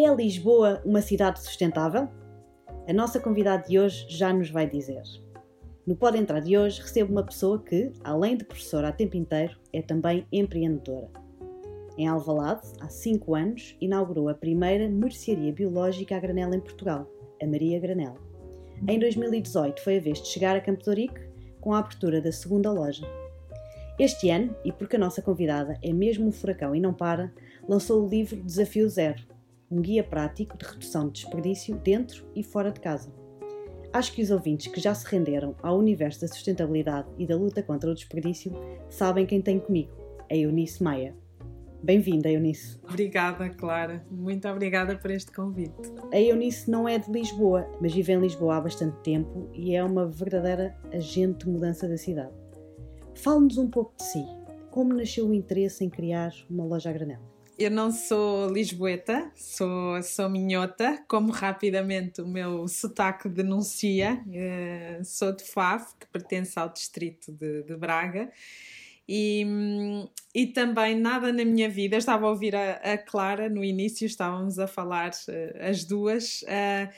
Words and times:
É 0.00 0.14
Lisboa 0.14 0.80
uma 0.84 1.02
cidade 1.02 1.42
sustentável? 1.42 2.08
A 2.88 2.92
nossa 2.92 3.18
convidada 3.18 3.66
de 3.66 3.80
hoje 3.80 4.06
já 4.08 4.32
nos 4.32 4.48
vai 4.48 4.64
dizer. 4.64 5.02
No 5.84 5.96
Pode 5.96 6.16
Entrar 6.16 6.38
de 6.38 6.56
hoje 6.56 6.80
recebo 6.80 7.10
uma 7.10 7.24
pessoa 7.24 7.60
que, 7.60 7.90
além 8.04 8.36
de 8.36 8.44
professora 8.44 8.90
a 8.90 8.92
tempo 8.92 9.16
inteiro, 9.16 9.58
é 9.72 9.82
também 9.82 10.24
empreendedora. 10.30 11.10
Em 11.98 12.06
Alvalade, 12.06 12.60
há 12.80 12.88
5 12.88 13.34
anos, 13.34 13.76
inaugurou 13.80 14.28
a 14.28 14.34
primeira 14.34 14.88
mercearia 14.88 15.52
biológica 15.52 16.16
a 16.16 16.20
granel 16.20 16.54
em 16.54 16.60
Portugal, 16.60 17.04
a 17.42 17.46
Maria 17.48 17.80
Granel. 17.80 18.14
Em 18.86 19.00
2018 19.00 19.82
foi 19.82 19.96
a 19.96 20.00
vez 20.00 20.22
de 20.22 20.28
chegar 20.28 20.54
a 20.54 20.60
Campo 20.60 20.84
de 20.84 20.90
Ourique 20.90 21.28
com 21.60 21.74
a 21.74 21.80
abertura 21.80 22.20
da 22.20 22.30
segunda 22.30 22.70
loja. 22.70 23.04
Este 23.98 24.30
ano, 24.30 24.54
e 24.64 24.70
porque 24.70 24.94
a 24.94 25.00
nossa 25.00 25.20
convidada 25.20 25.76
é 25.82 25.92
mesmo 25.92 26.28
um 26.28 26.32
furacão 26.32 26.72
e 26.72 26.78
não 26.78 26.94
para, 26.94 27.32
lançou 27.68 28.06
o 28.06 28.08
livro 28.08 28.40
Desafio 28.44 28.88
Zero, 28.88 29.26
um 29.70 29.80
guia 29.80 30.02
prático 30.02 30.56
de 30.56 30.64
redução 30.64 31.06
de 31.06 31.22
desperdício 31.22 31.76
dentro 31.76 32.26
e 32.34 32.42
fora 32.42 32.70
de 32.70 32.80
casa. 32.80 33.12
Acho 33.92 34.12
que 34.12 34.22
os 34.22 34.30
ouvintes 34.30 34.66
que 34.66 34.80
já 34.80 34.94
se 34.94 35.06
renderam 35.06 35.54
ao 35.62 35.78
universo 35.78 36.20
da 36.20 36.28
sustentabilidade 36.28 37.08
e 37.18 37.26
da 37.26 37.36
luta 37.36 37.62
contra 37.62 37.90
o 37.90 37.94
desperdício 37.94 38.52
sabem 38.88 39.26
quem 39.26 39.40
tem 39.40 39.58
comigo, 39.58 39.90
a 40.30 40.36
Eunice 40.36 40.82
Maia. 40.82 41.14
Bem-vinda, 41.82 42.28
Eunice. 42.28 42.78
Obrigada, 42.82 43.48
Clara. 43.50 44.04
Muito 44.10 44.48
obrigada 44.48 44.96
por 44.96 45.10
este 45.10 45.30
convite. 45.30 45.92
A 46.12 46.20
Eunice 46.20 46.68
não 46.68 46.88
é 46.88 46.98
de 46.98 47.10
Lisboa, 47.10 47.66
mas 47.80 47.94
vive 47.94 48.12
em 48.12 48.20
Lisboa 48.20 48.56
há 48.56 48.60
bastante 48.60 48.96
tempo 49.02 49.48
e 49.54 49.74
é 49.76 49.84
uma 49.84 50.06
verdadeira 50.06 50.76
agente 50.92 51.44
de 51.44 51.50
mudança 51.50 51.88
da 51.88 51.96
cidade. 51.96 52.32
Fale-nos 53.14 53.58
um 53.58 53.70
pouco 53.70 53.94
de 53.96 54.02
si. 54.02 54.24
Como 54.70 54.92
nasceu 54.92 55.28
o 55.28 55.34
interesse 55.34 55.84
em 55.84 55.88
criar 55.88 56.32
uma 56.50 56.64
loja 56.64 56.90
a 56.90 56.92
granel? 56.92 57.37
Eu 57.58 57.72
não 57.72 57.90
sou 57.90 58.48
lisboeta, 58.48 59.32
sou, 59.34 60.00
sou 60.00 60.28
minhota, 60.28 61.04
como 61.08 61.32
rapidamente 61.32 62.22
o 62.22 62.28
meu 62.28 62.68
sotaque 62.68 63.28
denuncia. 63.28 64.22
Uh, 64.28 65.04
sou 65.04 65.34
de 65.34 65.42
Faf, 65.42 65.92
que 65.98 66.06
pertence 66.06 66.56
ao 66.56 66.68
distrito 66.68 67.32
de, 67.32 67.64
de 67.64 67.76
Braga. 67.76 68.30
E, 69.08 69.44
e 70.32 70.46
também 70.46 70.94
nada 70.94 71.32
na 71.32 71.44
minha 71.44 71.68
vida, 71.68 71.96
estava 71.96 72.26
a 72.26 72.30
ouvir 72.30 72.54
a, 72.54 72.74
a 72.74 72.96
Clara 72.96 73.48
no 73.48 73.64
início, 73.64 74.06
estávamos 74.06 74.60
a 74.60 74.68
falar 74.68 75.10
uh, 75.10 75.68
as 75.68 75.82
duas, 75.82 76.42
uh, 76.42 76.88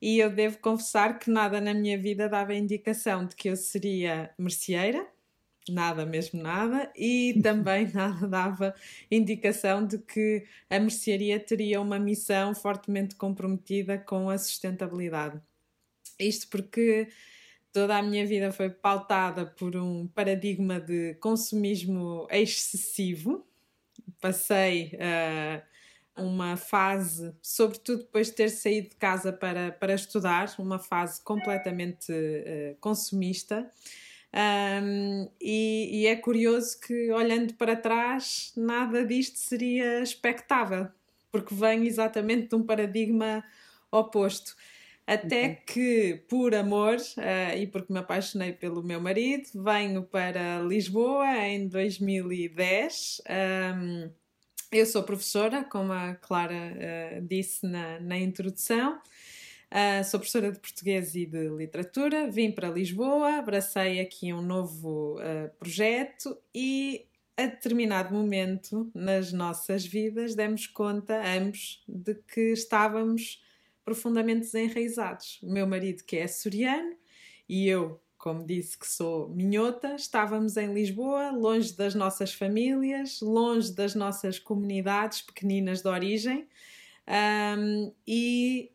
e 0.00 0.20
eu 0.20 0.30
devo 0.30 0.58
confessar 0.58 1.18
que 1.18 1.28
nada 1.28 1.60
na 1.60 1.74
minha 1.74 1.98
vida 1.98 2.28
dava 2.28 2.54
indicação 2.54 3.26
de 3.26 3.34
que 3.34 3.48
eu 3.48 3.56
seria 3.56 4.30
merceeira, 4.38 5.04
nada 5.72 6.04
mesmo 6.04 6.42
nada, 6.42 6.92
e 6.96 7.38
também 7.42 7.90
nada 7.92 8.26
dava 8.26 8.74
indicação 9.10 9.86
de 9.86 9.98
que 9.98 10.44
a 10.68 10.78
mercearia 10.78 11.38
teria 11.40 11.80
uma 11.80 11.98
missão 11.98 12.54
fortemente 12.54 13.14
comprometida 13.14 13.98
com 13.98 14.28
a 14.28 14.38
sustentabilidade. 14.38 15.40
Isto 16.18 16.48
porque 16.48 17.08
toda 17.72 17.98
a 17.98 18.02
minha 18.02 18.24
vida 18.24 18.52
foi 18.52 18.70
pautada 18.70 19.44
por 19.44 19.76
um 19.76 20.06
paradigma 20.06 20.80
de 20.80 21.14
consumismo 21.14 22.26
excessivo. 22.30 23.44
Passei 24.20 24.92
uh, 24.94 26.22
uma 26.22 26.56
fase, 26.56 27.34
sobretudo 27.42 28.04
depois 28.04 28.28
de 28.28 28.34
ter 28.34 28.48
saído 28.48 28.90
de 28.90 28.96
casa 28.96 29.32
para, 29.32 29.72
para 29.72 29.94
estudar, 29.94 30.54
uma 30.58 30.78
fase 30.78 31.20
completamente 31.22 32.12
uh, 32.12 32.76
consumista. 32.80 33.68
Um, 34.34 35.28
e, 35.40 36.00
e, 36.00 36.06
é 36.08 36.16
curioso 36.16 36.80
que, 36.80 37.12
olhando 37.12 37.54
para 37.54 37.76
trás, 37.76 38.52
nada 38.56 39.06
disto 39.06 39.38
seria 39.38 40.02
expectável, 40.02 40.88
porque 41.30 41.54
vem 41.54 41.86
exatamente 41.86 42.48
de 42.48 42.56
um 42.56 42.64
paradigma 42.64 43.44
oposto. 43.92 44.56
Até 45.06 45.44
okay. 45.44 45.58
que, 45.66 46.24
por 46.28 46.54
amor 46.54 46.96
uh, 46.96 47.56
e 47.56 47.66
porque 47.68 47.92
me 47.92 47.98
apaixonei 48.00 48.52
pelo 48.52 48.82
meu 48.82 49.00
marido, 49.00 49.50
venho 49.54 50.02
para 50.02 50.60
Lisboa 50.60 51.46
em 51.46 51.68
2010. 51.68 53.20
Um, 53.76 54.10
eu 54.72 54.86
sou 54.86 55.04
professora, 55.04 55.62
como 55.62 55.92
a 55.92 56.14
Clara 56.14 56.54
uh, 56.54 57.22
disse 57.22 57.64
na, 57.66 58.00
na 58.00 58.18
introdução. 58.18 58.98
Uh, 59.74 60.04
sou 60.04 60.20
professora 60.20 60.52
de 60.52 60.60
português 60.60 61.16
e 61.16 61.26
de 61.26 61.48
literatura. 61.48 62.30
Vim 62.30 62.52
para 62.52 62.70
Lisboa, 62.70 63.38
abracei 63.38 63.98
aqui 63.98 64.32
um 64.32 64.40
novo 64.40 65.16
projeto 65.58 66.38
e 66.54 67.08
a 67.36 67.46
determinado 67.46 68.14
momento 68.14 68.90
nas 68.94 69.32
nossas 69.32 69.84
vidas 69.84 70.36
demos 70.36 70.68
conta, 70.68 71.20
ambos, 71.36 71.82
de 71.88 72.14
que 72.14 72.52
estávamos 72.52 73.42
profundamente 73.84 74.42
desenraizados. 74.42 75.40
O 75.42 75.52
meu 75.52 75.66
marido, 75.66 76.04
que 76.04 76.16
é 76.16 76.24
açoriano, 76.24 76.96
e 77.48 77.68
eu, 77.68 78.00
como 78.16 78.46
disse 78.46 78.78
que 78.78 78.88
sou 78.88 79.28
minhota, 79.28 79.96
estávamos 79.96 80.56
em 80.56 80.72
Lisboa, 80.72 81.30
longe 81.30 81.76
das 81.76 81.94
nossas 81.94 82.32
famílias, 82.32 83.20
longe 83.20 83.74
das 83.74 83.94
nossas 83.94 84.38
comunidades 84.38 85.20
pequeninas 85.20 85.82
de 85.82 85.88
origem, 85.88 86.48
um, 87.58 87.92
e 88.06 88.70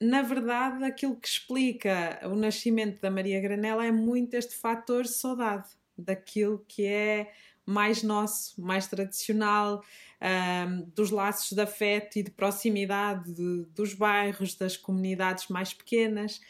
na 0.00 0.22
verdade 0.22 0.84
aquilo 0.84 1.14
que 1.14 1.28
explica 1.28 2.20
o 2.24 2.34
nascimento 2.34 3.00
da 3.00 3.10
Maria 3.10 3.40
Granela 3.40 3.84
é 3.84 3.92
muito 3.92 4.34
este 4.34 4.56
fator 4.56 5.06
saudade 5.06 5.68
daquilo 5.96 6.64
que 6.66 6.86
é 6.86 7.32
mais 7.66 8.02
nosso, 8.02 8.60
mais 8.60 8.86
tradicional, 8.86 9.84
um, 10.20 10.82
dos 10.94 11.10
laços 11.10 11.52
de 11.52 11.62
afeto 11.62 12.18
e 12.18 12.22
de 12.22 12.30
proximidade 12.30 13.32
de, 13.32 13.64
dos 13.74 13.94
bairros, 13.94 14.54
das 14.54 14.76
comunidades 14.76 15.48
mais 15.48 15.72
pequenas. 15.72 16.40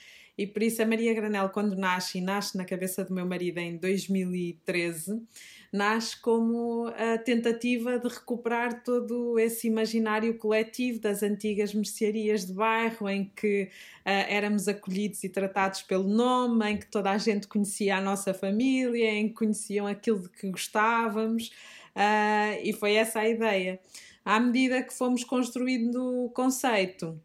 E 0.41 0.47
por 0.47 0.63
isso 0.63 0.81
a 0.81 0.87
Maria 0.87 1.13
Granel, 1.13 1.51
quando 1.51 1.77
nasce, 1.77 2.17
e 2.17 2.21
nasce 2.23 2.57
na 2.57 2.65
cabeça 2.65 3.05
do 3.05 3.13
meu 3.13 3.27
marido 3.27 3.59
em 3.59 3.77
2013, 3.77 5.23
nasce 5.71 6.19
como 6.19 6.87
a 6.97 7.19
tentativa 7.19 7.99
de 7.99 8.09
recuperar 8.09 8.83
todo 8.83 9.39
esse 9.39 9.67
imaginário 9.67 10.39
coletivo 10.39 10.99
das 10.99 11.23
antigas 11.23 11.75
mercearias 11.75 12.47
de 12.47 12.55
bairro, 12.55 13.07
em 13.07 13.31
que 13.37 13.65
uh, 13.65 13.69
éramos 14.07 14.67
acolhidos 14.67 15.23
e 15.25 15.29
tratados 15.29 15.83
pelo 15.83 16.09
nome, 16.09 16.71
em 16.71 16.79
que 16.79 16.87
toda 16.87 17.11
a 17.11 17.19
gente 17.19 17.47
conhecia 17.47 17.99
a 17.99 18.01
nossa 18.01 18.33
família, 18.33 19.13
em 19.13 19.29
que 19.29 19.35
conheciam 19.35 19.87
aquilo 19.87 20.21
de 20.21 20.31
que 20.31 20.51
gostávamos. 20.51 21.49
Uh, 21.95 22.65
e 22.65 22.73
foi 22.73 22.95
essa 22.95 23.21
a 23.21 23.29
ideia. 23.29 23.79
À 24.25 24.41
medida 24.41 24.83
que 24.83 24.95
fomos 24.95 25.23
construindo 25.23 26.25
o 26.25 26.31
conceito, 26.31 27.21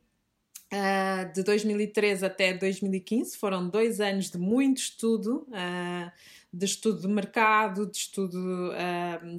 uh, 0.73 1.33
de 1.33 1.43
2013 1.43 2.25
até 2.25 2.53
2015, 2.53 3.37
foram 3.37 3.69
dois 3.69 3.99
anos 3.99 4.29
de 4.29 4.37
muito 4.37 4.77
estudo, 4.77 5.47
uh, 5.49 6.11
de 6.51 6.65
estudo 6.65 7.01
de 7.01 7.07
mercado, 7.07 7.85
de 7.85 7.97
estudo 7.97 8.71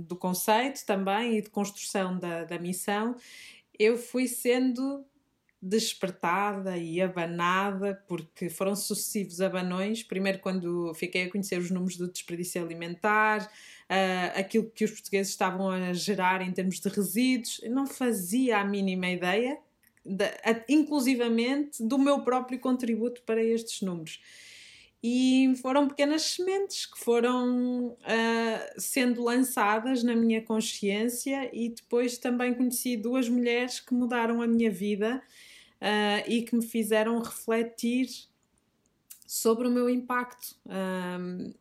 do 0.07 0.17
conceito 0.17 0.85
também 0.85 1.39
e 1.39 1.43
de 1.43 1.49
construção 1.49 2.19
da, 2.19 2.45
da 2.45 2.59
missão. 2.59 3.17
Eu 3.79 3.97
fui 3.97 4.29
sendo 4.29 5.05
despertada 5.61 6.77
e 6.77 7.01
abanada, 7.01 8.01
porque 8.07 8.49
foram 8.49 8.77
sucessivos 8.77 9.41
abanões. 9.41 10.03
Primeiro, 10.03 10.39
quando 10.39 10.93
fiquei 10.95 11.25
a 11.25 11.31
conhecer 11.31 11.59
os 11.59 11.71
números 11.71 11.97
do 11.97 12.11
desperdício 12.11 12.63
alimentar, 12.63 13.43
uh, 13.43 14.39
aquilo 14.39 14.71
que 14.71 14.85
os 14.85 14.91
portugueses 14.91 15.33
estavam 15.33 15.71
a 15.71 15.93
gerar 15.93 16.43
em 16.43 16.53
termos 16.53 16.79
de 16.79 16.89
resíduos, 16.89 17.61
não 17.69 17.87
fazia 17.87 18.59
a 18.59 18.65
mínima 18.65 19.09
ideia, 19.09 19.59
de, 20.07 20.25
a, 20.25 20.65
inclusivamente, 20.69 21.83
do 21.83 21.99
meu 21.99 22.21
próprio 22.21 22.59
contributo 22.59 23.23
para 23.23 23.43
estes 23.43 23.83
números. 23.83 24.21
E 25.03 25.53
foram 25.63 25.87
pequenas 25.87 26.23
sementes 26.23 26.87
que 26.87 26.99
foram 26.99 27.89
uh, 27.89 28.81
sendo 28.81 29.23
lançadas 29.23 30.03
na 30.03 30.17
minha 30.17 30.43
consciência, 30.43 31.51
e 31.53 31.69
depois 31.69 32.19
também 32.19 32.55
conheci 32.55 32.97
duas 32.97 33.29
mulheres 33.29 33.79
que 33.79 33.95
mudaram 33.95 34.43
a 34.43 34.47
minha 34.47 34.71
vida 34.71 35.23
uh, 35.81 36.31
e 36.31 36.43
que 36.43 36.57
me 36.57 36.67
fizeram 36.67 37.21
refletir 37.21 38.09
sobre 39.27 39.69
o 39.69 39.71
meu 39.71 39.89
impacto. 39.91 40.57
Um, 40.67 41.53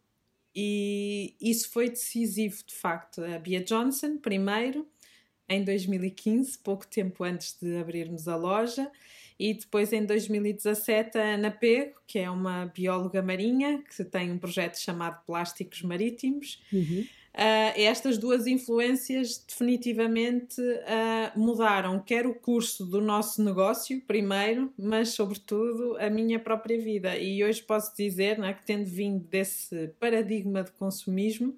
e 0.55 1.35
isso 1.41 1.69
foi 1.69 1.89
decisivo, 1.89 2.63
de 2.65 2.73
facto. 2.73 3.21
A 3.23 3.37
Bia 3.37 3.61
Johnson, 3.61 4.17
primeiro, 4.17 4.87
em 5.47 5.63
2015, 5.63 6.57
pouco 6.59 6.87
tempo 6.87 7.23
antes 7.23 7.57
de 7.61 7.77
abrirmos 7.77 8.27
a 8.27 8.35
loja, 8.35 8.91
e 9.39 9.53
depois 9.53 9.91
em 9.91 10.05
2017 10.05 11.17
a 11.17 11.35
Ana 11.35 11.51
Pego, 11.51 11.95
que 12.07 12.19
é 12.19 12.29
uma 12.29 12.65
bióloga 12.67 13.21
marinha, 13.21 13.83
que 13.83 14.03
tem 14.03 14.31
um 14.31 14.37
projeto 14.37 14.77
chamado 14.77 15.23
Plásticos 15.25 15.81
Marítimos. 15.81 16.61
Uhum. 16.71 17.05
Uh, 17.35 17.75
estas 17.75 18.17
duas 18.17 18.47
influências 18.47 19.43
definitivamente 19.45 20.61
uh, 20.61 21.37
mudaram 21.37 21.99
quer 21.99 22.25
o 22.25 22.33
curso 22.33 22.85
do 22.85 23.01
nosso 23.01 23.43
negócio, 23.43 24.01
primeiro, 24.07 24.73
mas 24.77 25.09
sobretudo 25.09 25.97
a 25.99 26.09
minha 26.09 26.39
própria 26.39 26.79
vida. 26.79 27.17
E 27.17 27.43
hoje 27.43 27.61
posso 27.61 27.93
dizer 27.93 28.39
né, 28.39 28.53
que, 28.53 28.63
tendo 28.63 28.85
vindo 28.85 29.19
desse 29.25 29.89
paradigma 29.99 30.63
de 30.63 30.71
consumismo 30.71 31.53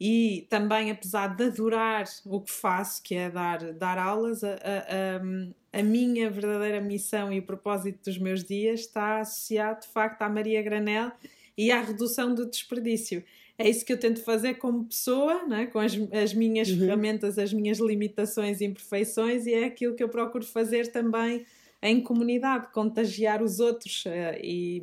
e 0.00 0.46
também, 0.48 0.90
apesar 0.90 1.36
de 1.36 1.44
adorar 1.44 2.06
o 2.24 2.40
que 2.40 2.50
faço, 2.50 3.02
que 3.02 3.14
é 3.14 3.28
dar, 3.28 3.72
dar 3.74 3.98
aulas, 3.98 4.42
a, 4.42 4.54
a, 4.54 5.78
a, 5.78 5.82
minha 5.82 6.30
verdadeira 6.30 6.80
missão 6.80 7.30
e 7.30 7.38
o 7.38 7.42
propósito 7.42 8.06
dos 8.06 8.16
meus 8.16 8.42
dias 8.42 8.80
está 8.80 9.20
associado 9.20 9.82
de 9.82 9.88
facto 9.88 10.22
à 10.22 10.28
Maria 10.28 10.62
Granel 10.62 11.12
e 11.56 11.70
à 11.70 11.82
redução 11.82 12.34
do 12.34 12.48
desperdício. 12.48 13.22
É 13.58 13.68
isso 13.68 13.84
que 13.84 13.92
eu 13.92 14.00
tento 14.00 14.24
fazer 14.24 14.54
como 14.54 14.86
pessoa, 14.86 15.46
né? 15.46 15.66
com 15.66 15.78
as, 15.78 15.92
as 16.10 16.32
minhas 16.32 16.70
uhum. 16.70 16.78
ferramentas, 16.78 17.38
as 17.38 17.52
minhas 17.52 17.78
limitações 17.78 18.62
e 18.62 18.64
imperfeições, 18.64 19.46
e 19.46 19.52
é 19.52 19.64
aquilo 19.66 19.94
que 19.94 20.02
eu 20.02 20.08
procuro 20.08 20.46
fazer 20.46 20.90
também 20.90 21.44
em 21.82 22.00
comunidade, 22.00 22.72
contagiar 22.72 23.42
os 23.42 23.60
outros 23.60 24.06
uh, 24.06 24.40
e, 24.42 24.82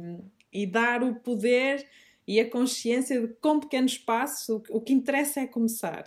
e 0.54 0.68
dar 0.68 1.02
o 1.02 1.16
poder 1.16 1.88
e 2.28 2.40
a 2.40 2.50
consciência 2.50 3.22
de 3.22 3.34
com 3.36 3.60
pequenos 3.60 3.98
passos 3.98 4.50
o, 4.50 4.64
o 4.70 4.82
que 4.82 4.94
interessa 4.94 5.40
é 5.40 5.48
começar. 5.48 6.04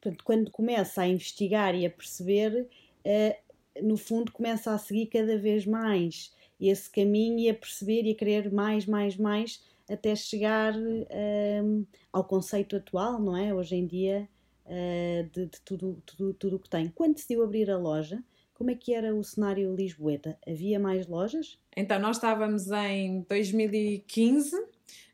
Portanto, 0.00 0.24
quando 0.24 0.50
começa 0.50 1.02
a 1.02 1.08
investigar 1.08 1.74
e 1.74 1.84
a 1.84 1.90
perceber, 1.90 2.68
uh, 3.04 3.82
no 3.82 3.96
fundo 3.96 4.32
começa 4.32 4.72
a 4.72 4.78
seguir 4.78 5.06
cada 5.06 5.36
vez 5.36 5.66
mais 5.66 6.32
esse 6.60 6.88
caminho 6.90 7.38
e 7.38 7.48
a 7.48 7.54
perceber 7.54 8.04
e 8.04 8.12
a 8.12 8.14
querer 8.14 8.52
mais, 8.52 8.86
mais, 8.86 9.16
mais, 9.16 9.62
até 9.88 10.14
chegar 10.14 10.74
uh, 10.76 11.86
ao 12.12 12.24
conceito 12.24 12.76
atual, 12.76 13.20
não 13.20 13.36
é? 13.36 13.52
Hoje 13.52 13.76
em 13.76 13.86
dia, 13.86 14.28
uh, 14.66 15.28
de, 15.30 15.46
de, 15.46 15.60
tudo, 15.62 16.02
tudo, 16.06 16.34
tudo 16.34 16.56
o 16.56 16.58
que 16.58 16.68
tem. 16.68 16.88
Quando 16.88 17.14
decidiu 17.14 17.42
abrir 17.42 17.70
a 17.70 17.76
loja, 17.76 18.22
como 18.54 18.70
é 18.70 18.74
que 18.74 18.94
era 18.94 19.14
o 19.14 19.24
cenário 19.24 19.74
lisboeta? 19.74 20.38
Havia 20.46 20.78
mais 20.78 21.06
lojas? 21.06 21.58
Então, 21.74 21.98
nós 21.98 22.16
estávamos 22.16 22.70
em 22.70 23.22
2015 23.28 24.54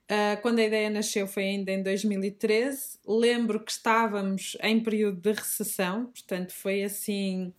Uh, 0.08 0.40
quando 0.40 0.60
a 0.60 0.64
ideia 0.64 0.88
nasceu 0.88 1.26
foi 1.26 1.44
ainda 1.44 1.72
em 1.72 1.82
2013. 1.82 2.98
Lembro 3.06 3.58
que 3.60 3.72
estávamos 3.72 4.56
em 4.62 4.80
período 4.80 5.20
de 5.20 5.32
recessão, 5.32 6.06
portanto 6.06 6.52
foi 6.52 6.84
assim 6.84 7.52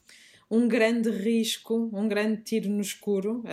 um 0.50 0.66
grande 0.68 1.10
risco, 1.10 1.90
um 1.94 2.08
grande 2.08 2.42
tiro 2.42 2.70
no 2.70 2.82
escuro. 2.82 3.44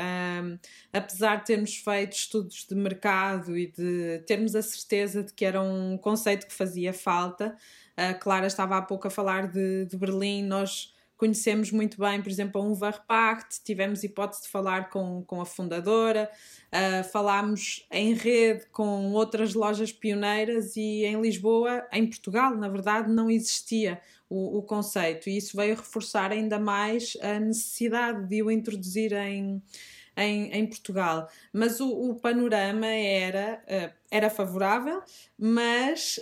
Apesar 0.92 1.36
de 1.36 1.46
termos 1.46 1.76
feito 1.76 2.12
estudos 2.12 2.66
de 2.68 2.74
mercado 2.76 3.58
e 3.58 3.66
de 3.66 4.22
termos 4.26 4.54
a 4.54 4.62
certeza 4.62 5.24
de 5.24 5.32
que 5.32 5.44
era 5.44 5.60
um 5.60 5.98
conceito 5.98 6.46
que 6.46 6.54
fazia 6.54 6.92
falta, 6.92 7.56
a 7.96 8.14
Clara 8.14 8.46
estava 8.46 8.76
há 8.76 8.82
pouco 8.82 9.08
a 9.08 9.10
falar 9.10 9.48
de, 9.48 9.86
de 9.86 9.96
Berlim, 9.96 10.44
nós 10.44 10.93
conhecemos 11.16 11.70
muito 11.70 11.98
bem, 11.98 12.20
por 12.20 12.30
exemplo, 12.30 12.60
a 12.60 12.64
Unverpact, 12.64 13.62
tivemos 13.64 14.02
hipótese 14.02 14.42
de 14.42 14.48
falar 14.48 14.90
com, 14.90 15.22
com 15.24 15.40
a 15.40 15.46
fundadora, 15.46 16.30
uh, 16.72 17.04
falámos 17.10 17.86
em 17.90 18.14
rede 18.14 18.66
com 18.72 19.12
outras 19.12 19.54
lojas 19.54 19.92
pioneiras 19.92 20.76
e 20.76 21.04
em 21.04 21.20
Lisboa, 21.20 21.86
em 21.92 22.06
Portugal, 22.06 22.56
na 22.56 22.68
verdade, 22.68 23.12
não 23.12 23.30
existia 23.30 24.00
o, 24.28 24.58
o 24.58 24.62
conceito. 24.62 25.28
E 25.28 25.36
isso 25.36 25.56
veio 25.56 25.76
reforçar 25.76 26.32
ainda 26.32 26.58
mais 26.58 27.16
a 27.20 27.38
necessidade 27.38 28.26
de 28.26 28.42
o 28.42 28.50
introduzir 28.50 29.12
em 29.12 29.62
em, 30.16 30.52
em 30.52 30.66
Portugal. 30.66 31.28
Mas 31.52 31.80
o, 31.80 31.88
o 31.88 32.14
panorama 32.14 32.86
era, 32.86 33.62
uh, 33.66 33.92
era 34.10 34.30
favorável, 34.30 35.02
mas 35.38 36.20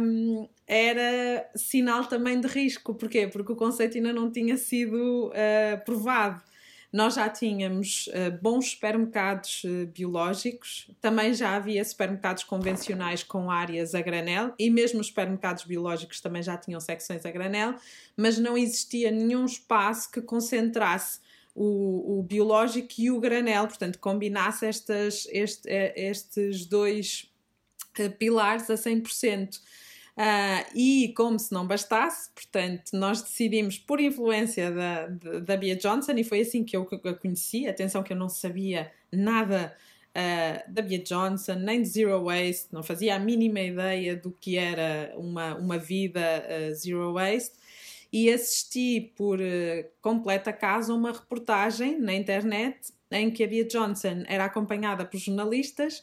um, 0.00 0.48
era 0.66 1.50
sinal 1.54 2.04
também 2.06 2.40
de 2.40 2.48
risco. 2.48 2.94
Porquê? 2.94 3.26
Porque 3.26 3.52
o 3.52 3.56
conceito 3.56 3.96
ainda 3.96 4.12
não 4.12 4.30
tinha 4.30 4.56
sido 4.56 5.28
uh, 5.28 5.84
provado. 5.84 6.42
Nós 6.92 7.14
já 7.14 7.26
tínhamos 7.26 8.06
uh, 8.08 8.38
bons 8.42 8.72
supermercados 8.72 9.64
uh, 9.64 9.86
biológicos, 9.86 10.90
também 11.00 11.32
já 11.32 11.56
havia 11.56 11.82
supermercados 11.82 12.44
convencionais 12.44 13.22
com 13.22 13.50
áreas 13.50 13.94
a 13.94 14.02
granel 14.02 14.52
e 14.58 14.68
mesmo 14.68 15.00
os 15.00 15.06
supermercados 15.06 15.64
biológicos 15.64 16.20
também 16.20 16.42
já 16.42 16.54
tinham 16.58 16.78
secções 16.80 17.24
a 17.24 17.30
granel, 17.30 17.76
mas 18.14 18.38
não 18.38 18.58
existia 18.58 19.10
nenhum 19.10 19.46
espaço 19.46 20.10
que 20.10 20.20
concentrasse 20.20 21.18
o, 21.54 22.18
o 22.18 22.22
biológico 22.22 22.94
e 22.98 23.10
o 23.10 23.20
granel, 23.20 23.66
portanto, 23.66 23.98
combinasse 23.98 24.66
estas, 24.66 25.26
este, 25.30 25.68
eh, 25.68 25.92
estes 25.96 26.66
dois 26.66 27.30
uh, 27.98 28.10
pilares 28.16 28.70
a 28.70 28.74
100%. 28.74 29.56
Uh, 29.56 29.60
ah, 30.14 30.66
e 30.74 31.12
como 31.16 31.38
se 31.38 31.52
não 31.52 31.66
bastasse, 31.66 32.30
portanto, 32.34 32.92
nós 32.92 33.22
decidimos, 33.22 33.78
por 33.78 33.98
influência 33.98 34.70
da, 34.70 35.06
da 35.40 35.56
Bia 35.56 35.74
Johnson, 35.74 36.12
e 36.12 36.24
foi 36.24 36.40
assim 36.40 36.64
que 36.64 36.76
eu 36.76 36.86
a 37.04 37.14
conheci. 37.14 37.66
Atenção, 37.66 38.02
que 38.02 38.12
eu 38.12 38.16
não 38.16 38.28
sabia 38.28 38.92
nada 39.10 39.74
uh, 40.10 40.72
da 40.72 40.82
Bia 40.82 40.98
Johnson, 40.98 41.54
nem 41.54 41.82
de 41.82 41.88
Zero 41.88 42.24
Waste, 42.24 42.68
não 42.72 42.82
fazia 42.82 43.14
a 43.14 43.18
mínima 43.18 43.60
ideia 43.60 44.16
do 44.16 44.30
que 44.30 44.56
era 44.56 45.12
uma, 45.16 45.54
uma 45.54 45.78
vida 45.78 46.20
uh, 46.20 46.74
Zero 46.74 47.14
Waste 47.14 47.61
e 48.12 48.30
assisti 48.30 49.12
por 49.16 49.40
uh, 49.40 49.84
completo 50.00 50.50
acaso 50.50 50.92
a 50.92 50.96
uma 50.96 51.12
reportagem 51.12 51.98
na 51.98 52.12
internet 52.12 52.92
em 53.10 53.30
que 53.30 53.42
a 53.42 53.46
Bia 53.46 53.64
Johnson 53.64 54.24
era 54.26 54.44
acompanhada 54.44 55.04
por 55.04 55.18
jornalistas 55.18 56.02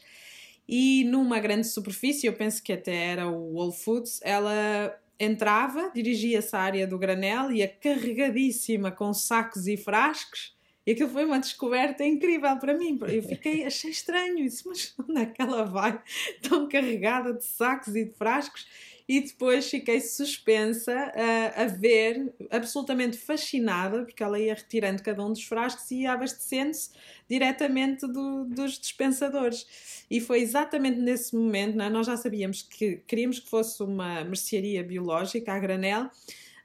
e 0.71 1.03
numa 1.05 1.39
grande 1.39 1.67
superfície, 1.67 2.27
eu 2.27 2.33
penso 2.33 2.61
que 2.61 2.71
até 2.71 2.95
era 2.95 3.27
o 3.27 3.53
Whole 3.53 3.73
Foods, 3.73 4.19
ela 4.23 4.95
entrava, 5.19 5.91
dirigia-se 5.93 6.55
à 6.55 6.59
área 6.59 6.85
do 6.85 6.97
granel, 6.97 7.51
ia 7.51 7.67
carregadíssima 7.67 8.91
com 8.91 9.11
sacos 9.11 9.65
e 9.65 9.75
frascos, 9.75 10.55
e 10.89 10.93
aquilo 10.93 11.11
foi 11.11 11.23
uma 11.23 11.37
descoberta 11.37 12.03
incrível 12.03 12.57
para 12.57 12.75
mim. 12.75 12.97
Eu 13.07 13.21
fiquei, 13.21 13.63
achei 13.63 13.91
estranho 13.91 14.39
isso, 14.39 14.67
mas 14.67 14.91
onde 14.97 15.21
é 15.21 15.25
que 15.27 15.39
ela 15.39 15.63
vai 15.63 16.01
tão 16.41 16.67
carregada 16.67 17.31
de 17.31 17.45
sacos 17.45 17.95
e 17.95 18.05
de 18.05 18.11
frascos? 18.13 18.65
e 19.07 19.21
depois 19.21 19.67
fiquei 19.67 19.99
suspensa 20.01 20.93
a, 20.93 21.63
a 21.63 21.65
ver, 21.65 22.31
absolutamente 22.51 23.17
fascinada, 23.17 24.03
porque 24.03 24.21
ela 24.21 24.39
ia 24.39 24.53
retirando 24.53 25.01
cada 25.01 25.25
um 25.25 25.29
dos 25.33 25.43
frascos 25.43 25.89
e 25.89 26.01
ia 26.01 26.13
abastecendo-se 26.13 26.91
diretamente 27.27 28.05
do, 28.05 28.45
dos 28.45 28.77
dispensadores. 28.79 30.05
E 30.11 30.21
foi 30.21 30.41
exatamente 30.41 30.99
nesse 30.99 31.35
momento, 31.35 31.81
é? 31.81 31.89
nós 31.89 32.05
já 32.05 32.17
sabíamos 32.17 32.61
que 32.61 32.97
queríamos 33.07 33.39
que 33.39 33.49
fosse 33.49 33.81
uma 33.81 34.23
mercearia 34.23 34.83
biológica, 34.83 35.53
a 35.53 35.59
granel, 35.59 36.11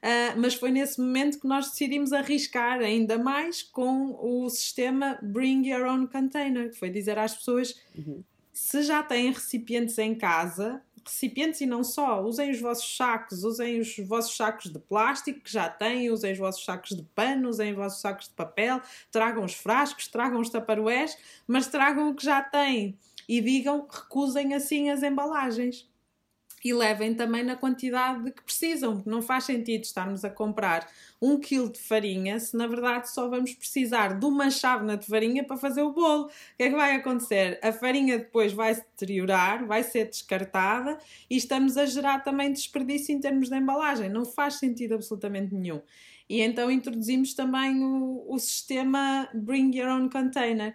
Uh, 0.05 0.39
mas 0.39 0.53
foi 0.53 0.69
nesse 0.69 1.01
momento 1.01 1.39
que 1.39 1.47
nós 1.47 1.71
decidimos 1.71 2.13
arriscar 2.13 2.79
ainda 2.79 3.17
mais 3.17 3.63
com 3.63 4.15
o 4.21 4.47
sistema 4.51 5.17
Bring 5.19 5.67
Your 5.67 5.87
Own 5.87 6.05
Container, 6.05 6.69
que 6.69 6.77
foi 6.77 6.91
dizer 6.91 7.17
às 7.17 7.33
pessoas: 7.33 7.73
uhum. 7.97 8.23
se 8.53 8.83
já 8.83 9.01
têm 9.01 9.31
recipientes 9.31 9.97
em 9.97 10.13
casa, 10.13 10.79
recipientes 11.03 11.59
e 11.61 11.65
não 11.65 11.83
só. 11.83 12.21
Usem 12.21 12.51
os 12.51 12.61
vossos 12.61 12.95
sacos, 12.95 13.43
usem 13.43 13.79
os 13.79 13.97
vossos 14.07 14.37
sacos 14.37 14.71
de 14.71 14.77
plástico 14.77 15.39
que 15.39 15.51
já 15.51 15.67
têm, 15.67 16.11
usem 16.11 16.33
os 16.33 16.37
vossos 16.37 16.63
sacos 16.63 16.95
de 16.95 17.01
pano, 17.15 17.49
usem 17.49 17.71
os 17.71 17.75
vossos 17.75 17.99
sacos 17.99 18.27
de 18.27 18.33
papel, 18.35 18.79
tragam 19.11 19.43
os 19.43 19.55
frascos, 19.55 20.07
tragam 20.07 20.39
os 20.39 20.51
taparoés, 20.51 21.17
mas 21.47 21.65
tragam 21.65 22.11
o 22.11 22.13
que 22.13 22.23
já 22.23 22.43
têm 22.43 22.95
e 23.27 23.41
digam 23.41 23.87
recusem 23.91 24.53
assim 24.53 24.91
as 24.91 25.01
embalagens 25.01 25.89
e 26.65 26.73
levem 26.73 27.13
também 27.13 27.43
na 27.43 27.55
quantidade 27.55 28.31
que 28.31 28.41
precisam, 28.41 28.95
porque 28.95 29.07
não 29.07 29.21
faz 29.21 29.43
sentido 29.43 29.83
estarmos 29.83 30.25
a 30.25 30.31
comprar 30.31 30.89
um 31.21 31.39
quilo 31.39 31.71
de 31.71 31.79
farinha 31.79 32.39
se 32.39 32.57
na 32.57 32.65
verdade 32.65 33.07
só 33.11 33.29
vamos 33.29 33.53
precisar 33.53 34.19
de 34.19 34.25
uma 34.25 34.49
chávena 34.49 34.97
de 34.97 35.05
farinha 35.05 35.43
para 35.43 35.57
fazer 35.57 35.83
o 35.83 35.93
bolo. 35.93 36.23
O 36.23 36.27
que 36.57 36.63
é 36.63 36.69
que 36.71 36.75
vai 36.75 36.95
acontecer? 36.95 37.59
A 37.61 37.71
farinha 37.71 38.17
depois 38.17 38.51
vai 38.51 38.73
se 38.73 38.81
deteriorar, 38.81 39.63
vai 39.67 39.83
ser 39.83 40.05
descartada 40.05 40.97
e 41.29 41.37
estamos 41.37 41.77
a 41.77 41.85
gerar 41.85 42.23
também 42.23 42.51
desperdício 42.51 43.13
em 43.13 43.19
termos 43.19 43.47
de 43.47 43.55
embalagem. 43.55 44.09
Não 44.09 44.25
faz 44.25 44.55
sentido 44.55 44.95
absolutamente 44.95 45.53
nenhum. 45.53 45.83
E 46.27 46.41
então 46.41 46.71
introduzimos 46.71 47.35
também 47.35 47.83
o, 47.83 48.25
o 48.27 48.39
sistema 48.39 49.29
Bring 49.35 49.77
Your 49.77 49.89
Own 49.89 50.09
Container. 50.09 50.73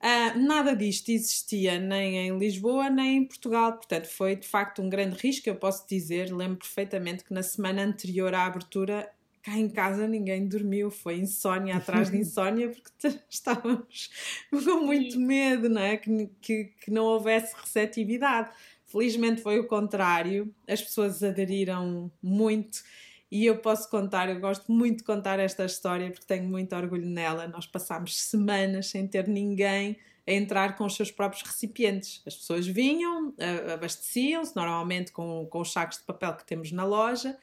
Uh, 0.00 0.38
nada 0.38 0.76
disto 0.76 1.08
existia 1.08 1.76
nem 1.80 2.16
em 2.16 2.38
Lisboa 2.38 2.88
nem 2.88 3.16
em 3.16 3.24
Portugal, 3.24 3.72
portanto 3.72 4.06
foi 4.06 4.36
de 4.36 4.46
facto 4.46 4.80
um 4.80 4.88
grande 4.88 5.16
risco. 5.16 5.48
Eu 5.48 5.56
posso 5.56 5.88
dizer, 5.88 6.32
lembro 6.32 6.58
perfeitamente 6.58 7.24
que 7.24 7.34
na 7.34 7.42
semana 7.42 7.82
anterior 7.82 8.32
à 8.32 8.44
abertura, 8.46 9.10
cá 9.42 9.56
em 9.56 9.68
casa 9.68 10.06
ninguém 10.06 10.46
dormiu, 10.46 10.88
foi 10.90 11.16
insónia 11.18 11.76
atrás 11.76 12.10
de 12.10 12.18
insónia, 12.18 12.68
porque 12.68 13.18
estávamos 13.28 14.10
com 14.50 14.80
muito 14.80 15.18
medo, 15.18 15.68
não 15.68 15.82
é? 15.82 15.96
Que, 15.96 16.30
que, 16.40 16.64
que 16.80 16.90
não 16.92 17.04
houvesse 17.04 17.56
receptividade. 17.56 18.50
Felizmente 18.86 19.42
foi 19.42 19.58
o 19.58 19.66
contrário, 19.66 20.54
as 20.66 20.80
pessoas 20.80 21.22
aderiram 21.24 22.10
muito 22.22 22.82
e 23.30 23.44
eu 23.44 23.58
posso 23.58 23.90
contar, 23.90 24.28
eu 24.28 24.40
gosto 24.40 24.72
muito 24.72 24.98
de 24.98 25.04
contar 25.04 25.38
esta 25.38 25.64
história 25.64 26.10
porque 26.10 26.26
tenho 26.26 26.48
muito 26.48 26.74
orgulho 26.74 27.06
nela. 27.06 27.46
Nós 27.46 27.66
passámos 27.66 28.18
semanas 28.18 28.86
sem 28.86 29.06
ter 29.06 29.28
ninguém 29.28 29.98
a 30.26 30.32
entrar 30.32 30.76
com 30.76 30.84
os 30.84 30.96
seus 30.96 31.10
próprios 31.10 31.42
recipientes. 31.42 32.22
As 32.26 32.34
pessoas 32.36 32.66
vinham, 32.66 33.34
abasteciam-se, 33.72 34.56
normalmente 34.56 35.12
com, 35.12 35.46
com 35.50 35.60
os 35.60 35.72
sacos 35.72 35.98
de 35.98 36.04
papel 36.04 36.34
que 36.34 36.46
temos 36.46 36.72
na 36.72 36.84
loja, 36.84 37.36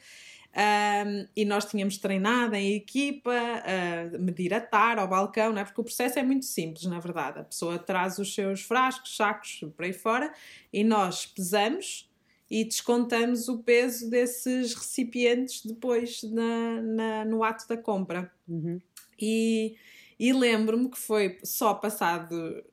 um, 0.55 1.27
e 1.35 1.43
nós 1.43 1.65
tínhamos 1.65 1.97
treinado 1.97 2.55
em 2.55 2.75
equipa 2.75 3.33
a 3.33 4.17
medir 4.17 4.53
a 4.53 4.61
tar 4.61 4.97
ao 4.97 5.07
balcão, 5.07 5.51
não 5.51 5.59
é? 5.59 5.65
porque 5.65 5.81
o 5.81 5.83
processo 5.83 6.17
é 6.17 6.23
muito 6.23 6.45
simples, 6.45 6.85
na 6.85 6.97
verdade. 6.97 7.39
A 7.39 7.43
pessoa 7.43 7.77
traz 7.77 8.17
os 8.19 8.33
seus 8.33 8.61
frascos, 8.61 9.17
sacos 9.17 9.65
por 9.75 9.83
aí 9.83 9.91
fora, 9.91 10.33
e 10.71 10.81
nós 10.83 11.25
pesamos 11.25 12.09
e 12.55 12.63
descontamos 12.63 13.49
o 13.49 13.57
peso 13.57 14.09
desses 14.09 14.73
recipientes 14.73 15.65
depois 15.65 16.23
na, 16.23 16.81
na 16.81 17.25
no 17.25 17.43
ato 17.43 17.67
da 17.67 17.75
compra. 17.75 18.31
Uhum. 18.47 18.79
E, 19.19 19.75
e 20.17 20.31
lembro-me 20.31 20.89
que 20.89 20.97
foi 20.97 21.37
só 21.43 21.73
passado 21.73 22.63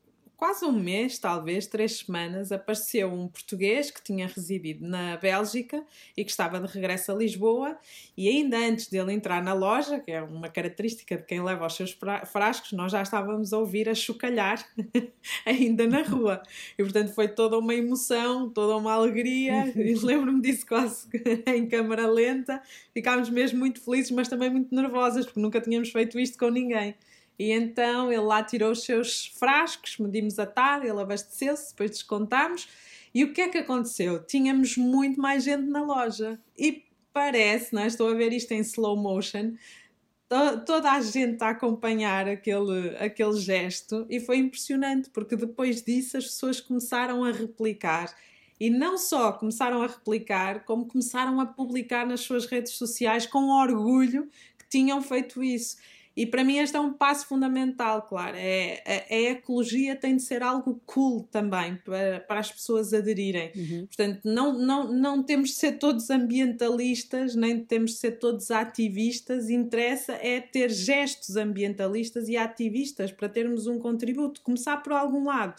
quase 0.42 0.64
um 0.64 0.72
mês, 0.72 1.20
talvez, 1.20 1.68
três 1.68 1.98
semanas, 1.98 2.50
apareceu 2.50 3.08
um 3.12 3.28
português 3.28 3.92
que 3.92 4.02
tinha 4.02 4.26
residido 4.26 4.84
na 4.84 5.16
Bélgica 5.16 5.84
e 6.16 6.24
que 6.24 6.32
estava 6.32 6.58
de 6.58 6.66
regresso 6.66 7.12
a 7.12 7.14
Lisboa. 7.14 7.78
E 8.16 8.28
ainda 8.28 8.58
antes 8.58 8.88
dele 8.88 9.12
entrar 9.12 9.40
na 9.40 9.52
loja, 9.52 10.00
que 10.00 10.10
é 10.10 10.20
uma 10.20 10.48
característica 10.48 11.16
de 11.16 11.22
quem 11.22 11.40
leva 11.40 11.64
os 11.64 11.76
seus 11.76 11.96
frascos, 12.26 12.72
nós 12.72 12.90
já 12.90 13.02
estávamos 13.02 13.52
a 13.52 13.58
ouvir 13.58 13.88
a 13.88 13.94
chocalhar 13.94 14.66
ainda 15.46 15.86
na 15.86 16.02
rua. 16.02 16.42
E 16.76 16.82
portanto 16.82 17.14
foi 17.14 17.28
toda 17.28 17.56
uma 17.56 17.76
emoção, 17.76 18.50
toda 18.50 18.76
uma 18.76 18.94
alegria. 18.94 19.72
E 19.76 19.94
lembro-me 19.94 20.42
disso 20.42 20.66
quase 20.66 21.06
em 21.46 21.68
câmara 21.68 22.08
lenta. 22.08 22.60
Ficámos 22.92 23.30
mesmo 23.30 23.60
muito 23.60 23.80
felizes, 23.80 24.10
mas 24.10 24.26
também 24.26 24.50
muito 24.50 24.74
nervosas, 24.74 25.24
porque 25.24 25.38
nunca 25.38 25.60
tínhamos 25.60 25.90
feito 25.90 26.18
isto 26.18 26.36
com 26.36 26.48
ninguém. 26.48 26.96
E 27.42 27.50
então 27.50 28.12
ele 28.12 28.22
lá 28.22 28.40
tirou 28.40 28.70
os 28.70 28.84
seus 28.84 29.26
frascos, 29.26 29.98
medimos 29.98 30.38
a 30.38 30.46
tarde, 30.46 30.86
ele 30.86 31.00
abasteceu-se, 31.00 31.70
depois 31.70 31.90
descontámos. 31.90 32.68
E 33.12 33.24
o 33.24 33.32
que 33.32 33.40
é 33.40 33.48
que 33.48 33.58
aconteceu? 33.58 34.24
Tínhamos 34.24 34.76
muito 34.76 35.20
mais 35.20 35.42
gente 35.42 35.64
na 35.64 35.82
loja. 35.82 36.38
E 36.56 36.84
parece, 37.12 37.74
não 37.74 37.82
é? 37.82 37.88
estou 37.88 38.08
a 38.08 38.14
ver 38.14 38.32
isto 38.32 38.52
em 38.52 38.60
slow 38.60 38.96
motion, 38.96 39.54
to 40.28 40.64
toda 40.64 40.92
a 40.92 41.00
gente 41.00 41.42
a 41.42 41.48
acompanhar 41.48 42.28
aquele, 42.28 42.96
aquele 42.96 43.36
gesto 43.40 44.06
e 44.08 44.20
foi 44.20 44.36
impressionante, 44.36 45.10
porque 45.10 45.34
depois 45.34 45.82
disso 45.82 46.16
as 46.18 46.26
pessoas 46.26 46.60
começaram 46.60 47.24
a 47.24 47.32
replicar. 47.32 48.14
E 48.60 48.70
não 48.70 48.96
só 48.96 49.32
começaram 49.32 49.82
a 49.82 49.88
replicar, 49.88 50.64
como 50.64 50.86
começaram 50.86 51.40
a 51.40 51.46
publicar 51.46 52.06
nas 52.06 52.20
suas 52.20 52.46
redes 52.46 52.74
sociais 52.74 53.26
com 53.26 53.48
orgulho 53.48 54.30
que 54.56 54.68
tinham 54.70 55.02
feito 55.02 55.42
isso. 55.42 55.78
E 56.14 56.26
para 56.26 56.44
mim 56.44 56.58
este 56.58 56.76
é 56.76 56.80
um 56.80 56.92
passo 56.92 57.26
fundamental, 57.26 58.02
claro. 58.02 58.36
É, 58.36 58.82
a, 58.86 59.14
a 59.14 59.18
ecologia 59.32 59.96
tem 59.96 60.16
de 60.16 60.22
ser 60.22 60.42
algo 60.42 60.80
cool 60.84 61.26
também 61.30 61.76
para, 61.76 62.20
para 62.20 62.40
as 62.40 62.52
pessoas 62.52 62.92
aderirem. 62.92 63.50
Uhum. 63.56 63.86
Portanto, 63.86 64.20
não, 64.24 64.58
não, 64.58 64.92
não 64.92 65.22
temos 65.22 65.50
de 65.50 65.56
ser 65.56 65.72
todos 65.78 66.10
ambientalistas, 66.10 67.34
nem 67.34 67.64
temos 67.64 67.92
de 67.92 67.96
ser 67.98 68.12
todos 68.18 68.50
ativistas. 68.50 69.48
Interessa 69.48 70.12
é 70.12 70.40
ter 70.40 70.70
gestos 70.70 71.36
ambientalistas 71.36 72.28
e 72.28 72.36
ativistas 72.36 73.10
para 73.10 73.28
termos 73.28 73.66
um 73.66 73.78
contributo. 73.78 74.42
Começar 74.42 74.76
por 74.78 74.92
algum 74.92 75.24
lado. 75.24 75.54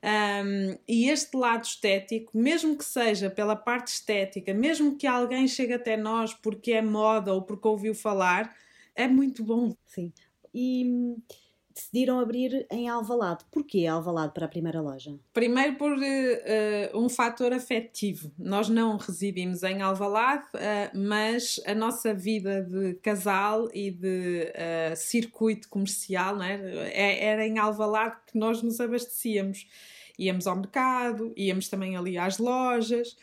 Um, 0.00 0.78
e 0.86 1.08
este 1.10 1.36
lado 1.36 1.64
estético, 1.64 2.38
mesmo 2.38 2.76
que 2.76 2.84
seja 2.84 3.28
pela 3.28 3.56
parte 3.56 3.88
estética, 3.88 4.54
mesmo 4.54 4.96
que 4.96 5.08
alguém 5.08 5.48
chegue 5.48 5.72
até 5.72 5.96
nós 5.96 6.32
porque 6.32 6.72
é 6.72 6.80
moda 6.80 7.34
ou 7.34 7.42
porque 7.42 7.66
ouviu 7.66 7.94
falar, 7.94 8.54
é 8.98 9.06
muito 9.06 9.44
bom. 9.44 9.74
Sim. 9.86 10.12
E 10.52 10.84
hum, 10.84 11.22
decidiram 11.72 12.18
abrir 12.18 12.66
em 12.70 12.88
Alvalade. 12.88 13.44
Porquê 13.50 13.86
Alvalade 13.86 14.34
para 14.34 14.46
a 14.46 14.48
primeira 14.48 14.80
loja? 14.80 15.16
Primeiro 15.32 15.76
por 15.76 15.92
uh, 15.92 15.98
um 16.94 17.08
fator 17.08 17.52
afetivo. 17.52 18.32
Nós 18.36 18.68
não 18.68 18.96
residimos 18.96 19.62
em 19.62 19.80
Alvalade, 19.80 20.46
uh, 20.54 20.98
mas 20.98 21.60
a 21.64 21.74
nossa 21.74 22.12
vida 22.12 22.62
de 22.62 22.94
casal 22.94 23.68
e 23.72 23.92
de 23.92 24.52
uh, 24.52 24.96
circuito 24.96 25.68
comercial 25.68 26.36
né, 26.36 26.60
era 26.92 27.46
em 27.46 27.58
Alvalade 27.58 28.16
que 28.26 28.36
nós 28.36 28.60
nos 28.62 28.80
abastecíamos. 28.80 29.66
Íamos 30.18 30.48
ao 30.48 30.56
mercado, 30.56 31.32
íamos 31.36 31.68
também 31.68 31.96
ali 31.96 32.18
às 32.18 32.38
lojas. 32.38 33.16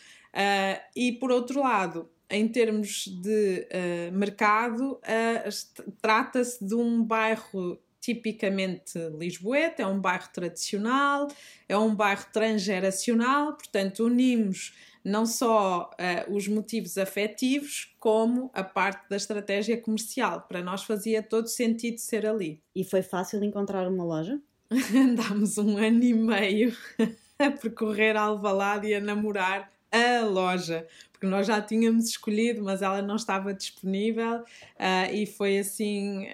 e 0.96 1.12
por 1.12 1.30
outro 1.30 1.60
lado, 1.60 2.10
em 2.30 2.48
termos 2.48 3.08
de 3.08 3.68
uh, 3.70 4.12
mercado, 4.18 4.94
uh, 4.94 5.92
trata-se 6.02 6.64
de 6.66 6.76
um 6.76 7.04
bairro 7.04 7.80
tipicamente 8.02 9.00
lisboeta, 9.18 9.82
é 9.82 9.88
um 9.88 10.00
bairro 10.00 10.30
tradicional, 10.32 11.28
é 11.68 11.78
um 11.78 11.96
bairro 11.96 12.26
transgeracional, 12.32 13.54
portanto, 13.54 14.06
unimos 14.06 14.74
não 15.04 15.26
só 15.26 15.92
uh, 15.92 16.36
os 16.36 16.48
motivos 16.48 16.98
afetivos, 16.98 17.96
como 18.00 18.50
a 18.54 18.64
parte 18.64 19.08
da 19.08 19.16
estratégia 19.16 19.80
comercial. 19.80 20.42
Para 20.42 20.64
nós 20.64 20.84
fazia 20.84 21.22
todo 21.22 21.48
sentido 21.48 22.00
ser 22.00 22.26
ali. 22.26 22.60
E 22.76 22.84
foi 22.84 23.04
fácil 23.04 23.44
encontrar 23.44 23.88
uma 23.88 24.04
loja? 24.04 24.42
Andámos 24.96 25.60
um 25.60 25.78
ano 25.78 26.04
e 26.04 26.14
meio 26.14 26.76
a 27.38 27.52
percorrer 27.52 28.18
Alvalade 28.18 28.88
e 28.88 28.96
a 28.96 29.00
namorar 29.00 29.72
a 29.92 30.26
loja, 30.26 30.88
porque 31.16 31.28
nós 31.28 31.48
já 31.48 31.62
tínhamos 31.62 32.10
escolhido, 32.10 32.62
mas 32.62 32.82
ela 32.82 33.02
não 33.02 33.16
estava 33.16 33.54
disponível 33.54 34.42
uh, 34.42 35.14
e 35.14 35.26
foi 35.26 35.58
assim 35.58 36.28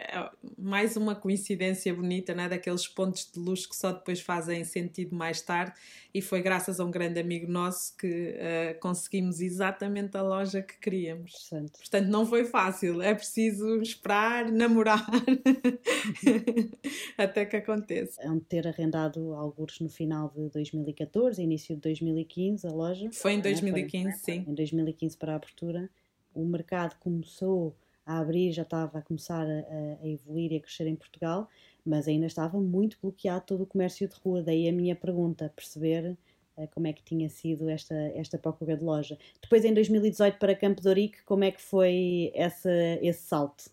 mais 0.58 0.98
uma 0.98 1.14
coincidência 1.14 1.94
bonita, 1.94 2.34
né? 2.34 2.50
daqueles 2.50 2.88
pontos 2.88 3.30
de 3.32 3.40
luz 3.40 3.68
que 3.68 3.76
só 3.76 3.92
depois 3.92 4.20
fazem 4.20 4.64
sentido 4.64 5.16
mais 5.16 5.40
tarde 5.40 5.74
e 6.14 6.22
foi 6.22 6.42
graças 6.42 6.80
a 6.80 6.86
um 6.86 6.92
grande 6.92 7.20
amigo 7.20 7.50
nosso 7.50 7.96
que 7.96 8.08
uh, 8.08 8.80
conseguimos 8.80 9.40
exatamente 9.40 10.18
a 10.18 10.22
loja 10.22 10.62
que 10.62 10.78
queríamos. 10.80 11.32
Portanto. 11.32 11.78
Portanto, 11.78 12.08
não 12.08 12.26
foi 12.26 12.46
fácil, 12.46 13.02
é 13.02 13.14
preciso 13.14 13.82
esperar, 13.82 14.50
namorar 14.52 15.06
até 17.18 17.46
que 17.46 17.56
aconteça. 17.56 18.22
É 18.22 18.28
ter 18.50 18.68
arrendado 18.68 19.34
alguns 19.36 19.80
no 19.80 19.90
final 19.90 20.34
de 20.36 20.50
2014, 20.50 21.42
início 21.42 21.76
de 21.76 21.82
2015 21.82 22.68
a 22.68 22.72
loja. 22.72 23.10
Foi 23.14 23.34
em 23.34 23.40
2015, 23.40 24.08
é? 24.08 24.12
foi, 24.12 24.20
sim. 24.20 24.46
Em 24.48 24.54
2015 24.54 24.71
para 25.18 25.34
a 25.34 25.36
abertura. 25.36 25.90
O 26.34 26.46
mercado 26.46 26.98
começou 27.00 27.76
a 28.06 28.20
abrir, 28.20 28.52
já 28.52 28.64
estava 28.64 29.00
a 29.00 29.02
começar 29.02 29.46
a, 29.46 30.04
a 30.04 30.08
evoluir 30.08 30.52
e 30.52 30.58
a 30.58 30.62
crescer 30.62 30.88
em 30.88 30.96
Portugal 30.96 31.50
mas 31.86 32.08
ainda 32.08 32.26
estava 32.26 32.60
muito 32.60 32.98
bloqueado 33.02 33.46
todo 33.46 33.64
o 33.64 33.66
comércio 33.66 34.08
de 34.08 34.16
rua. 34.24 34.42
Daí 34.42 34.68
a 34.70 34.72
minha 34.72 34.96
pergunta, 34.96 35.52
perceber 35.56 36.18
uh, 36.58 36.68
como 36.74 36.88
é 36.88 36.94
que 36.94 37.04
tinha 37.04 37.30
sido 37.30 37.70
esta, 37.70 37.96
esta 38.16 38.38
procura 38.38 38.78
de 38.78 38.84
loja. 38.84 39.18
Depois, 39.42 39.66
em 39.66 39.74
2018, 39.74 40.38
para 40.38 40.56
Campo 40.56 40.82
de 40.82 41.12
como 41.26 41.44
é 41.44 41.52
que 41.52 41.62
foi 41.62 42.32
essa, 42.36 42.72
esse 43.02 43.24
salto? 43.24 43.70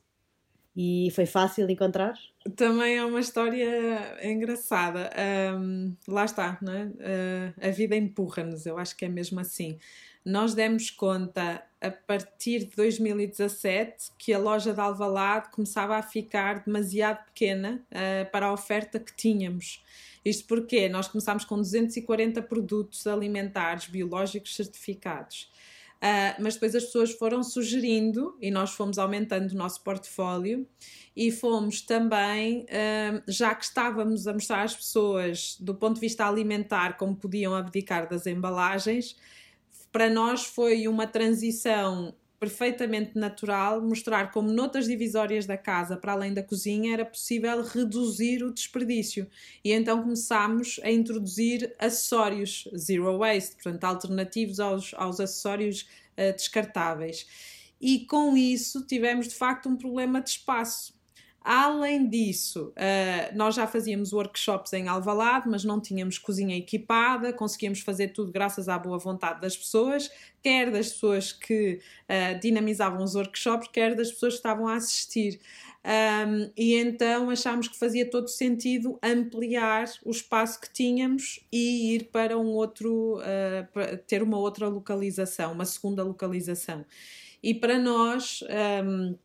E 0.80 1.10
foi 1.10 1.26
fácil 1.26 1.68
encontrar? 1.68 2.14
Também 2.54 2.98
é 2.98 3.04
uma 3.04 3.18
história 3.18 4.16
engraçada. 4.22 5.10
Um, 5.58 5.96
lá 6.06 6.24
está, 6.24 6.56
não 6.62 6.72
é? 6.72 6.84
Uh, 6.84 7.68
a 7.68 7.70
vida 7.70 7.96
empurra-nos, 7.96 8.64
eu 8.64 8.78
acho 8.78 8.96
que 8.96 9.04
é 9.04 9.08
mesmo 9.08 9.40
assim 9.40 9.76
nós 10.28 10.52
demos 10.52 10.90
conta 10.90 11.64
a 11.80 11.90
partir 11.90 12.66
de 12.66 12.76
2017 12.76 14.10
que 14.18 14.34
a 14.34 14.38
loja 14.38 14.74
de 14.74 14.80
Alvalade 14.80 15.48
começava 15.50 15.96
a 15.96 16.02
ficar 16.02 16.64
demasiado 16.64 17.24
pequena 17.24 17.82
uh, 17.90 18.30
para 18.30 18.46
a 18.46 18.52
oferta 18.52 18.98
que 18.98 19.16
tínhamos. 19.16 19.82
Isto 20.22 20.46
porque 20.46 20.86
nós 20.86 21.08
começámos 21.08 21.46
com 21.46 21.56
240 21.56 22.42
produtos 22.42 23.06
alimentares 23.06 23.86
biológicos 23.86 24.54
certificados. 24.54 25.50
Uh, 25.96 26.36
mas 26.40 26.54
depois 26.54 26.74
as 26.74 26.84
pessoas 26.84 27.12
foram 27.12 27.42
sugerindo 27.42 28.36
e 28.38 28.50
nós 28.50 28.72
fomos 28.72 28.98
aumentando 28.98 29.52
o 29.52 29.56
nosso 29.56 29.82
portfólio 29.82 30.68
e 31.16 31.32
fomos 31.32 31.80
também, 31.80 32.64
uh, 32.64 33.22
já 33.26 33.54
que 33.54 33.64
estávamos 33.64 34.28
a 34.28 34.34
mostrar 34.34 34.62
às 34.62 34.76
pessoas 34.76 35.56
do 35.58 35.74
ponto 35.74 35.94
de 35.94 36.00
vista 36.02 36.26
alimentar 36.26 36.98
como 36.98 37.16
podiam 37.16 37.54
abdicar 37.54 38.06
das 38.06 38.26
embalagens, 38.26 39.16
para 39.90 40.08
nós 40.08 40.44
foi 40.44 40.86
uma 40.88 41.06
transição 41.06 42.14
perfeitamente 42.38 43.18
natural 43.18 43.82
mostrar 43.82 44.30
como 44.30 44.52
noutras 44.52 44.86
divisórias 44.86 45.44
da 45.44 45.56
casa, 45.56 45.96
para 45.96 46.12
além 46.12 46.32
da 46.32 46.42
cozinha, 46.42 46.94
era 46.94 47.04
possível 47.04 47.62
reduzir 47.62 48.44
o 48.44 48.52
desperdício. 48.52 49.26
E 49.64 49.72
então 49.72 50.02
começámos 50.02 50.78
a 50.84 50.90
introduzir 50.90 51.74
acessórios 51.78 52.68
zero 52.76 53.18
waste, 53.18 53.56
portanto, 53.56 53.84
alternativos 53.84 54.60
aos, 54.60 54.94
aos 54.94 55.18
acessórios 55.18 55.88
uh, 56.16 56.32
descartáveis. 56.32 57.26
E 57.80 58.06
com 58.06 58.36
isso 58.36 58.86
tivemos 58.86 59.28
de 59.28 59.34
facto 59.34 59.68
um 59.68 59.76
problema 59.76 60.20
de 60.20 60.30
espaço 60.30 60.97
Além 61.40 62.08
disso, 62.08 62.72
uh, 62.76 63.36
nós 63.36 63.54
já 63.54 63.66
fazíamos 63.66 64.12
workshops 64.12 64.72
em 64.72 64.88
Alvalade, 64.88 65.48
mas 65.48 65.64
não 65.64 65.80
tínhamos 65.80 66.18
cozinha 66.18 66.56
equipada, 66.56 67.32
conseguíamos 67.32 67.80
fazer 67.80 68.08
tudo 68.08 68.32
graças 68.32 68.68
à 68.68 68.78
boa 68.78 68.98
vontade 68.98 69.40
das 69.40 69.56
pessoas, 69.56 70.10
quer 70.42 70.70
das 70.70 70.92
pessoas 70.92 71.32
que 71.32 71.80
uh, 72.04 72.38
dinamizavam 72.40 73.02
os 73.02 73.14
workshops, 73.14 73.68
quer 73.72 73.94
das 73.94 74.10
pessoas 74.10 74.34
que 74.34 74.38
estavam 74.38 74.68
a 74.68 74.74
assistir. 74.74 75.40
Um, 75.84 76.50
e 76.56 76.74
então 76.74 77.30
achámos 77.30 77.68
que 77.68 77.78
fazia 77.78 78.10
todo 78.10 78.28
sentido 78.28 78.98
ampliar 79.02 79.86
o 80.04 80.10
espaço 80.10 80.60
que 80.60 80.70
tínhamos 80.70 81.40
e 81.50 81.94
ir 81.94 82.10
para 82.10 82.36
um 82.36 82.48
outro, 82.48 83.20
uh, 83.20 83.72
para 83.72 83.96
ter 83.96 84.22
uma 84.22 84.36
outra 84.36 84.68
localização, 84.68 85.52
uma 85.52 85.64
segunda 85.64 86.02
localização. 86.02 86.84
E 87.42 87.54
para 87.54 87.78
nós. 87.78 88.40
Um, 88.84 89.16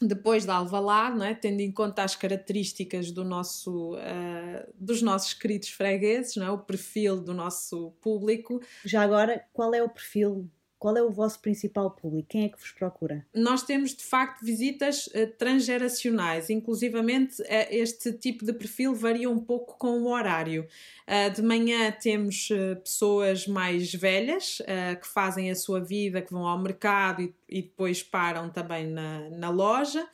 depois 0.00 0.44
da 0.44 0.54
Alvalade, 0.54 1.18
não 1.18 1.24
é? 1.24 1.34
tendo 1.34 1.60
em 1.60 1.70
conta 1.70 2.02
as 2.02 2.16
características 2.16 3.10
do 3.10 3.24
nosso, 3.24 3.94
uh, 3.94 4.72
dos 4.74 5.02
nossos 5.02 5.34
queridos 5.34 5.68
fregueses, 5.68 6.36
não 6.36 6.46
é? 6.46 6.50
o 6.50 6.58
perfil 6.58 7.20
do 7.20 7.34
nosso 7.34 7.92
público. 8.00 8.60
Já 8.84 9.02
agora, 9.02 9.44
qual 9.52 9.74
é 9.74 9.82
o 9.82 9.88
perfil 9.88 10.48
qual 10.80 10.96
é 10.96 11.02
o 11.02 11.10
vosso 11.10 11.38
principal 11.40 11.90
público? 11.90 12.28
Quem 12.30 12.46
é 12.46 12.48
que 12.48 12.58
vos 12.58 12.70
procura? 12.72 13.26
Nós 13.34 13.62
temos 13.62 13.94
de 13.94 14.02
facto 14.02 14.42
visitas 14.42 15.08
uh, 15.08 15.26
transgeracionais, 15.38 16.48
inclusivamente 16.48 17.42
uh, 17.42 17.46
este 17.68 18.14
tipo 18.14 18.46
de 18.46 18.54
perfil 18.54 18.94
varia 18.94 19.28
um 19.28 19.38
pouco 19.38 19.76
com 19.76 20.00
o 20.00 20.08
horário. 20.08 20.66
Uh, 21.06 21.34
de 21.34 21.42
manhã 21.42 21.92
temos 21.92 22.48
pessoas 22.82 23.46
mais 23.46 23.92
velhas 23.92 24.62
que 25.00 25.06
fazem 25.06 25.50
a 25.50 25.54
sua 25.54 25.80
vida, 25.80 26.22
que 26.22 26.32
vão 26.32 26.46
ao 26.46 26.58
mercado 26.58 27.20
e, 27.20 27.34
e 27.50 27.62
depois 27.62 28.02
param 28.02 28.48
também 28.48 28.86
na, 28.86 29.28
na 29.30 29.50
loja 29.50 30.08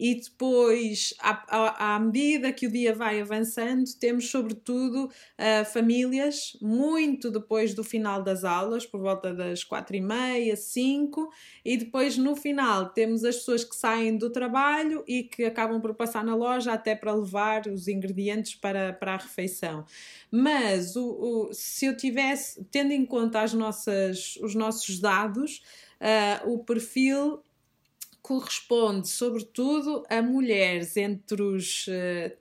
e 0.00 0.14
depois, 0.14 1.12
à, 1.20 1.44
à, 1.46 1.94
à, 1.94 2.00
medida 2.00 2.50
que 2.54 2.66
o 2.66 2.70
dia 2.70 2.94
vai 2.94 3.20
avançando, 3.20 3.84
temos 4.00 4.30
sobretudo 4.30 5.04
uh, 5.04 5.64
famílias, 5.70 6.56
muito 6.62 7.30
depois 7.30 7.74
do 7.74 7.84
final 7.84 8.22
das 8.22 8.42
aulas, 8.42 8.86
por 8.86 8.98
volta 8.98 9.34
das 9.34 9.62
quatro 9.62 9.94
e 9.94 10.00
meia, 10.00 10.56
cinco, 10.56 11.30
e 11.62 11.76
depois 11.76 12.16
no 12.16 12.34
final 12.34 12.88
temos 12.88 13.24
as 13.24 13.36
pessoas 13.36 13.62
que 13.62 13.76
saem 13.76 14.16
do 14.16 14.30
trabalho 14.30 15.04
e 15.06 15.24
que 15.24 15.44
acabam 15.44 15.82
por 15.82 15.94
passar 15.94 16.24
na 16.24 16.34
loja 16.34 16.72
até 16.72 16.94
para 16.94 17.12
levar 17.12 17.66
os 17.66 17.86
ingredientes 17.86 18.54
para, 18.54 18.94
para 18.94 19.12
a 19.12 19.18
refeição. 19.18 19.84
Mas 20.30 20.96
o, 20.96 21.50
o 21.50 21.52
se 21.52 21.84
eu 21.84 21.94
tivesse, 21.94 22.64
tendo 22.70 22.92
em 22.92 23.04
conta 23.04 23.42
as 23.42 23.52
nossas, 23.52 24.36
os 24.36 24.54
nossos 24.54 24.98
dados, 24.98 25.60
uh, 26.00 26.52
o 26.52 26.64
perfil 26.64 27.42
corresponde, 28.22 29.08
sobretudo, 29.08 30.04
a 30.08 30.20
mulheres 30.22 30.96
entre 30.96 31.42
os 31.42 31.86
uh, 31.88 31.92
eh, 31.92 32.36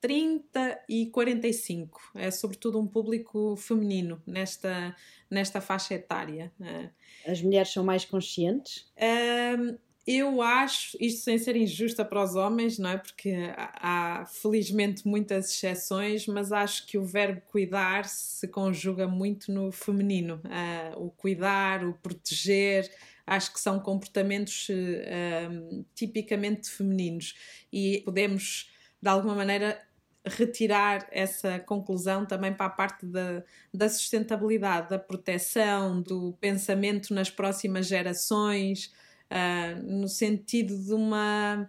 30 0.00 0.84
e 0.88 1.06
45. 1.06 2.00
É 2.14 2.30
sobretudo 2.30 2.78
um 2.78 2.86
público 2.86 3.56
feminino 3.56 4.22
nesta, 4.26 4.94
nesta 5.28 5.60
faixa 5.60 5.94
etária. 5.94 6.52
Uh, 6.60 6.90
As 7.30 7.42
mulheres 7.42 7.72
são 7.72 7.84
mais 7.84 8.04
conscientes? 8.04 8.88
Uh, 8.96 9.76
eu 10.06 10.40
acho, 10.40 10.96
isto 11.00 11.24
sem 11.24 11.36
ser 11.36 11.56
injusta 11.56 12.04
para 12.04 12.22
os 12.22 12.36
homens, 12.36 12.78
não 12.78 12.90
é? 12.90 12.96
Porque 12.96 13.34
há, 13.56 14.24
felizmente 14.26 15.06
muitas 15.06 15.50
exceções, 15.50 16.28
mas 16.28 16.52
acho 16.52 16.86
que 16.86 16.96
o 16.96 17.04
verbo 17.04 17.42
cuidar 17.50 18.04
se 18.04 18.46
conjuga 18.46 19.08
muito 19.08 19.50
no 19.50 19.72
feminino. 19.72 20.40
Uh, 20.44 21.06
o 21.06 21.10
cuidar, 21.10 21.84
o 21.84 21.92
proteger, 21.94 22.88
acho 23.26 23.52
que 23.52 23.58
são 23.58 23.80
comportamentos 23.80 24.68
uh, 24.68 25.84
tipicamente 25.92 26.70
femininos 26.70 27.34
e 27.72 28.00
podemos, 28.04 28.70
de 29.02 29.08
alguma 29.08 29.34
maneira, 29.34 29.82
retirar 30.24 31.08
essa 31.10 31.58
conclusão 31.58 32.24
também 32.24 32.52
para 32.52 32.66
a 32.66 32.70
parte 32.70 33.04
da, 33.06 33.42
da 33.74 33.88
sustentabilidade, 33.88 34.88
da 34.88 34.98
proteção, 35.00 36.00
do 36.00 36.32
pensamento 36.40 37.12
nas 37.12 37.30
próximas 37.30 37.86
gerações, 37.86 38.92
uh, 39.30 39.82
no 39.82 40.08
sentido 40.08 40.76
de 40.76 40.92
uma, 40.92 41.68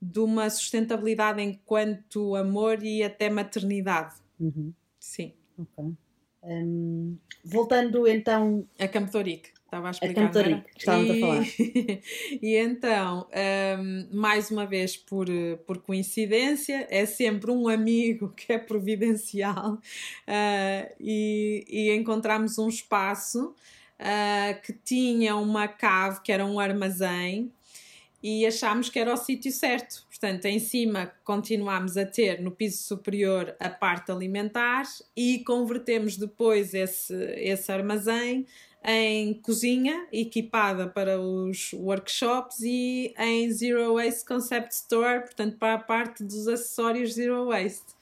de 0.00 0.18
uma 0.20 0.48
sustentabilidade 0.50 1.42
enquanto 1.42 2.34
amor 2.36 2.82
e 2.82 3.02
até 3.02 3.28
maternidade. 3.30 4.14
Uhum. 4.38 4.72
Sim. 4.98 5.32
Um, 6.42 7.16
voltando 7.44 8.06
então. 8.06 8.66
A 8.78 8.86
Campo 8.86 9.10
Torique 9.10 9.50
estava 9.64 9.88
a 9.88 9.90
explicar. 9.90 10.26
A 10.26 10.62
que 10.62 10.78
estávamos 10.78 11.08
e, 11.08 11.18
a 11.18 11.26
falar. 11.26 11.44
e 12.42 12.56
então, 12.56 13.28
um, 13.78 14.16
mais 14.16 14.50
uma 14.50 14.66
vez 14.66 14.96
por, 14.96 15.26
por 15.66 15.78
coincidência, 15.78 16.86
é 16.90 17.04
sempre 17.04 17.50
um 17.50 17.68
amigo 17.68 18.28
que 18.30 18.52
é 18.52 18.58
providencial 18.58 19.74
uh, 19.74 20.94
e, 21.00 21.64
e 21.68 21.94
encontramos 21.94 22.58
um 22.58 22.68
espaço 22.68 23.54
uh, 24.00 24.60
que 24.62 24.72
tinha 24.72 25.36
uma 25.36 25.68
cave, 25.68 26.20
que 26.22 26.32
era 26.32 26.44
um 26.44 26.58
armazém, 26.60 27.52
e 28.22 28.44
achámos 28.46 28.88
que 28.88 28.98
era 28.98 29.12
o 29.12 29.16
sítio 29.16 29.52
certo. 29.52 30.04
Portanto, 30.08 30.46
em 30.46 30.58
cima 30.58 31.12
continuámos 31.22 31.96
a 31.96 32.04
ter 32.04 32.40
no 32.40 32.50
piso 32.50 32.78
superior 32.78 33.54
a 33.60 33.68
parte 33.68 34.10
alimentar 34.10 34.84
e 35.16 35.40
convertemos 35.40 36.16
depois 36.16 36.74
esse, 36.74 37.14
esse 37.14 37.70
armazém 37.70 38.46
em 38.84 39.34
cozinha 39.34 40.06
equipada 40.12 40.86
para 40.86 41.20
os 41.20 41.72
workshops 41.72 42.60
e 42.60 43.12
em 43.18 43.50
Zero 43.50 43.94
Waste 43.94 44.24
Concept 44.24 44.72
Store, 44.72 45.22
portanto, 45.22 45.56
para 45.58 45.74
a 45.74 45.78
parte 45.78 46.22
dos 46.22 46.46
acessórios 46.46 47.14
Zero 47.14 47.46
Waste. 47.46 47.95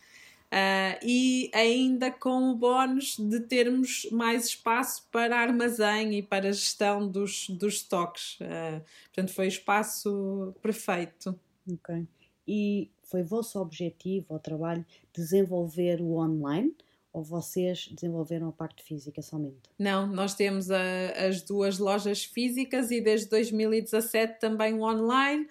Uh, 0.55 0.95
e 1.03 1.51
ainda 1.53 2.13
com 2.13 2.53
o 2.53 2.55
bónus 2.55 3.17
de 3.19 3.41
termos 3.41 4.07
mais 4.13 4.47
espaço 4.47 5.05
para 5.11 5.37
armazém 5.37 6.17
e 6.19 6.23
para 6.23 6.53
gestão 6.53 7.09
dos, 7.09 7.49
dos 7.49 7.75
estoques. 7.75 8.39
Uh, 8.39 8.81
portanto, 9.07 9.35
foi 9.35 9.47
o 9.47 9.49
espaço 9.49 10.55
perfeito. 10.63 11.37
Ok. 11.69 12.07
E 12.47 12.89
foi 13.03 13.25
vosso 13.25 13.59
objetivo, 13.59 14.37
o 14.37 14.39
trabalho, 14.39 14.87
desenvolver 15.13 16.01
o 16.01 16.19
online? 16.19 16.73
ou 17.15 17.23
vocês 17.23 17.89
desenvolveram 17.93 18.49
a 18.49 18.53
parte 18.53 18.83
física 18.83 19.23
somente? 19.23 19.71
Não, 19.79 20.05
nós 20.05 20.35
temos 20.35 20.69
a, 20.69 20.83
as 21.29 21.41
duas 21.43 21.79
lojas 21.79 22.25
físicas 22.25 22.91
e 22.91 23.01
desde 23.01 23.29
2017 23.29 24.41
também 24.41 24.75
o 24.75 24.83
online. 24.83 25.47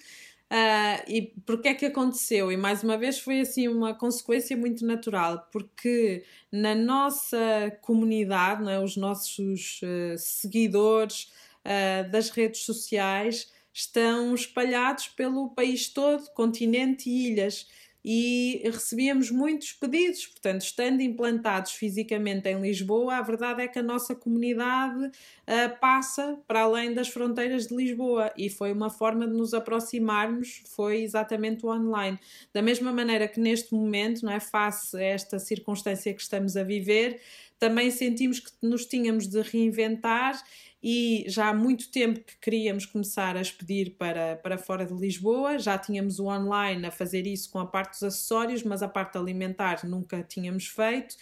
Uh, 0.53 1.01
e 1.07 1.21
porque 1.47 1.69
é 1.69 1.73
que 1.73 1.87
aconteceu? 1.87 2.51
E 2.51 2.57
mais 2.57 2.83
uma 2.83 2.95
vez 2.95 3.17
foi 3.17 3.39
assim 3.39 3.67
uma 3.67 3.91
consequência 3.95 4.55
muito 4.55 4.85
natural, 4.85 5.49
porque 5.51 6.23
na 6.51 6.75
nossa 6.75 7.75
comunidade, 7.81 8.69
é, 8.69 8.79
os 8.79 8.95
nossos 8.95 9.81
uh, 9.81 10.15
seguidores 10.15 11.31
uh, 11.65 12.07
das 12.11 12.29
redes 12.29 12.61
sociais 12.65 13.51
estão 13.73 14.35
espalhados 14.35 15.07
pelo 15.07 15.49
país 15.49 15.89
todo, 15.89 16.29
continente 16.35 17.09
e 17.09 17.31
ilhas 17.31 17.67
e 18.03 18.61
recebíamos 18.65 19.31
muitos 19.31 19.71
pedidos. 19.73 20.27
Portanto, 20.27 20.61
estando 20.61 21.01
implantados 21.01 21.71
fisicamente 21.71 22.49
em 22.49 22.59
Lisboa, 22.59 23.15
a 23.15 23.21
verdade 23.21 23.61
é 23.61 23.67
que 23.67 23.79
a 23.79 23.83
nossa 23.83 24.13
comunidade 24.13 25.05
uh, 25.05 25.79
passa 25.79 26.37
para 26.47 26.61
além 26.61 26.93
das 26.93 27.07
fronteiras 27.07 27.67
de 27.67 27.75
Lisboa 27.75 28.31
e 28.37 28.49
foi 28.49 28.73
uma 28.73 28.89
forma 28.89 29.27
de 29.27 29.33
nos 29.33 29.53
aproximarmos, 29.53 30.63
foi 30.75 31.01
exatamente 31.01 31.65
o 31.65 31.69
online. 31.69 32.19
Da 32.53 32.61
mesma 32.61 32.91
maneira 32.91 33.27
que 33.27 33.39
neste 33.39 33.73
momento, 33.73 34.25
não 34.25 34.31
é, 34.33 34.39
face 34.39 34.97
a 34.97 35.01
esta 35.01 35.39
circunstância 35.39 36.13
que 36.13 36.21
estamos 36.21 36.57
a 36.57 36.63
viver, 36.63 37.21
também 37.57 37.89
sentimos 37.91 38.39
que 38.41 38.51
nos 38.61 38.85
tínhamos 38.85 39.25
de 39.25 39.41
reinventar 39.41 40.43
e 40.83 41.23
já 41.27 41.47
há 41.47 41.53
muito 41.53 41.89
tempo 41.89 42.19
que 42.19 42.37
queríamos 42.41 42.85
começar 42.85 43.37
a 43.37 43.41
expedir 43.41 43.95
para, 43.97 44.35
para 44.35 44.57
fora 44.57 44.85
de 44.85 44.93
Lisboa, 44.93 45.57
já 45.57 45.77
tínhamos 45.77 46.19
o 46.19 46.25
online 46.25 46.85
a 46.85 46.91
fazer 46.91 47.25
isso 47.25 47.49
com 47.49 47.59
a 47.59 47.65
parte 47.65 47.91
dos 47.91 48.03
acessórios, 48.03 48.63
mas 48.63 48.83
a 48.83 48.87
parte 48.89 49.17
alimentar 49.17 49.85
nunca 49.85 50.21
tínhamos 50.21 50.67
feito. 50.67 51.15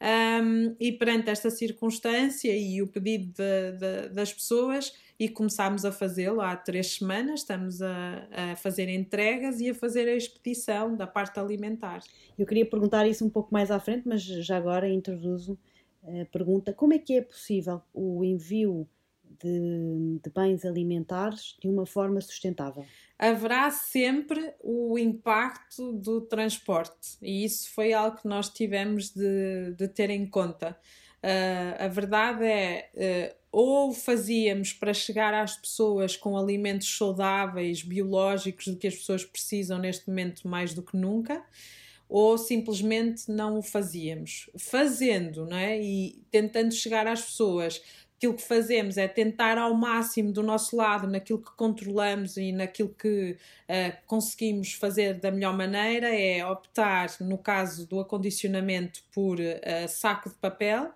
Um, 0.00 0.76
e 0.78 0.92
perante 0.92 1.28
esta 1.28 1.50
circunstância 1.50 2.56
e 2.56 2.80
o 2.80 2.86
pedido 2.86 3.32
de, 3.32 3.72
de, 3.72 4.08
das 4.10 4.32
pessoas, 4.32 4.92
e 5.18 5.28
começámos 5.28 5.84
a 5.84 5.90
fazê-lo 5.90 6.40
há 6.40 6.54
três 6.54 6.94
semanas, 6.94 7.40
estamos 7.40 7.82
a, 7.82 8.28
a, 8.30 8.56
fazer 8.56 8.88
entregas 8.88 9.60
e 9.60 9.68
a 9.68 9.74
fazer 9.74 10.06
a 10.06 10.14
expedição 10.14 10.94
da 10.94 11.08
parte 11.08 11.40
alimentar. 11.40 12.04
Eu 12.38 12.46
queria 12.46 12.64
perguntar 12.64 13.04
isso 13.08 13.24
um 13.24 13.30
pouco 13.30 13.52
mais 13.52 13.72
à 13.72 13.80
frente, 13.80 14.06
mas 14.06 14.22
já 14.22 14.56
agora 14.56 14.88
introduzo 14.88 15.58
a 16.04 16.24
pergunta: 16.26 16.72
como 16.72 16.94
é 16.94 16.98
que 16.98 17.14
é 17.14 17.20
possível 17.20 17.82
o 17.92 18.24
envio 18.24 18.88
de, 19.42 20.20
de, 20.22 20.30
bens 20.30 20.64
alimentares 20.64 21.56
de 21.60 21.68
uma 21.68 21.86
forma 21.86 22.20
sustentável? 22.20 22.84
Haverá 23.18 23.70
sempre 23.70 24.52
o 24.60 24.98
impacto 24.98 25.92
do 25.92 26.20
transporte 26.20 27.16
e 27.20 27.44
isso 27.44 27.70
foi 27.70 27.92
algo 27.92 28.18
que 28.18 28.28
nós 28.28 28.48
tivemos 28.48 29.10
de, 29.10 29.74
de 29.76 29.88
ter 29.88 30.10
em 30.10 30.26
conta. 30.26 30.76
Uh, 31.18 31.84
a 31.84 31.88
verdade 31.88 32.44
é, 32.44 32.90
uh, 33.34 33.38
ou 33.50 33.92
fazíamos 33.92 34.72
para 34.72 34.94
chegar 34.94 35.34
às 35.34 35.56
pessoas 35.56 36.16
com 36.16 36.36
alimentos 36.36 36.96
saudáveis, 36.96 37.82
biológicos, 37.82 38.68
do 38.68 38.76
que 38.76 38.86
as 38.86 38.94
pessoas 38.94 39.24
precisam 39.24 39.78
neste 39.78 40.08
momento 40.08 40.46
mais 40.46 40.74
do 40.74 40.82
que 40.82 40.96
nunca, 40.96 41.42
ou 42.08 42.38
simplesmente 42.38 43.30
não 43.30 43.58
o 43.58 43.62
fazíamos. 43.62 44.48
Fazendo, 44.56 45.44
não 45.46 45.56
é? 45.56 45.80
E 45.80 46.22
tentando 46.30 46.72
chegar 46.72 47.06
às 47.06 47.22
pessoas 47.22 47.82
aquilo 48.18 48.34
que 48.34 48.42
fazemos 48.42 48.98
é 48.98 49.06
tentar 49.06 49.56
ao 49.56 49.72
máximo 49.74 50.32
do 50.32 50.42
nosso 50.42 50.76
lado, 50.76 51.06
naquilo 51.06 51.38
que 51.38 51.52
controlamos 51.52 52.36
e 52.36 52.50
naquilo 52.50 52.88
que 52.88 53.36
uh, 53.68 53.96
conseguimos 54.06 54.72
fazer 54.72 55.14
da 55.14 55.30
melhor 55.30 55.56
maneira, 55.56 56.08
é 56.08 56.44
optar, 56.44 57.08
no 57.20 57.38
caso 57.38 57.86
do 57.86 58.00
acondicionamento, 58.00 59.04
por 59.12 59.38
uh, 59.38 59.88
saco 59.88 60.28
de 60.28 60.34
papel. 60.34 60.90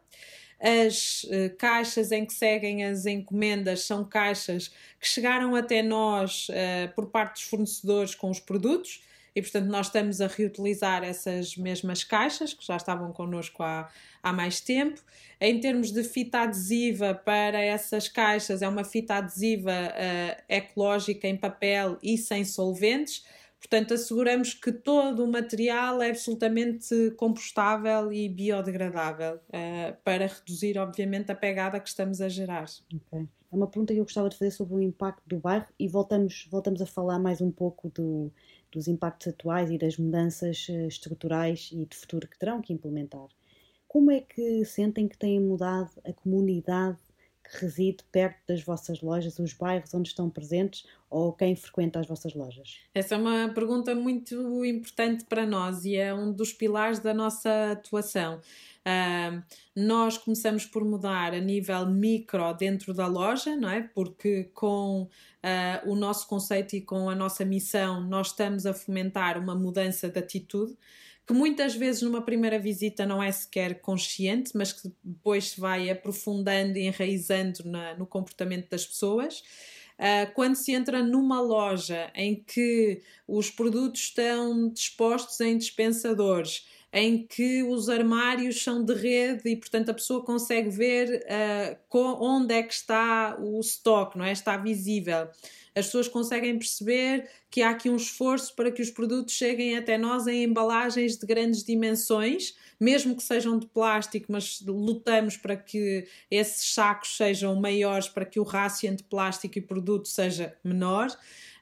As 0.60 1.22
uh, 1.24 1.56
caixas 1.56 2.10
em 2.10 2.26
que 2.26 2.34
seguem 2.34 2.84
as 2.84 3.06
encomendas 3.06 3.84
são 3.84 4.04
caixas 4.04 4.68
que 5.00 5.06
chegaram 5.06 5.54
até 5.54 5.80
nós 5.80 6.48
por 6.94 7.06
parte 7.06 7.34
dos 7.34 7.42
fornecedores 7.42 8.14
com 8.14 8.30
os 8.30 8.38
produtos 8.40 9.00
e, 9.34 9.40
portanto, 9.40 9.66
nós 9.66 9.86
estamos 9.86 10.20
a 10.20 10.26
reutilizar 10.26 11.02
essas 11.02 11.56
mesmas 11.56 12.04
caixas 12.04 12.52
que 12.52 12.66
já 12.66 12.76
estavam 12.76 13.12
connosco 13.12 13.62
há, 13.62 13.88
há 14.22 14.32
mais 14.32 14.60
tempo. 14.60 15.00
Em 15.40 15.58
termos 15.58 15.90
de 15.90 16.04
fita 16.04 16.40
adesiva 16.40 17.14
para 17.14 17.60
essas 17.60 18.08
caixas, 18.08 18.60
é 18.62 18.68
uma 18.68 18.84
fita 18.84 19.14
adesiva 19.14 19.72
uh, 19.72 20.42
ecológica 20.48 21.26
em 21.26 21.36
papel 21.36 21.98
e 22.02 22.18
sem 22.18 22.44
solventes. 22.44 23.24
Portanto, 23.58 23.94
asseguramos 23.94 24.54
que 24.54 24.72
todo 24.72 25.24
o 25.24 25.30
material 25.30 26.02
é 26.02 26.10
absolutamente 26.10 27.12
compostável 27.16 28.12
e 28.12 28.28
biodegradável 28.28 29.36
uh, 29.36 29.96
para 30.04 30.26
reduzir, 30.26 30.76
obviamente, 30.78 31.30
a 31.32 31.34
pegada 31.34 31.80
que 31.80 31.88
estamos 31.88 32.20
a 32.20 32.28
gerar. 32.28 32.66
Okay. 32.94 33.28
É 33.52 33.56
uma 33.56 33.66
pergunta 33.66 33.92
que 33.92 34.00
eu 34.00 34.04
gostava 34.04 34.28
de 34.28 34.36
fazer 34.36 34.50
sobre 34.50 34.74
o 34.74 34.82
impacto 34.82 35.22
do 35.26 35.38
bairro 35.38 35.66
e 35.78 35.86
voltamos, 35.86 36.48
voltamos 36.50 36.80
a 36.80 36.86
falar 36.86 37.18
mais 37.18 37.40
um 37.40 37.50
pouco 37.50 37.90
do, 37.90 38.32
dos 38.72 38.88
impactos 38.88 39.28
atuais 39.28 39.70
e 39.70 39.78
das 39.78 39.96
mudanças 39.96 40.66
eh, 40.68 40.86
estruturais 40.86 41.70
e 41.72 41.84
de 41.84 41.96
futuro 41.96 42.26
que 42.26 42.38
terão 42.38 42.60
que 42.60 42.72
implementar. 42.72 43.28
Como 43.86 44.10
é 44.10 44.20
que 44.20 44.64
sentem 44.64 45.06
que 45.06 45.18
têm 45.18 45.38
mudado 45.38 45.90
a 46.04 46.12
comunidade 46.12 46.98
reside 47.58 48.02
perto 48.10 48.38
das 48.48 48.62
vossas 48.62 49.00
lojas, 49.00 49.38
os 49.38 49.52
bairros 49.52 49.92
onde 49.94 50.08
estão 50.08 50.30
presentes 50.30 50.86
ou 51.10 51.32
quem 51.32 51.54
frequenta 51.54 52.00
as 52.00 52.06
vossas 52.06 52.34
lojas? 52.34 52.78
Essa 52.94 53.14
é 53.14 53.18
uma 53.18 53.48
pergunta 53.50 53.94
muito 53.94 54.64
importante 54.64 55.24
para 55.24 55.44
nós 55.44 55.84
e 55.84 55.96
é 55.96 56.14
um 56.14 56.32
dos 56.32 56.52
pilares 56.52 56.98
da 56.98 57.12
nossa 57.12 57.72
atuação. 57.72 58.40
Uh, 58.84 59.42
nós 59.76 60.18
começamos 60.18 60.64
por 60.64 60.84
mudar 60.84 61.34
a 61.34 61.38
nível 61.38 61.86
micro 61.86 62.52
dentro 62.54 62.94
da 62.94 63.06
loja, 63.06 63.54
não 63.54 63.68
é? 63.68 63.82
Porque 63.82 64.44
com 64.54 65.02
uh, 65.02 65.90
o 65.90 65.94
nosso 65.94 66.26
conceito 66.26 66.74
e 66.74 66.80
com 66.80 67.08
a 67.08 67.14
nossa 67.14 67.44
missão, 67.44 68.00
nós 68.00 68.28
estamos 68.28 68.66
a 68.66 68.72
fomentar 68.72 69.38
uma 69.38 69.54
mudança 69.54 70.08
de 70.08 70.18
atitude 70.18 70.76
que 71.26 71.32
muitas 71.32 71.74
vezes 71.74 72.02
numa 72.02 72.22
primeira 72.22 72.58
visita 72.58 73.06
não 73.06 73.22
é 73.22 73.30
sequer 73.30 73.80
consciente, 73.80 74.52
mas 74.54 74.72
que 74.72 74.92
depois 75.02 75.50
se 75.50 75.60
vai 75.60 75.88
aprofundando 75.88 76.76
e 76.76 76.86
enraizando 76.86 77.64
na, 77.64 77.94
no 77.94 78.06
comportamento 78.06 78.68
das 78.68 78.84
pessoas. 78.84 79.42
Uh, 79.98 80.32
quando 80.34 80.56
se 80.56 80.72
entra 80.72 81.02
numa 81.02 81.40
loja 81.40 82.10
em 82.14 82.34
que 82.34 83.02
os 83.26 83.50
produtos 83.50 84.00
estão 84.00 84.68
dispostos 84.68 85.38
em 85.40 85.56
dispensadores, 85.56 86.66
em 86.92 87.24
que 87.26 87.62
os 87.62 87.88
armários 87.88 88.62
são 88.62 88.84
de 88.84 88.92
rede 88.92 89.48
e, 89.48 89.56
portanto, 89.56 89.90
a 89.90 89.94
pessoa 89.94 90.24
consegue 90.24 90.68
ver 90.68 91.24
uh, 91.24 91.98
onde 92.20 92.52
é 92.52 92.62
que 92.62 92.74
está 92.74 93.36
o 93.40 93.60
estoque, 93.60 94.18
não 94.18 94.24
é? 94.24 94.32
Está 94.32 94.56
visível. 94.56 95.28
As 95.74 95.86
pessoas 95.86 96.06
conseguem 96.06 96.58
perceber 96.58 97.28
que 97.50 97.62
há 97.62 97.70
aqui 97.70 97.88
um 97.88 97.96
esforço 97.96 98.54
para 98.54 98.70
que 98.70 98.82
os 98.82 98.90
produtos 98.90 99.34
cheguem 99.34 99.76
até 99.76 99.96
nós 99.96 100.26
em 100.26 100.44
embalagens 100.44 101.16
de 101.16 101.26
grandes 101.26 101.64
dimensões, 101.64 102.54
mesmo 102.78 103.16
que 103.16 103.22
sejam 103.22 103.58
de 103.58 103.66
plástico, 103.66 104.26
mas 104.30 104.62
lutamos 104.66 105.36
para 105.36 105.56
que 105.56 106.06
esses 106.30 106.74
sacos 106.74 107.16
sejam 107.16 107.54
maiores, 107.56 108.08
para 108.08 108.26
que 108.26 108.38
o 108.38 108.42
rácio 108.42 108.88
entre 108.88 109.04
plástico 109.04 109.58
e 109.58 109.62
produto 109.62 110.08
seja 110.08 110.54
menor. 110.62 111.08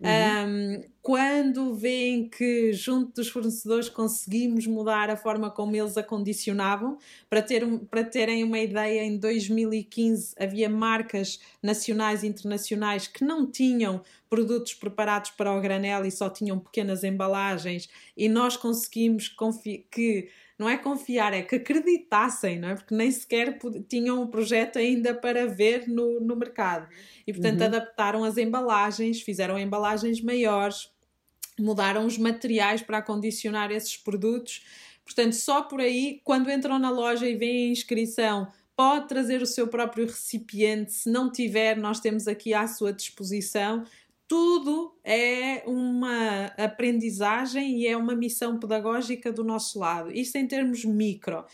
Uhum. 0.01 0.79
Um, 0.79 0.85
quando 1.03 1.75
veem 1.75 2.29
que, 2.29 2.73
junto 2.73 3.15
dos 3.17 3.29
fornecedores, 3.29 3.89
conseguimos 3.89 4.67
mudar 4.67 5.11
a 5.11 5.17
forma 5.17 5.51
como 5.51 5.77
eles 5.77 5.97
acondicionavam, 5.99 6.99
para, 7.29 7.43
ter, 7.43 7.67
para 7.91 8.05
terem 8.05 8.43
uma 8.43 8.59
ideia, 8.59 9.03
em 9.03 9.19
2015 9.19 10.35
havia 10.39 10.71
marcas 10.71 11.39
nacionais 11.63 12.23
e 12.23 12.29
internacionais 12.29 13.07
que 13.07 13.25
não 13.25 13.51
tinham 13.51 14.03
produtos 14.29 14.73
preparados 14.73 15.33
para 15.33 15.53
o 15.53 15.61
granel 15.61 16.05
e 16.07 16.11
só 16.11 16.31
tinham 16.31 16.59
pequenas 16.59 17.05
embalagens, 17.05 17.89
e 18.17 18.29
nós 18.29 18.57
conseguimos 18.57 19.29
que 19.91 20.29
não 20.61 20.69
é 20.69 20.77
confiar, 20.77 21.33
é 21.33 21.41
que 21.41 21.57
acreditassem, 21.57 22.59
não 22.59 22.69
é? 22.69 22.75
Porque 22.75 22.95
nem 22.95 23.11
sequer 23.11 23.59
tinham 23.89 24.21
um 24.21 24.27
projeto 24.27 24.79
ainda 24.79 25.15
para 25.15 25.47
ver 25.47 25.89
no, 25.89 26.21
no 26.21 26.37
mercado. 26.37 26.87
E, 27.27 27.33
portanto, 27.33 27.61
uhum. 27.61 27.67
adaptaram 27.67 28.25
as 28.25 28.37
embalagens, 28.37 29.23
fizeram 29.23 29.59
embalagens 29.59 30.21
maiores, 30.21 30.91
mudaram 31.59 32.05
os 32.05 32.19
materiais 32.19 32.83
para 32.83 32.99
acondicionar 32.99 33.71
esses 33.71 33.97
produtos. 33.97 34.63
Portanto, 35.03 35.33
só 35.33 35.63
por 35.63 35.81
aí, 35.81 36.21
quando 36.25 36.51
entram 36.51 36.79
na 36.79 36.91
loja 36.91 37.27
e 37.27 37.37
veem 37.37 37.69
a 37.69 37.73
inscrição, 37.73 38.47
pode 38.77 39.09
trazer 39.09 39.41
o 39.41 39.47
seu 39.47 39.67
próprio 39.67 40.05
recipiente. 40.05 40.93
Se 40.93 41.11
não 41.11 41.33
tiver, 41.33 41.75
nós 41.75 42.01
temos 42.01 42.29
aqui 42.29 42.53
à 42.53 42.69
sua 42.69 42.93
disposição 42.93 43.83
tudo 44.31 44.97
é 45.03 45.65
uma 45.67 46.45
aprendizagem 46.57 47.81
e 47.81 47.89
é 47.89 47.97
uma 47.97 48.15
missão 48.15 48.61
pedagógica 48.61 49.33
do 49.33 49.43
nosso 49.43 49.77
lado. 49.81 50.13
Isto 50.13 50.37
em 50.37 50.47
termos 50.47 50.85
micro. 50.85 51.45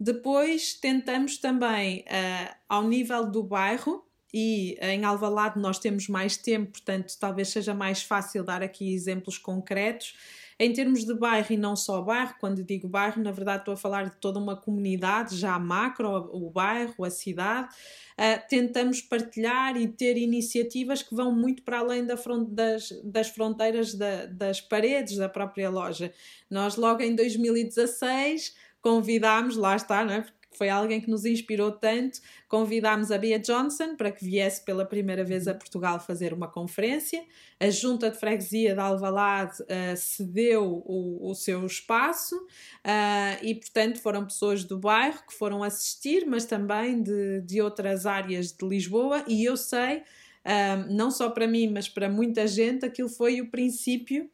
Depois 0.00 0.72
tentamos 0.72 1.36
também, 1.36 2.06
uh, 2.08 2.54
ao 2.66 2.88
nível 2.88 3.30
do 3.30 3.42
bairro, 3.42 4.02
e 4.32 4.78
em 4.80 5.04
Alvalade 5.04 5.60
nós 5.60 5.78
temos 5.78 6.08
mais 6.08 6.38
tempo, 6.38 6.72
portanto 6.72 7.14
talvez 7.20 7.48
seja 7.48 7.74
mais 7.74 8.02
fácil 8.02 8.42
dar 8.42 8.62
aqui 8.62 8.94
exemplos 8.94 9.36
concretos. 9.36 10.14
Em 10.58 10.72
termos 10.72 11.04
de 11.04 11.14
bairro 11.14 11.46
e 11.50 11.56
não 11.56 11.74
só 11.74 12.00
bairro, 12.02 12.34
quando 12.38 12.62
digo 12.62 12.88
bairro, 12.88 13.22
na 13.22 13.32
verdade 13.32 13.62
estou 13.62 13.74
a 13.74 13.76
falar 13.76 14.04
de 14.04 14.16
toda 14.16 14.38
uma 14.38 14.56
comunidade, 14.56 15.36
já 15.36 15.58
macro, 15.58 16.08
o 16.32 16.50
bairro, 16.50 17.04
a 17.04 17.10
cidade. 17.10 17.68
Uh, 18.12 18.48
tentamos 18.48 19.00
partilhar 19.00 19.76
e 19.76 19.88
ter 19.88 20.16
iniciativas 20.16 21.02
que 21.02 21.14
vão 21.14 21.34
muito 21.34 21.62
para 21.62 21.78
além 21.78 22.04
da 22.04 22.14
das, 22.48 22.90
das 23.02 23.28
fronteiras 23.28 23.94
da, 23.94 24.26
das 24.26 24.60
paredes 24.60 25.16
da 25.16 25.28
própria 25.28 25.70
loja. 25.70 26.12
Nós, 26.50 26.76
logo 26.76 27.02
em 27.02 27.16
2016, 27.16 28.54
convidámos, 28.80 29.56
lá 29.56 29.76
está, 29.76 30.04
não 30.04 30.14
é? 30.14 30.26
Foi 30.56 30.68
alguém 30.68 31.00
que 31.00 31.10
nos 31.10 31.24
inspirou 31.24 31.72
tanto. 31.72 32.20
Convidámos 32.48 33.10
a 33.10 33.18
Bia 33.18 33.38
Johnson 33.38 33.96
para 33.96 34.10
que 34.10 34.24
viesse 34.24 34.64
pela 34.64 34.84
primeira 34.84 35.24
vez 35.24 35.48
a 35.48 35.54
Portugal 35.54 35.98
fazer 36.00 36.32
uma 36.32 36.48
conferência. 36.48 37.24
A 37.58 37.70
Junta 37.70 38.10
de 38.10 38.18
Freguesia 38.18 38.74
de 38.74 38.80
Alvalade 38.80 39.62
uh, 39.62 39.96
cedeu 39.96 40.82
o, 40.84 41.30
o, 41.30 41.34
seu 41.34 41.64
espaço 41.64 42.36
uh, 42.36 43.42
e, 43.42 43.54
portanto, 43.54 44.00
foram 44.00 44.24
pessoas 44.24 44.64
do 44.64 44.78
bairro 44.78 45.22
que 45.26 45.34
foram 45.34 45.62
assistir, 45.62 46.26
mas 46.26 46.44
também 46.44 47.02
de, 47.02 47.40
de 47.42 47.60
outras 47.60 48.06
áreas 48.06 48.52
de 48.52 48.66
Lisboa. 48.66 49.24
E 49.26 49.44
eu 49.44 49.56
sei, 49.56 49.98
uh, 49.98 50.90
não 50.90 51.10
só 51.10 51.30
para 51.30 51.46
mim, 51.46 51.70
mas 51.72 51.88
para 51.88 52.08
muita 52.08 52.46
gente, 52.46 52.84
aquilo 52.84 53.08
foi 53.08 53.40
o 53.40 53.50
princípio 53.50 54.30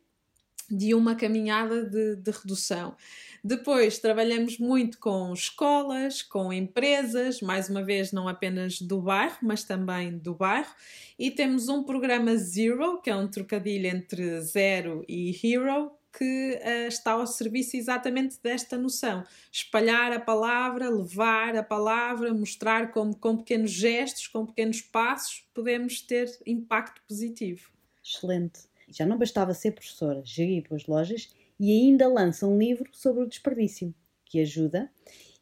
de 0.70 0.94
uma 0.94 1.14
caminhada 1.14 1.84
de, 1.84 2.16
de 2.16 2.30
redução. 2.30 2.94
Depois 3.42 3.98
trabalhamos 3.98 4.58
muito 4.58 4.98
com 4.98 5.32
escolas, 5.32 6.22
com 6.22 6.52
empresas, 6.52 7.40
mais 7.40 7.68
uma 7.68 7.82
vez 7.82 8.12
não 8.12 8.28
apenas 8.28 8.80
do 8.80 9.00
bairro, 9.00 9.38
mas 9.42 9.64
também 9.64 10.18
do 10.18 10.34
bairro, 10.34 10.74
e 11.18 11.30
temos 11.30 11.68
um 11.68 11.82
programa 11.82 12.36
Zero, 12.36 13.00
que 13.00 13.10
é 13.10 13.16
um 13.16 13.28
trocadilho 13.28 13.86
entre 13.86 14.40
zero 14.40 15.04
e 15.08 15.38
hero, 15.42 15.92
que 16.16 16.60
uh, 16.64 16.88
está 16.88 17.12
ao 17.12 17.26
serviço 17.26 17.76
exatamente 17.76 18.38
desta 18.42 18.76
noção. 18.76 19.24
Espalhar 19.52 20.12
a 20.12 20.18
palavra, 20.18 20.88
levar 20.90 21.54
a 21.54 21.62
palavra, 21.62 22.34
mostrar 22.34 22.90
como 22.90 23.14
com 23.14 23.36
pequenos 23.36 23.70
gestos, 23.70 24.26
com 24.26 24.44
pequenos 24.44 24.80
passos, 24.80 25.46
podemos 25.54 26.00
ter 26.00 26.28
impacto 26.46 27.00
positivo. 27.06 27.70
Excelente. 28.02 28.60
Já 28.88 29.04
não 29.04 29.18
bastava 29.18 29.52
ser 29.52 29.72
professora, 29.72 30.22
gerir 30.24 30.64
duas 30.68 30.86
lojas 30.86 31.28
e 31.58 31.72
ainda 31.72 32.08
lança 32.08 32.46
um 32.46 32.58
livro 32.58 32.88
sobre 32.92 33.22
o 33.22 33.28
desperdício, 33.28 33.94
que 34.24 34.40
ajuda, 34.40 34.90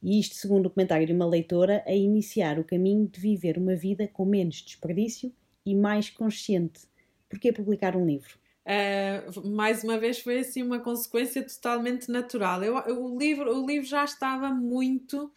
e 0.02 0.20
isto 0.20 0.34
segundo 0.36 0.66
o 0.66 0.70
comentário 0.70 1.06
de 1.06 1.12
uma 1.12 1.26
leitora, 1.26 1.82
a 1.86 1.92
iniciar 1.92 2.58
o 2.58 2.64
caminho 2.64 3.08
de 3.08 3.20
viver 3.20 3.58
uma 3.58 3.74
vida 3.74 4.06
com 4.08 4.24
menos 4.24 4.56
desperdício 4.56 5.32
e 5.64 5.74
mais 5.74 6.10
consciente. 6.10 6.82
Por 7.28 7.38
que 7.38 7.52
publicar 7.52 7.96
um 7.96 8.06
livro? 8.06 8.38
Uh, 8.66 9.48
mais 9.48 9.84
uma 9.84 9.98
vez 9.98 10.18
foi 10.18 10.40
assim 10.40 10.62
uma 10.62 10.80
consequência 10.80 11.42
totalmente 11.42 12.10
natural. 12.10 12.62
Eu, 12.62 12.76
o, 12.76 13.18
livro, 13.18 13.56
o 13.56 13.66
livro 13.66 13.86
já 13.86 14.04
estava 14.04 14.50
muito 14.50 15.32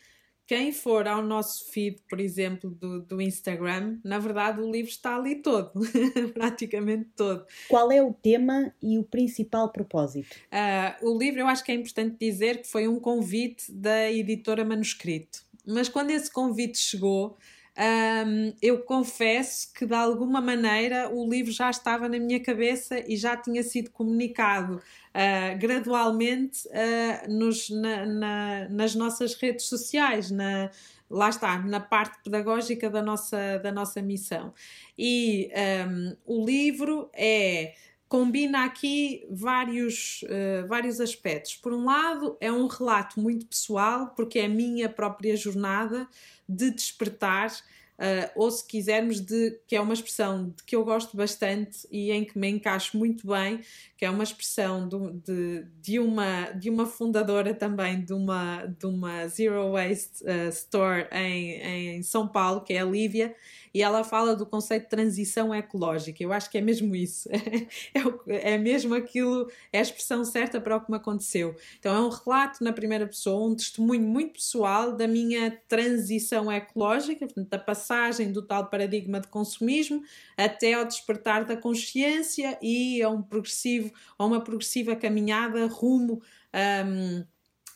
quem 0.50 0.72
for 0.72 1.08
ao 1.08 1.22
nosso 1.22 1.72
feed, 1.72 2.02
por 2.10 2.20
exemplo, 2.20 2.72
do, 2.72 3.04
do 3.04 3.22
Instagram, 3.22 4.00
na 4.04 4.18
verdade 4.18 4.60
o 4.60 4.72
livro 4.72 4.90
está 4.90 5.16
ali 5.16 5.36
todo, 5.44 5.72
praticamente 6.34 7.08
todo. 7.16 7.46
Qual 7.68 7.92
é 7.92 8.02
o 8.02 8.12
tema 8.12 8.74
e 8.82 8.98
o 8.98 9.04
principal 9.04 9.72
propósito? 9.72 10.36
Uh, 10.52 11.08
o 11.08 11.20
livro, 11.20 11.42
eu 11.42 11.48
acho 11.48 11.64
que 11.64 11.72
é 11.72 11.76
importante 11.76 12.18
dizer 12.20 12.64
que 12.64 12.68
foi 12.68 12.88
um 12.88 13.00
convite 13.00 13.72
da 13.72 14.12
editora 14.12 14.66
Manuscrito. 14.66 15.46
Mas 15.68 15.88
quando 15.88 16.10
esse 16.10 16.32
convite 16.32 16.80
chegou, 16.80 17.38
um, 17.80 18.54
eu 18.62 18.80
confesso 18.80 19.74
que 19.74 19.86
de 19.86 19.96
alguma 19.96 20.42
maneira 20.42 21.10
o 21.10 21.30
livro 21.30 21.50
já 21.50 21.70
estava 21.70 22.10
na 22.10 22.20
minha 22.20 22.40
cabeça 22.42 23.02
e 23.08 23.16
já 23.16 23.38
tinha 23.38 23.64
sido 23.64 23.90
comunicado 23.92 24.76
uh, 24.76 25.58
gradualmente 25.58 26.68
uh, 26.68 27.32
nos, 27.32 27.70
na, 27.70 28.06
na, 28.06 28.70
nas 28.70 28.96
nossas 28.96 29.34
redes 29.36 29.66
sociais, 29.68 30.30
na, 30.30 30.70
lá 31.10 31.30
está, 31.30 31.58
na 31.60 31.80
parte 31.80 32.22
pedagógica 32.22 32.90
da 32.90 33.02
nossa, 33.02 33.58
da 33.60 33.72
nossa 33.72 34.02
missão. 34.02 34.54
E 34.98 35.50
um, 35.88 36.16
o 36.26 36.46
livro 36.46 37.10
é 37.14 37.74
combina 38.10 38.66
aqui 38.66 39.26
vários, 39.30 40.24
uh, 40.24 40.68
vários 40.68 41.00
aspectos. 41.00 41.56
Por 41.56 41.72
um 41.72 41.86
lado, 41.86 42.36
é 42.42 42.52
um 42.52 42.66
relato 42.66 43.22
muito 43.22 43.46
pessoal, 43.46 44.08
porque 44.16 44.40
é 44.40 44.46
a 44.46 44.50
minha 44.50 44.90
própria 44.90 45.38
jornada 45.38 46.08
de 46.48 46.72
despertar 46.72 47.54
Uh, 48.00 48.32
ou 48.34 48.50
se 48.50 48.66
quisermos, 48.66 49.20
de, 49.20 49.60
que 49.68 49.76
é 49.76 49.82
uma 49.82 49.94
expressão 49.94 50.54
de 50.56 50.64
que 50.64 50.74
eu 50.74 50.86
gosto 50.86 51.18
bastante 51.18 51.86
e 51.92 52.12
em 52.12 52.24
que 52.24 52.40
me 52.40 52.48
encaixo 52.48 52.98
muito 52.98 53.28
bem, 53.28 53.60
que 53.98 54.06
é 54.06 54.10
uma 54.10 54.24
expressão 54.24 54.88
do, 54.88 55.12
de, 55.12 55.66
de, 55.82 56.00
uma, 56.00 56.50
de 56.52 56.70
uma 56.70 56.86
fundadora 56.86 57.54
também 57.54 58.02
de 58.02 58.14
uma, 58.14 58.66
de 58.68 58.86
uma 58.86 59.28
Zero 59.28 59.74
Waste 59.74 60.24
uh, 60.24 60.48
Store 60.48 61.10
em, 61.12 61.98
em 61.98 62.02
São 62.02 62.26
Paulo, 62.26 62.62
que 62.62 62.72
é 62.72 62.80
a 62.80 62.86
Lívia, 62.86 63.36
e 63.74 63.82
ela 63.82 64.04
fala 64.04 64.36
do 64.36 64.46
conceito 64.46 64.84
de 64.84 64.90
transição 64.90 65.54
ecológica. 65.54 66.24
Eu 66.24 66.34
acho 66.34 66.50
que 66.50 66.58
é 66.58 66.62
mesmo 66.62 66.96
isso, 66.96 67.30
é, 67.32 68.54
é 68.54 68.58
mesmo 68.58 68.96
aquilo, 68.96 69.50
é 69.72 69.80
a 69.80 69.82
expressão 69.82 70.24
certa 70.24 70.60
para 70.60 70.78
o 70.78 70.82
que 70.82 70.92
me 70.92 70.98
aconteceu. 70.98 71.56
Então 71.80 71.96
é 71.96 72.00
um 72.00 72.10
relato 72.10 72.64
na 72.64 72.74
primeira 72.74 73.08
pessoa, 73.08 73.50
um 73.50 73.56
testemunho 73.56 74.02
muito 74.02 74.34
pessoal 74.34 74.96
da 74.96 75.08
minha 75.08 75.52
transição 75.68 76.52
ecológica, 76.52 77.28
da 77.50 77.60
passagem 77.60 78.32
do 78.32 78.42
tal 78.42 78.68
paradigma 78.70 79.20
de 79.20 79.28
consumismo 79.28 80.02
até 80.38 80.74
ao 80.74 80.86
despertar 80.86 81.46
da 81.46 81.56
consciência 81.56 82.58
e 82.62 83.02
a 83.02 83.10
um 83.10 83.22
progressivo, 83.22 83.92
a 84.18 84.26
uma 84.26 84.42
progressiva 84.42 84.96
caminhada 84.96 85.68
rumo 85.68 86.22
um, 86.54 87.24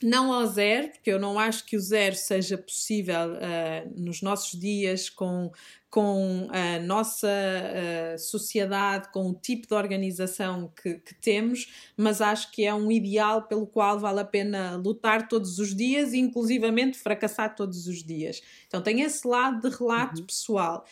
não 0.04 0.34
ao 0.34 0.46
zero, 0.46 0.90
porque 0.90 1.10
eu 1.10 1.20
não 1.20 1.40
acho 1.40 1.66
que 1.66 1.78
o 1.78 1.80
zero 1.80 2.16
seja 2.16 2.58
possível 2.58 3.34
uh, 3.34 3.94
nos 3.96 4.22
nossos 4.22 4.60
dias 4.60 5.10
com, 5.10 5.50
com 5.90 6.50
a 6.52 6.80
nossa 6.80 7.28
uh, 7.28 8.20
sociedade, 8.20 9.10
com 9.14 9.30
o 9.30 9.34
tipo 9.34 9.66
de 9.66 9.74
organização 9.74 10.70
que, 10.82 10.96
que, 10.96 11.16
temos, 11.16 11.72
mas 11.96 12.20
acho 12.20 12.52
que 12.52 12.66
é 12.66 12.74
um 12.74 12.92
ideal 12.92 13.44
pelo 13.44 13.66
qual 13.66 13.98
vale 13.98 14.20
a 14.20 14.26
pena 14.26 14.76
lutar 14.76 15.30
todos 15.30 15.58
os 15.58 15.74
dias 15.74 16.12
e, 16.12 16.20
inclusivamente, 16.20 16.98
fracassar 16.98 17.56
todos 17.56 17.88
os 17.88 18.04
dias. 18.04 18.42
Então, 18.68 18.82
tem 18.82 19.02
esse 19.02 19.26
lado 19.26 19.70
de 19.70 19.74
relato 19.74 20.20
uhum. 20.20 20.26
pessoal. 20.26 20.86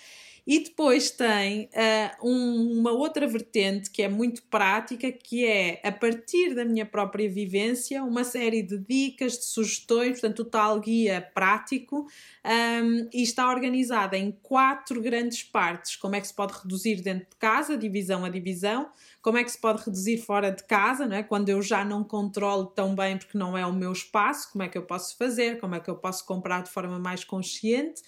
E 0.52 0.60
depois 0.60 1.10
tem 1.10 1.70
uh, 1.72 2.28
um, 2.28 2.80
uma 2.82 2.92
outra 2.92 3.26
vertente 3.26 3.90
que 3.90 4.02
é 4.02 4.10
muito 4.10 4.44
prática, 4.44 5.10
que 5.10 5.46
é, 5.46 5.80
a 5.82 5.94
partir 5.94 6.54
da 6.54 6.66
minha 6.66 6.86
própria 6.86 7.30
vivência, 7.30 8.04
uma 8.04 8.26
série 8.26 8.62
de 8.62 8.78
dicas, 8.78 9.38
de 9.38 9.46
sugestões, 9.46 10.20
portanto, 10.20 10.40
o 10.40 10.44
tal 10.44 10.82
guia 10.82 11.22
prático, 11.34 12.06
um, 12.46 13.08
e 13.14 13.24
está 13.24 13.50
organizada 13.50 14.18
em 14.18 14.30
quatro 14.44 15.02
grandes 15.02 15.42
partes. 15.42 15.96
Como 15.96 16.18
é 16.18 16.20
que 16.20 16.28
se 16.28 16.34
pode 16.34 16.52
reduzir 16.62 17.02
dentro 17.02 17.30
de 17.30 17.38
casa, 17.38 17.78
divisão 17.78 18.26
a 18.26 18.30
divisão, 18.30 18.90
como 19.22 19.38
é 19.38 19.46
que 19.46 19.52
se 19.52 19.58
pode 19.58 19.82
reduzir 19.86 20.18
fora 20.18 20.52
de 20.52 20.66
casa, 20.66 21.08
não 21.08 21.16
é? 21.16 21.24
quando 21.24 21.48
eu 21.48 21.62
já 21.62 21.86
não 21.86 22.04
controlo 22.04 22.66
tão 22.66 22.94
bem 22.94 23.18
porque 23.18 23.38
não 23.38 23.58
é 23.58 23.66
o 23.66 23.72
meu 23.72 23.94
espaço, 23.94 24.52
como 24.52 24.66
é 24.66 24.68
que 24.68 24.78
eu 24.78 24.84
posso 24.84 25.16
fazer, 25.16 25.62
como 25.62 25.76
é 25.76 25.80
que 25.80 25.90
eu 25.90 25.96
posso 25.96 26.26
comprar 26.26 26.62
de 26.62 26.70
forma 26.70 27.00
mais 27.00 27.24
consciente. 27.24 28.02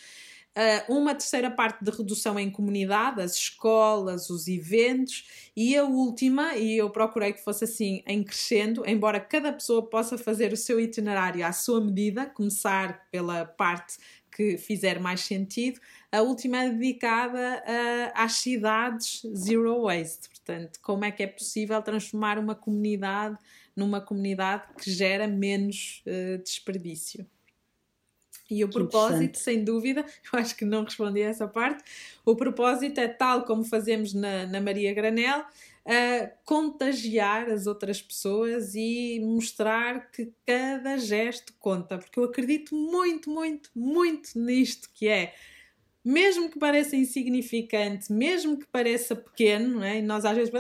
Uh, 0.56 1.00
uma 1.00 1.16
terceira 1.16 1.50
parte 1.50 1.84
de 1.84 1.90
redução 1.90 2.40
em 2.40 2.48
comunidade, 2.48 3.22
as 3.22 3.36
escolas, 3.36 4.30
os 4.30 4.48
eventos, 4.48 5.50
e 5.56 5.76
a 5.76 5.84
última, 5.84 6.56
e 6.56 6.78
eu 6.78 6.92
procurei 6.92 7.34
que 7.34 7.44
fosse 7.44 7.64
assim 7.64 8.04
em 8.06 8.24
crescendo, 8.24 8.84
embora 8.86 9.20
cada 9.20 9.52
pessoa 9.52 9.90
possa 9.90 10.16
fazer 10.16 10.54
o 10.54 10.58
seu 10.58 10.80
itinerário 10.80 11.44
à 11.44 11.52
sua 11.52 11.84
medida, 11.84 12.28
começar 12.28 13.08
pela 13.10 13.46
parte 13.46 13.98
que 14.36 14.58
fizer 14.58 15.00
mais 15.00 15.22
sentido, 15.22 15.80
a 16.12 16.22
última 16.22 16.64
é 16.64 16.70
dedicada 16.70 17.64
uh, 17.66 18.12
às 18.14 18.34
cidades 18.34 19.24
zero 19.36 19.84
waste, 19.84 20.30
portanto, 20.30 20.80
como 20.82 21.06
é 21.06 21.12
que 21.12 21.24
é 21.24 21.28
possível 21.28 21.82
transformar 21.82 22.38
uma 22.38 22.54
comunidade 22.54 23.38
numa 23.76 24.00
comunidade 24.00 24.68
que 24.80 24.92
gera 24.92 25.28
menos 25.28 26.04
uh, 26.06 26.42
desperdício. 26.44 27.26
E 28.50 28.64
o 28.64 28.70
propósito, 28.70 29.38
sem 29.38 29.64
dúvida, 29.64 30.06
eu 30.32 30.40
acho 30.40 30.56
que 30.56 30.66
não 30.66 30.84
respondi 30.84 31.22
a 31.22 31.30
essa 31.30 31.48
parte, 31.48 31.84
o 32.26 32.36
propósito 32.36 33.00
é 33.00 33.08
tal 33.08 33.46
como 33.46 33.64
fazemos 33.64 34.14
na, 34.14 34.46
na 34.46 34.60
Maria 34.60 34.94
Granel, 34.94 35.40
uh, 35.40 36.32
contagiar 36.46 37.50
as 37.50 37.68
outras 37.68 38.02
pessoas 38.02 38.76
e 38.76 39.20
mostrar 39.22 40.12
que 40.12 40.32
cada 40.46 40.98
gesto 40.98 41.54
conta, 41.60 41.98
porque 41.98 42.20
eu 42.20 42.26
acredito 42.26 42.76
muito, 42.76 43.30
muito, 43.30 43.70
muito 43.76 44.38
nisto 44.38 44.90
que 44.94 45.08
é 45.08 45.34
mesmo 46.04 46.50
que 46.50 46.60
pareça 46.60 46.98
insignificante, 46.98 48.12
mesmo 48.12 48.58
que 48.58 48.66
pareça 48.66 49.16
pequeno, 49.16 49.76
não 49.76 49.84
é? 49.84 50.02
nós 50.02 50.26
às 50.26 50.36
vezes 50.36 50.52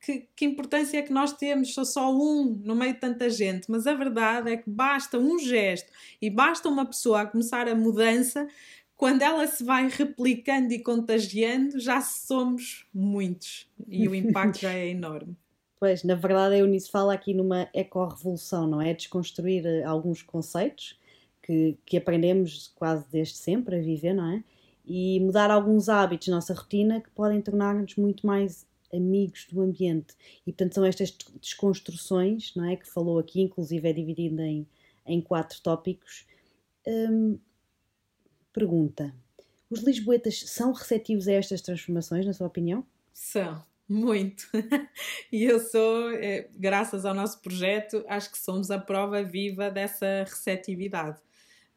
que, 0.00 0.28
que, 0.34 0.44
importância 0.44 0.98
é 0.98 1.02
que 1.02 1.12
nós 1.12 1.32
temos? 1.32 1.74
Sou 1.74 1.84
só 1.84 2.12
um 2.12 2.58
no 2.64 2.74
meio 2.74 2.94
de 2.94 3.00
tanta 3.00 3.28
gente, 3.28 3.70
mas 3.70 3.86
a 3.86 3.94
verdade 3.94 4.50
é 4.50 4.56
que 4.56 4.68
basta 4.68 5.18
um 5.18 5.38
gesto 5.38 5.92
e 6.20 6.30
basta 6.30 6.68
uma 6.68 6.86
pessoa 6.86 7.22
a 7.22 7.26
começar 7.26 7.68
a 7.68 7.74
mudança, 7.74 8.48
quando 8.96 9.22
ela 9.22 9.46
se 9.46 9.64
vai 9.64 9.88
replicando 9.88 10.72
e 10.72 10.78
contagiando, 10.78 11.78
já 11.78 12.00
somos 12.00 12.86
muitos 12.92 13.66
e 13.88 14.06
o 14.06 14.14
impacto 14.14 14.60
já 14.60 14.72
é 14.72 14.88
enorme. 14.88 15.36
Pois, 15.80 16.04
na 16.04 16.14
verdade, 16.14 16.56
a 16.56 16.58
Eunice 16.58 16.90
fala 16.90 17.14
aqui 17.14 17.32
numa 17.32 17.66
eco-revolução, 17.72 18.66
não 18.66 18.82
é? 18.82 18.92
Desconstruir 18.92 19.64
eh, 19.64 19.82
alguns 19.82 20.20
conceitos 20.20 21.00
que, 21.42 21.78
que 21.86 21.96
aprendemos 21.96 22.70
quase 22.74 23.06
desde 23.10 23.38
sempre 23.38 23.76
a 23.76 23.80
viver, 23.80 24.12
não 24.12 24.30
é? 24.30 24.44
E 24.84 25.18
mudar 25.20 25.50
alguns 25.50 25.88
hábitos 25.88 26.28
nossa 26.28 26.52
rotina 26.52 27.00
que 27.00 27.08
podem 27.08 27.40
tornar-nos 27.40 27.96
muito 27.96 28.26
mais 28.26 28.66
amigos 28.92 29.46
do 29.50 29.60
ambiente. 29.60 30.14
E 30.46 30.52
portanto 30.52 30.74
são 30.74 30.84
estas 30.84 31.16
desconstruções, 31.40 32.54
não 32.54 32.64
é? 32.64 32.76
Que 32.76 32.88
falou 32.88 33.18
aqui, 33.18 33.40
inclusive 33.40 33.88
é 33.88 33.92
dividida 33.92 34.42
em, 34.42 34.66
em 35.06 35.20
quatro 35.20 35.60
tópicos. 35.60 36.26
Hum, 36.86 37.38
pergunta: 38.52 39.14
os 39.70 39.80
lisboetas 39.80 40.40
são 40.46 40.72
receptivos 40.72 41.28
a 41.28 41.32
estas 41.32 41.60
transformações, 41.60 42.26
na 42.26 42.32
sua 42.32 42.46
opinião? 42.46 42.84
São, 43.12 43.62
muito. 43.88 44.48
e 45.32 45.44
eu 45.44 45.60
sou, 45.60 46.10
é, 46.10 46.48
graças 46.56 47.04
ao 47.04 47.14
nosso 47.14 47.40
projeto, 47.40 48.04
acho 48.08 48.30
que 48.30 48.38
somos 48.38 48.70
a 48.70 48.78
prova 48.78 49.22
viva 49.22 49.70
dessa 49.70 50.24
receptividade. 50.24 51.18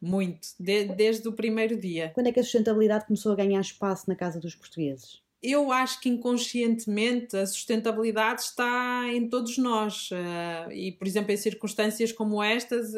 Muito, 0.00 0.48
de, 0.60 0.84
desde 0.86 1.26
o 1.28 1.32
primeiro 1.32 1.80
dia. 1.80 2.10
Quando 2.14 2.26
é 2.26 2.32
que 2.32 2.38
a 2.38 2.42
sustentabilidade 2.42 3.06
começou 3.06 3.32
a 3.32 3.36
ganhar 3.36 3.60
espaço 3.60 4.08
na 4.08 4.14
casa 4.14 4.38
dos 4.38 4.54
portugueses? 4.54 5.23
Eu 5.44 5.70
acho 5.70 6.00
que 6.00 6.08
inconscientemente 6.08 7.36
a 7.36 7.46
sustentabilidade 7.46 8.40
está 8.40 9.04
em 9.12 9.28
todos 9.28 9.58
nós 9.58 10.10
uh, 10.10 10.72
e, 10.72 10.90
por 10.92 11.06
exemplo, 11.06 11.32
em 11.32 11.36
circunstâncias 11.36 12.10
como 12.10 12.42
estas, 12.42 12.94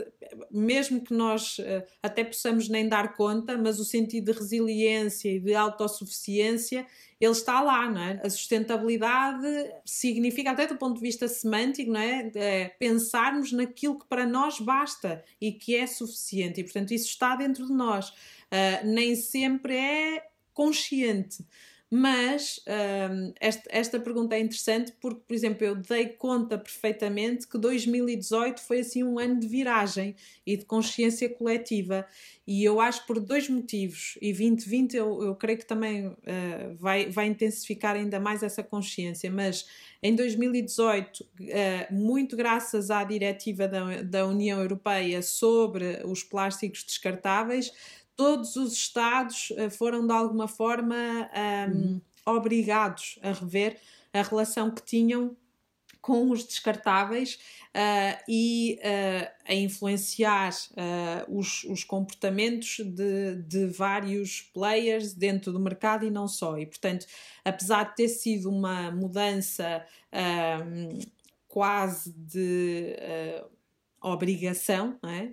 mesmo 0.50 1.00
que 1.00 1.12
nós 1.12 1.58
uh, 1.58 1.82
até 2.00 2.22
possamos 2.22 2.68
nem 2.68 2.88
dar 2.88 3.16
conta, 3.16 3.58
mas 3.58 3.80
o 3.80 3.84
sentido 3.84 4.32
de 4.32 4.38
resiliência 4.38 5.28
e 5.28 5.40
de 5.40 5.54
autossuficiência 5.54 6.86
ele 7.20 7.32
está 7.32 7.60
lá, 7.62 7.90
não 7.90 8.00
é? 8.00 8.20
A 8.22 8.28
sustentabilidade 8.28 9.46
significa, 9.84 10.50
até 10.50 10.66
do 10.66 10.76
ponto 10.76 10.96
de 10.96 11.00
vista 11.00 11.26
semântico, 11.26 11.90
não 11.90 12.00
é? 12.00 12.30
é 12.34 12.68
pensarmos 12.78 13.52
naquilo 13.52 13.98
que 13.98 14.06
para 14.06 14.26
nós 14.26 14.60
basta 14.60 15.24
e 15.40 15.50
que 15.50 15.74
é 15.74 15.86
suficiente, 15.86 16.60
e 16.60 16.64
portanto 16.64 16.92
isso 16.92 17.06
está 17.06 17.34
dentro 17.34 17.66
de 17.66 17.72
nós. 17.72 18.10
Uh, 18.10 18.86
nem 18.86 19.16
sempre 19.16 19.74
é 19.74 20.26
consciente. 20.52 21.44
Mas 21.88 22.60
um, 22.66 23.32
esta, 23.40 23.62
esta 23.68 24.00
pergunta 24.00 24.34
é 24.34 24.40
interessante 24.40 24.92
porque, 25.00 25.20
por 25.20 25.34
exemplo, 25.34 25.64
eu 25.64 25.76
dei 25.76 26.08
conta 26.08 26.58
perfeitamente 26.58 27.46
que 27.46 27.56
2018 27.56 28.60
foi 28.60 28.80
assim 28.80 29.04
um 29.04 29.20
ano 29.20 29.38
de 29.38 29.46
viragem 29.46 30.16
e 30.44 30.56
de 30.56 30.64
consciência 30.64 31.28
coletiva. 31.28 32.04
E 32.44 32.64
eu 32.64 32.80
acho 32.80 33.06
por 33.06 33.20
dois 33.20 33.48
motivos, 33.48 34.18
e 34.20 34.32
2020 34.32 34.96
eu, 34.96 35.22
eu 35.22 35.34
creio 35.36 35.58
que 35.58 35.66
também 35.66 36.06
uh, 36.08 36.16
vai, 36.78 37.08
vai 37.08 37.26
intensificar 37.26 37.94
ainda 37.94 38.18
mais 38.18 38.42
essa 38.42 38.62
consciência, 38.62 39.30
mas 39.30 39.66
em 40.02 40.14
2018, 40.14 41.20
uh, 41.20 41.94
muito 41.94 42.36
graças 42.36 42.90
à 42.90 43.02
diretiva 43.04 43.66
da, 43.66 44.02
da 44.02 44.26
União 44.26 44.60
Europeia 44.60 45.22
sobre 45.22 46.00
os 46.04 46.22
plásticos 46.22 46.84
descartáveis, 46.84 47.72
todos 48.16 48.56
os 48.56 48.72
Estados 48.72 49.52
eh, 49.56 49.68
foram 49.68 50.06
de 50.06 50.12
alguma 50.12 50.48
forma 50.48 50.96
um, 50.96 51.72
uhum. 51.72 52.00
obrigados 52.24 53.18
a 53.22 53.32
rever 53.32 53.78
a 54.12 54.22
relação 54.22 54.70
que 54.70 54.82
tinham 54.82 55.36
com 56.06 56.30
os 56.30 56.44
descartáveis 56.44 57.34
uh, 57.34 58.22
e 58.28 58.78
uh, 58.78 59.28
a 59.44 59.54
influenciar 59.54 60.52
uh, 60.52 61.36
os, 61.36 61.64
os, 61.64 61.82
comportamentos 61.82 62.78
de, 62.78 63.42
de, 63.42 63.66
vários 63.66 64.40
players 64.54 65.12
dentro 65.12 65.52
do 65.52 65.58
mercado 65.58 66.06
e 66.06 66.10
não 66.10 66.28
só. 66.28 66.56
E, 66.58 66.64
portanto, 66.64 67.06
apesar 67.44 67.90
de 67.90 67.96
ter 67.96 68.08
sido 68.08 68.48
uma 68.48 68.92
mudança 68.92 69.84
quase 71.48 72.12
de 72.12 72.96
obrigação, 74.12 74.98
é? 75.04 75.32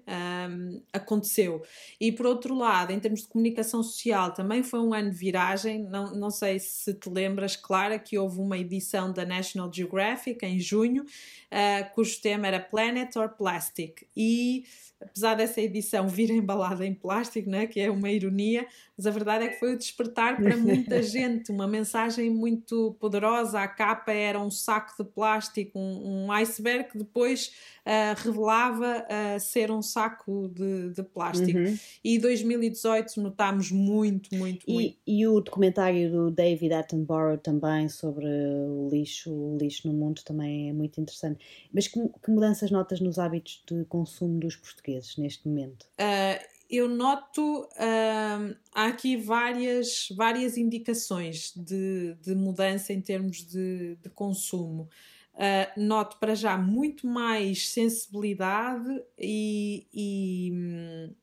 um, 0.50 0.82
aconteceu. 0.92 1.62
E 2.00 2.12
por 2.12 2.26
outro 2.26 2.56
lado, 2.56 2.92
em 2.92 3.00
termos 3.00 3.22
de 3.22 3.28
comunicação 3.28 3.84
social, 3.84 4.34
também 4.34 4.64
foi 4.64 4.80
um 4.80 4.94
ano 4.94 5.12
de 5.12 5.18
viragem. 5.18 5.84
Não, 5.84 6.16
não 6.16 6.30
sei 6.30 6.60
se 6.60 6.94
te 6.94 7.10
lembras, 7.10 7.56
Clara, 7.56 8.00
que 8.00 8.18
houve 8.18 8.40
uma 8.40 8.58
edição 8.58 9.14
da 9.14 9.26
National 9.26 9.72
Geographic 9.72 10.44
em 10.46 10.60
junho, 10.60 11.04
uh, 11.04 11.94
cujo 11.94 12.20
tema 12.22 12.48
era 12.48 12.60
Planet 12.60 13.16
or 13.16 13.30
Plastic. 13.30 14.08
E 14.16 14.64
apesar 15.00 15.36
dessa 15.36 15.62
edição 15.62 16.08
vir 16.08 16.30
embalada 16.32 16.86
em 16.86 16.94
plástico, 16.94 17.50
né, 17.50 17.68
que 17.68 17.80
é 17.80 17.92
uma 17.92 18.10
ironia, 18.10 18.66
mas 19.04 19.08
a 19.08 19.12
verdade 19.12 19.46
é 19.46 19.48
que 19.50 19.60
foi 19.60 19.74
o 19.74 19.78
despertar 19.78 20.38
para 20.38 20.56
muita 20.58 21.02
gente, 21.04 21.52
uma 21.52 21.68
mensagem 21.68 22.30
muito 22.30 22.96
poderosa. 23.00 23.60
A 23.60 23.68
capa 23.68 24.14
era 24.14 24.40
um 24.40 24.50
saco 24.50 25.04
de 25.04 25.10
plástico, 25.10 25.78
um, 25.78 26.26
um 26.26 26.32
iceberg 26.32 26.90
que 26.90 26.98
depois 26.98 27.52
uh, 27.86 28.24
revelava 28.24 29.04
uh, 29.04 29.40
ser 29.40 29.72
um 29.72 29.82
saco 29.82 30.50
de, 30.54 30.92
de 30.92 31.04
plástico. 31.04 31.58
Uhum. 31.58 31.78
E 32.04 32.18
2018 32.18 33.20
notámos 33.22 33.72
muito, 33.72 34.34
muito, 34.36 34.64
e, 34.68 34.74
muito. 34.74 34.98
E 35.06 35.28
o 35.28 35.42
documentário 35.42 36.10
do 36.10 36.32
David 36.32 36.74
Attenborough 36.74 37.38
também 37.38 37.90
sobre 37.90 38.26
o 38.26 38.90
lixo, 38.90 39.32
o 39.32 39.58
lixo 39.58 39.88
no 39.88 39.94
mundo 39.94 40.22
também 40.24 40.70
é 40.70 40.74
muito 40.74 41.02
interessante. 41.02 41.44
Mas 41.74 41.88
que, 41.88 42.00
que 42.00 42.32
mudanças 42.32 42.72
notas 42.72 43.02
nos 43.02 43.20
hábitos 43.20 43.62
de 43.70 43.84
consumo 43.86 44.40
dos 44.40 44.56
portugueses 44.56 45.18
neste 45.18 45.48
momento? 45.48 45.86
Uh, 46.00 46.53
eu 46.76 46.90
noto 46.90 47.66
uh, 47.66 48.56
há 48.74 48.88
aqui 48.88 49.16
várias, 49.16 50.08
várias 50.16 50.58
indicações 50.58 51.54
de, 51.56 52.16
de 52.16 52.34
mudança 52.34 52.92
em 52.92 53.00
termos 53.00 53.46
de, 53.46 53.96
de 53.98 54.10
consumo. 54.10 54.90
Uh, 55.36 55.80
noto 55.80 56.18
para 56.18 56.34
já 56.34 56.58
muito 56.58 57.06
mais 57.06 57.70
sensibilidade 57.70 59.04
e, 59.20 59.88
e, 59.94 61.14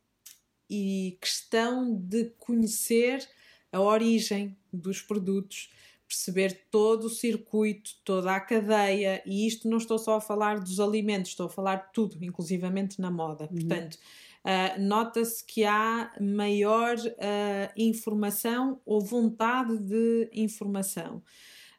e 0.69 1.19
questão 1.21 1.97
de 1.97 2.27
conhecer 2.39 3.29
a 3.73 3.81
origem 3.81 4.57
dos 4.73 5.03
produtos, 5.03 5.71
perceber 6.07 6.67
todo 6.71 7.05
o 7.05 7.11
circuito, 7.11 7.91
toda 8.05 8.35
a 8.35 8.41
cadeia, 8.41 9.23
e 9.27 9.47
isto 9.47 9.69
não 9.69 9.79
estou 9.79 9.99
só 9.99 10.17
a 10.17 10.21
falar 10.21 10.61
dos 10.61 10.81
alimentos, 10.81 11.31
estou 11.31 11.47
a 11.47 11.51
falar 11.51 11.77
de 11.77 11.93
tudo, 11.93 12.25
inclusivamente 12.25 13.01
na 13.01 13.11
moda. 13.11 13.45
Uhum. 13.45 13.59
Portanto, 13.59 13.99
uh, 14.45 14.81
nota-se 14.81 15.45
que 15.45 15.65
há 15.65 16.13
maior 16.21 16.97
uh, 16.97 17.73
informação 17.77 18.81
ou 18.85 19.01
vontade 19.01 19.79
de 19.79 20.31
informação. 20.33 21.23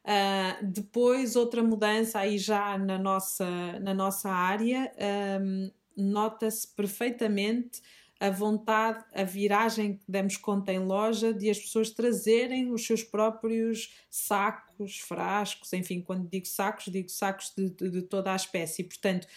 Uh, 0.04 0.65
depois, 0.65 1.36
outra 1.36 1.62
mudança 1.62 2.19
aí 2.19 2.38
já 2.38 2.78
na 2.78 2.97
nossa, 2.97 3.80
na 3.80 3.93
nossa 3.93 4.30
área, 4.30 4.91
um, 5.41 5.71
nota-se 5.95 6.67
perfeitamente 6.67 7.82
a 8.21 8.30
vontade, 8.30 9.04
a 9.15 9.24
viragem 9.24 9.97
que 9.97 10.04
demos 10.08 10.38
conta 10.38 10.71
em 10.71 10.78
loja 10.78 11.34
de 11.34 11.50
as 11.50 11.58
pessoas 11.58 11.89
trazerem 11.89 12.71
os 12.71 12.86
seus 12.86 13.04
próprios 13.04 13.95
sacos, 14.12 15.00
frascos, 15.00 15.74
enfim, 15.74 16.02
quando 16.02 16.30
digo 16.30 16.45
sacos, 16.45 16.86
digo 16.86 17.10
sacos 17.10 17.52
de, 17.58 17.71
de, 17.71 17.89
de 17.89 18.02
toda 18.04 18.32
a 18.32 18.36
espécie. 18.36 18.84
Portanto, 18.84 19.28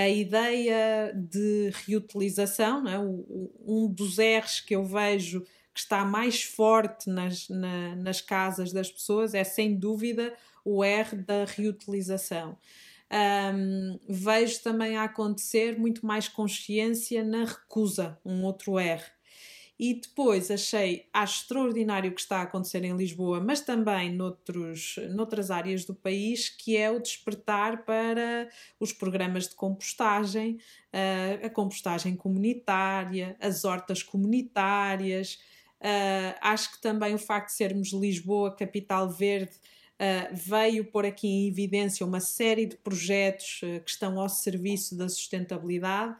a 0.00 0.08
ideia 0.08 1.12
de 1.12 1.72
reutilização, 1.86 2.86
é? 2.86 2.98
um 2.98 3.92
dos 3.92 4.18
R's 4.18 4.60
que 4.60 4.76
eu 4.76 4.84
vejo 4.84 5.42
que 5.74 5.80
está 5.80 6.04
mais 6.04 6.42
forte 6.42 7.10
nas, 7.10 7.48
na, 7.48 7.96
nas 7.96 8.20
casas 8.20 8.72
das 8.72 8.90
pessoas 8.92 9.34
é 9.34 9.42
sem 9.42 9.76
dúvida 9.76 10.32
o 10.64 10.84
R 10.84 11.16
da 11.16 11.44
reutilização. 11.44 12.56
Um, 13.10 13.98
vejo 14.08 14.62
também 14.62 14.96
a 14.96 15.04
acontecer 15.04 15.76
muito 15.76 16.06
mais 16.06 16.28
consciência 16.28 17.24
na 17.24 17.44
recusa, 17.44 18.18
um 18.24 18.44
outro 18.44 18.78
R. 18.78 19.02
E 19.78 19.94
depois 19.94 20.50
achei 20.50 21.06
acho 21.12 21.42
extraordinário 21.42 22.10
o 22.10 22.14
que 22.14 22.20
está 22.20 22.38
a 22.38 22.42
acontecer 22.42 22.82
em 22.82 22.96
Lisboa, 22.96 23.40
mas 23.40 23.60
também 23.60 24.12
noutros, 24.12 24.96
noutras 25.10 25.52
áreas 25.52 25.84
do 25.84 25.94
país, 25.94 26.48
que 26.48 26.76
é 26.76 26.90
o 26.90 26.98
despertar 26.98 27.84
para 27.84 28.48
os 28.80 28.92
programas 28.92 29.46
de 29.46 29.54
compostagem, 29.54 30.58
uh, 30.92 31.46
a 31.46 31.50
compostagem 31.50 32.16
comunitária, 32.16 33.36
as 33.40 33.64
hortas 33.64 34.02
comunitárias. 34.02 35.38
Uh, 35.80 36.34
acho 36.40 36.72
que 36.72 36.80
também 36.80 37.14
o 37.14 37.18
facto 37.18 37.50
de 37.50 37.54
sermos 37.54 37.92
Lisboa, 37.92 38.54
capital 38.54 39.08
verde, 39.08 39.52
Uh, 40.00 40.30
veio 40.32 40.84
pôr 40.84 41.04
aqui 41.04 41.26
em 41.26 41.48
evidência 41.48 42.06
uma 42.06 42.20
série 42.20 42.66
de 42.66 42.76
projetos 42.76 43.60
uh, 43.64 43.80
que 43.82 43.90
estão 43.90 44.20
ao 44.20 44.28
serviço 44.28 44.96
da 44.96 45.08
sustentabilidade 45.08 46.14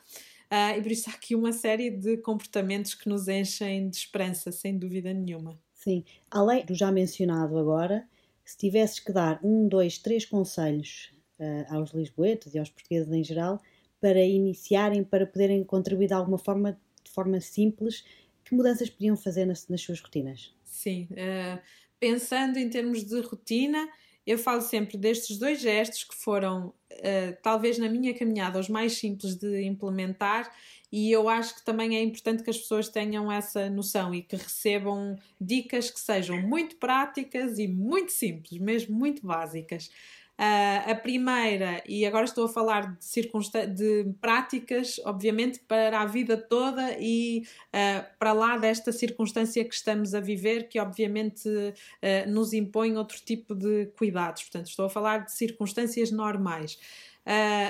Uh, 0.51 0.79
e 0.79 0.83
por 0.83 0.91
isso 0.91 1.11
há 1.11 1.13
aqui 1.13 1.35
uma 1.35 1.53
série 1.53 1.91
de 1.91 2.17
comportamentos 2.19 2.95
que 2.95 3.09
nos 3.09 3.29
enchem 3.29 3.91
de 3.91 3.97
esperança, 3.97 4.51
sem 4.51 4.79
dúvida 4.79 5.13
nenhuma. 5.13 5.61
Sim, 5.75 6.05
além 6.31 6.65
do 6.65 6.75
já 6.75 6.91
mencionado 6.91 7.59
agora, 7.59 8.09
se 8.45 8.57
tivesses 8.57 8.99
que 8.99 9.13
dar 9.13 9.39
um, 9.45 9.69
dois, 9.69 9.99
três 9.99 10.25
conselhos 10.25 11.13
uh, 11.39 11.75
aos 11.75 11.93
lisboetas 11.93 12.55
e 12.55 12.59
aos 12.59 12.71
portugueses 12.71 13.13
em 13.13 13.23
geral 13.23 13.61
para 14.01 14.25
iniciarem, 14.25 15.05
para 15.05 15.27
poderem 15.27 15.63
contribuir 15.63 16.07
de 16.07 16.15
alguma 16.15 16.39
forma, 16.39 16.81
de 17.05 17.11
forma 17.11 17.41
simples, 17.41 18.05
que 18.43 18.55
mudanças 18.55 18.89
podiam 18.89 19.17
fazer 19.17 19.45
nas, 19.45 19.69
nas 19.69 19.83
suas 19.83 20.01
rotinas? 20.01 20.55
Sim, 20.65 21.09
uh, 21.13 21.61
pensando 22.01 22.59
em 22.59 22.71
termos 22.71 23.05
de 23.05 23.21
rotina, 23.21 23.87
eu 24.29 24.38
falo 24.38 24.61
sempre 24.61 24.99
destes 24.99 25.38
dois 25.38 25.59
gestos 25.59 26.05
que 26.05 26.14
foram 26.14 26.67
uh, 26.67 27.37
talvez 27.43 27.79
na 27.79 27.88
minha 27.88 28.12
caminhada, 28.12 28.61
os 28.61 28.69
mais 28.69 28.93
simples 28.93 29.35
de 29.35 29.62
implementar, 29.62 30.55
e 30.93 31.11
eu 31.11 31.31
acho 31.31 31.55
que 31.57 31.64
também 31.64 31.97
é 31.97 32.03
importante 32.03 32.43
que 32.43 32.51
as 32.51 32.59
pessoas 32.59 32.91
tenham 32.91 33.33
essa 33.33 33.71
noção 33.71 34.14
e 34.14 34.21
que 34.21 34.37
recebam 34.37 35.19
dicas 35.41 35.91
que 35.91 35.99
sejam 35.99 36.43
muito 36.43 36.77
práticas 36.77 37.59
e 37.59 37.67
muito 37.67 38.12
simples, 38.12 38.61
mesmo 38.61 38.95
muito 38.95 39.27
básicas. 39.27 39.91
Uh, 40.38 40.92
a 40.92 40.94
primeira, 40.94 41.83
e 41.85 42.07
agora 42.07 42.24
estou 42.24 42.44
a 42.44 42.48
falar 42.48 42.96
de, 42.96 43.66
de 43.74 44.14
práticas, 44.20 45.01
obviamente, 45.05 45.59
para 45.66 46.01
a 46.01 46.07
vida 46.07 46.37
toda 46.37 46.96
e 47.01 47.42
uh, 47.74 48.07
para 48.20 48.33
lá 48.33 48.57
desta 48.57 48.92
circunstância 48.92 49.64
que 49.64 49.74
estamos 49.74 50.14
a 50.14 50.20
viver, 50.20 50.68
que 50.68 50.79
obviamente 50.79 51.48
uh, 51.48 52.31
nos 52.31 52.53
impõe 52.53 52.96
outro 52.96 53.20
tipo 53.20 53.53
de 53.53 53.87
cuidados. 53.98 54.44
Portanto, 54.44 54.68
estou 54.68 54.87
a 54.87 54.90
falar 54.90 55.24
de 55.24 55.33
circunstâncias 55.33 56.12
normais. 56.12 56.79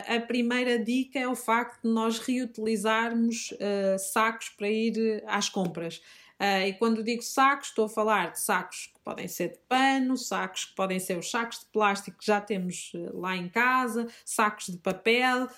a 0.06 0.20
primeira 0.20 0.78
dica 0.78 1.18
é 1.18 1.26
o 1.26 1.34
facto 1.34 1.82
de 1.82 1.88
nós 1.88 2.18
reutilizarmos 2.18 3.54
sacos 4.12 4.50
para 4.50 4.68
ir 4.68 5.24
às 5.26 5.48
compras. 5.48 6.00
Uh, 6.40 6.68
e 6.68 6.72
quando 6.74 7.02
digo 7.02 7.22
sacos, 7.22 7.68
estou 7.68 7.86
a 7.86 7.88
falar 7.88 8.30
de 8.30 8.40
sacos 8.40 8.92
que 8.94 9.00
podem 9.00 9.26
ser 9.26 9.48
de 9.52 9.58
pano, 9.68 10.16
sacos 10.16 10.66
que 10.66 10.74
podem 10.76 11.00
ser 11.00 11.18
os 11.18 11.28
sacos 11.30 11.60
de 11.60 11.66
plástico 11.66 12.18
que 12.18 12.26
já 12.26 12.40
temos 12.40 12.92
uh, 12.94 13.18
lá 13.18 13.36
em 13.36 13.48
casa, 13.48 14.06
sacos 14.24 14.66
de 14.66 14.78
papel, 14.78 15.48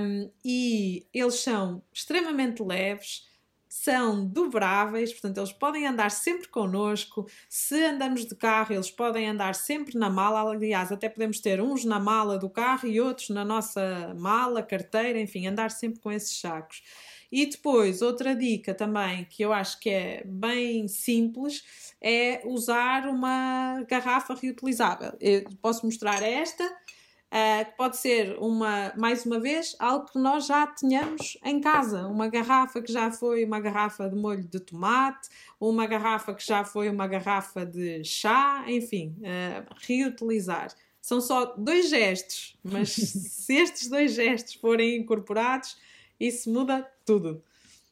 um, 0.00 0.30
e 0.42 1.06
eles 1.12 1.34
são 1.40 1.82
extremamente 1.92 2.62
leves, 2.62 3.28
são 3.70 4.26
dobráveis, 4.26 5.12
portanto, 5.12 5.38
eles 5.38 5.52
podem 5.52 5.86
andar 5.86 6.10
sempre 6.10 6.48
connosco. 6.48 7.26
Se 7.48 7.84
andamos 7.84 8.26
de 8.26 8.34
carro, 8.34 8.74
eles 8.74 8.90
podem 8.90 9.28
andar 9.28 9.54
sempre 9.54 9.96
na 9.96 10.10
mala. 10.10 10.50
Aliás, 10.50 10.90
até 10.90 11.08
podemos 11.08 11.40
ter 11.40 11.60
uns 11.60 11.84
na 11.84 12.00
mala 12.00 12.36
do 12.36 12.50
carro 12.50 12.88
e 12.88 13.00
outros 13.00 13.28
na 13.28 13.44
nossa 13.44 14.12
mala, 14.18 14.60
carteira, 14.60 15.20
enfim, 15.20 15.46
andar 15.46 15.70
sempre 15.70 16.00
com 16.00 16.10
esses 16.10 16.40
sacos. 16.40 16.82
E 17.30 17.46
depois, 17.46 18.02
outra 18.02 18.34
dica 18.34 18.74
também 18.74 19.24
que 19.24 19.42
eu 19.42 19.52
acho 19.52 19.78
que 19.78 19.88
é 19.88 20.22
bem 20.24 20.88
simples 20.88 21.62
é 22.00 22.42
usar 22.44 23.06
uma 23.06 23.84
garrafa 23.88 24.34
reutilizável. 24.34 25.12
Eu 25.20 25.44
posso 25.62 25.86
mostrar 25.86 26.22
esta, 26.22 26.64
uh, 26.64 27.64
que 27.64 27.76
pode 27.76 27.96
ser 27.96 28.36
uma, 28.38 28.92
mais 28.96 29.24
uma 29.24 29.38
vez, 29.38 29.76
algo 29.78 30.06
que 30.06 30.18
nós 30.18 30.46
já 30.46 30.66
tenhamos 30.66 31.38
em 31.44 31.60
casa. 31.60 32.06
Uma 32.08 32.28
garrafa 32.28 32.82
que 32.82 32.92
já 32.92 33.10
foi 33.12 33.44
uma 33.44 33.60
garrafa 33.60 34.08
de 34.08 34.16
molho 34.16 34.44
de 34.44 34.58
tomate, 34.58 35.28
uma 35.60 35.86
garrafa 35.86 36.34
que 36.34 36.44
já 36.44 36.64
foi 36.64 36.88
uma 36.88 37.06
garrafa 37.06 37.64
de 37.64 38.02
chá, 38.02 38.64
enfim, 38.66 39.14
uh, 39.20 39.74
reutilizar. 39.86 40.74
São 41.00 41.20
só 41.20 41.54
dois 41.56 41.88
gestos, 41.88 42.58
mas 42.62 42.90
se 42.94 43.54
estes 43.54 43.88
dois 43.88 44.14
gestos 44.14 44.54
forem 44.54 44.96
incorporados, 44.96 45.76
isso 46.20 46.52
muda 46.52 46.86
tudo. 47.04 47.42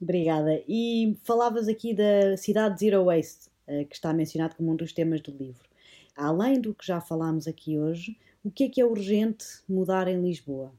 Obrigada. 0.00 0.62
E 0.68 1.16
falavas 1.24 1.66
aqui 1.66 1.94
da 1.94 2.36
cidade 2.36 2.78
Zero 2.78 3.04
Waste, 3.04 3.48
eh, 3.66 3.84
que 3.84 3.94
está 3.94 4.12
mencionado 4.12 4.54
como 4.54 4.70
um 4.72 4.76
dos 4.76 4.92
temas 4.92 5.20
do 5.20 5.32
livro. 5.32 5.68
Além 6.14 6.60
do 6.60 6.74
que 6.74 6.86
já 6.86 7.00
falámos 7.00 7.48
aqui 7.48 7.78
hoje, 7.78 8.16
o 8.44 8.50
que 8.50 8.64
é 8.64 8.68
que 8.68 8.80
é 8.80 8.84
urgente 8.84 9.44
mudar 9.68 10.06
em 10.08 10.20
Lisboa? 10.20 10.72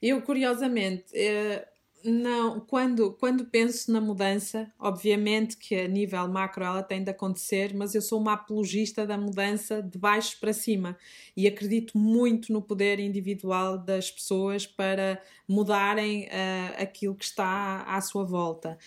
Eu, 0.00 0.20
curiosamente, 0.22 1.04
eh, 1.14 1.66
Não, 2.08 2.60
quando, 2.60 3.12
quando 3.14 3.44
penso 3.46 3.90
na 3.90 4.00
mudança, 4.00 4.72
obviamente 4.78 5.56
que 5.56 5.74
a 5.74 5.88
nível 5.88 6.28
macro 6.28 6.62
ela 6.62 6.80
tem 6.80 7.02
de 7.02 7.10
acontecer, 7.10 7.74
mas 7.74 7.96
eu 7.96 8.00
sou 8.00 8.20
uma 8.20 8.34
apologista 8.34 9.04
da 9.04 9.18
mudança 9.18 9.82
de 9.82 9.98
baixo 9.98 10.38
para 10.38 10.52
cima 10.52 10.96
e 11.36 11.48
acredito 11.48 11.98
muito 11.98 12.52
no 12.52 12.62
poder 12.62 13.00
individual 13.00 13.76
das 13.76 14.08
pessoas 14.08 14.64
para 14.64 15.20
mudarem 15.48 16.26
uh, 16.26 16.80
aquilo 16.80 17.16
que 17.16 17.24
está 17.24 17.82
à, 17.82 18.00
sua 18.00 18.24
volta. 18.24 18.78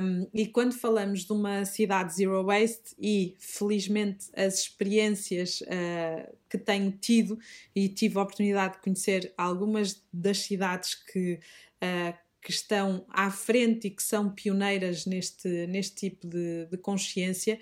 Um, 0.00 0.28
e 0.32 0.46
quando 0.46 0.74
falamos 0.74 1.24
de 1.24 1.32
uma 1.32 1.64
cidade 1.64 2.14
zero 2.14 2.44
waste, 2.44 2.94
e 2.96 3.34
felizmente 3.36 4.26
as 4.36 4.60
experiências 4.60 5.60
uh, 5.62 6.32
que 6.48 6.58
tenho 6.58 6.92
tido, 6.92 7.36
e 7.74 7.88
tive 7.88 8.16
a 8.16 8.22
oportunidade 8.22 8.74
de 8.74 8.80
conhecer 8.80 9.34
algumas 9.36 10.00
das 10.12 10.38
cidades 10.38 10.94
que. 10.94 11.40
Uh, 11.82 12.23
que 12.44 12.52
estão 12.52 13.06
à 13.08 13.30
frente 13.30 13.88
e 13.88 13.90
que 13.90 14.02
são 14.02 14.30
pioneiras 14.30 15.06
neste, 15.06 15.66
neste 15.66 15.96
tipo 15.96 16.28
de, 16.28 16.66
de 16.66 16.76
consciência, 16.76 17.58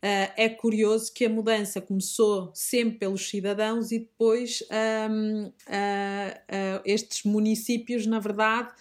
Uh, 0.00 0.32
é 0.34 0.48
curioso 0.48 1.12
que 1.12 1.26
a 1.26 1.28
mudança 1.28 1.78
começou 1.78 2.50
sempre 2.54 3.00
pelos 3.00 3.28
cidadãos 3.28 3.92
e 3.92 3.98
depois 3.98 4.64
um, 5.10 5.44
uh, 5.44 5.50
uh, 5.50 6.80
estes 6.86 7.22
municípios, 7.24 8.06
na 8.06 8.18
verdade, 8.18 8.72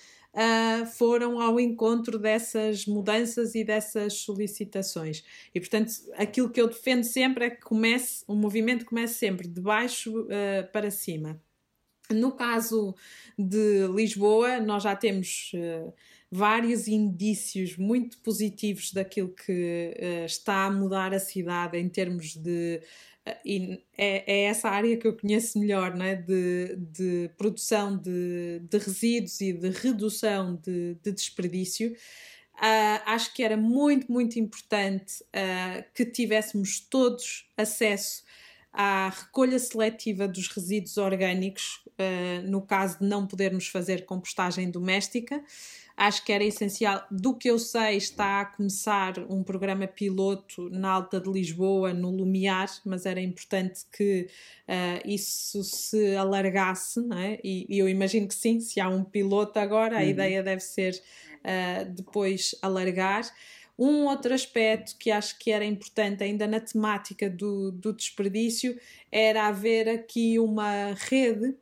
foram 0.95 1.41
ao 1.41 1.59
encontro 1.59 2.17
dessas 2.17 2.85
mudanças 2.85 3.55
e 3.55 3.63
dessas 3.65 4.13
solicitações. 4.13 5.25
E, 5.53 5.59
portanto, 5.59 5.91
aquilo 6.15 6.49
que 6.49 6.61
eu 6.61 6.67
defendo 6.69 7.03
sempre 7.03 7.45
é 7.45 7.49
que 7.49 7.61
comece, 7.61 8.23
o 8.25 8.35
movimento 8.35 8.85
comece 8.85 9.15
sempre 9.15 9.47
de 9.47 9.59
baixo 9.59 10.27
para 10.71 10.89
cima. 10.91 11.41
No 12.11 12.31
caso 12.31 12.95
de 13.37 13.87
Lisboa, 13.87 14.59
nós 14.59 14.83
já 14.83 14.95
temos 14.95 15.51
uh, 15.53 15.93
vários 16.31 16.87
indícios 16.87 17.77
muito 17.77 18.17
positivos 18.19 18.91
daquilo 18.91 19.29
que 19.29 19.93
uh, 19.95 20.25
está 20.25 20.65
a 20.65 20.71
mudar 20.71 21.13
a 21.13 21.19
cidade 21.19 21.77
em 21.77 21.87
termos 21.87 22.35
de. 22.35 22.81
Uh, 23.27 23.35
e 23.45 23.83
é, 23.95 24.23
é, 24.25 24.43
essa 24.45 24.69
área 24.69 24.97
que 24.97 25.07
eu 25.07 25.15
conheço 25.15 25.59
melhor, 25.59 25.95
não 25.95 26.05
é? 26.05 26.15
de, 26.15 26.75
de 26.77 27.29
produção 27.37 27.95
de, 27.95 28.59
de 28.67 28.77
resíduos 28.79 29.39
e 29.41 29.53
de 29.53 29.69
redução 29.69 30.55
de, 30.55 30.95
de 30.95 31.11
desperdício. 31.11 31.95
Uh, 32.55 32.99
acho 33.05 33.33
que 33.33 33.41
era 33.41 33.55
muito, 33.55 34.11
muito 34.11 34.37
importante 34.37 35.23
uh, 35.23 35.83
que 35.93 36.05
tivéssemos 36.05 36.79
todos 36.79 37.47
acesso 37.55 38.23
à 38.71 39.09
recolha 39.09 39.57
seletiva 39.57 40.27
dos 40.27 40.47
resíduos 40.47 40.97
orgânicos, 40.97 41.81
uh, 41.87 42.47
no 42.47 42.61
caso 42.61 42.99
de 42.99 43.05
não 43.05 43.25
podermos 43.25 43.67
fazer 43.67 44.05
compostagem 44.05 44.69
doméstica. 44.69 45.43
Acho 45.97 46.23
que 46.23 46.31
era 46.31 46.45
essencial. 46.45 47.05
Do 47.11 47.35
que 47.35 47.49
eu 47.49 47.59
sei, 47.59 47.97
está 47.97 48.39
a 48.39 48.45
começar 48.45 49.19
um 49.29 49.43
programa 49.43 49.85
piloto 49.85 50.69
na 50.69 50.91
Alta 50.91 51.19
de 51.19 51.29
Lisboa, 51.29 51.93
no 51.93 52.09
Lumiar, 52.09 52.69
mas 52.85 53.05
era 53.05 53.19
importante 53.19 53.81
que 53.91 54.27
uh, 54.69 55.01
isso 55.05 55.61
se 55.61 56.15
alargasse, 56.15 57.01
não 57.01 57.17
é? 57.17 57.37
e, 57.43 57.65
e, 57.67 57.79
eu 57.79 57.89
imagino 57.89 58.29
que 58.29 58.35
sim, 58.35 58.61
se 58.61 58.79
há 58.79 58.87
um 58.87 59.03
piloto 59.03 59.59
agora, 59.59 59.97
a 59.97 60.01
uhum. 60.01 60.07
ideia 60.07 60.41
deve 60.41 60.61
ser 60.61 60.93
uh, 61.39 61.91
depois 61.91 62.55
alargar. 62.61 63.29
Um 63.79 64.07
outro 64.07 64.33
aspecto 64.33 64.97
que 64.97 65.09
acho 65.09 65.39
que 65.39 65.51
era 65.51 65.63
importante 65.63 66.21
ainda 66.21 66.45
na 66.45 66.59
temática 66.59 67.29
do, 67.29 67.71
do 67.71 67.93
desperdício 67.93 68.77
era 69.09 69.47
haver 69.47 69.87
aqui 69.87 70.37
uma 70.37 70.93
rede 70.95 71.55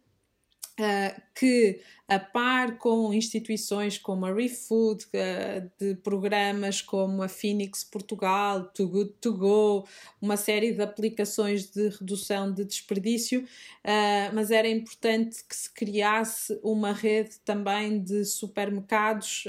Uh, 0.80 1.22
que, 1.34 1.82
a 2.07 2.20
par 2.20 2.78
com 2.78 3.11
instituições 3.11 3.97
como 3.97 4.28
a 4.28 4.32
ReFood, 4.32 5.05
uh, 5.05 5.72
de 5.80 5.95
programas 5.95 6.84
como 6.84 7.24
a 7.24 7.28
Phoenix 7.28 7.84
Portugal, 7.84 8.65
Too 8.65 8.88
Good 8.88 9.13
To 9.20 9.34
Go, 9.34 9.88
uma 10.22 10.38
série 10.38 10.74
de 10.74 10.84
aplicações 10.84 11.72
de 11.72 11.89
redução 11.89 12.53
de 12.53 12.63
desperdício, 12.63 13.41
uh, 13.41 14.36
mas 14.36 14.51
era 14.51 14.70
importante 14.70 15.43
que 15.43 15.55
se 15.55 15.74
criasse 15.74 16.59
uma 16.61 16.93
rede 16.93 17.39
também 17.43 17.99
de 17.99 18.24
supermercados 18.24 19.45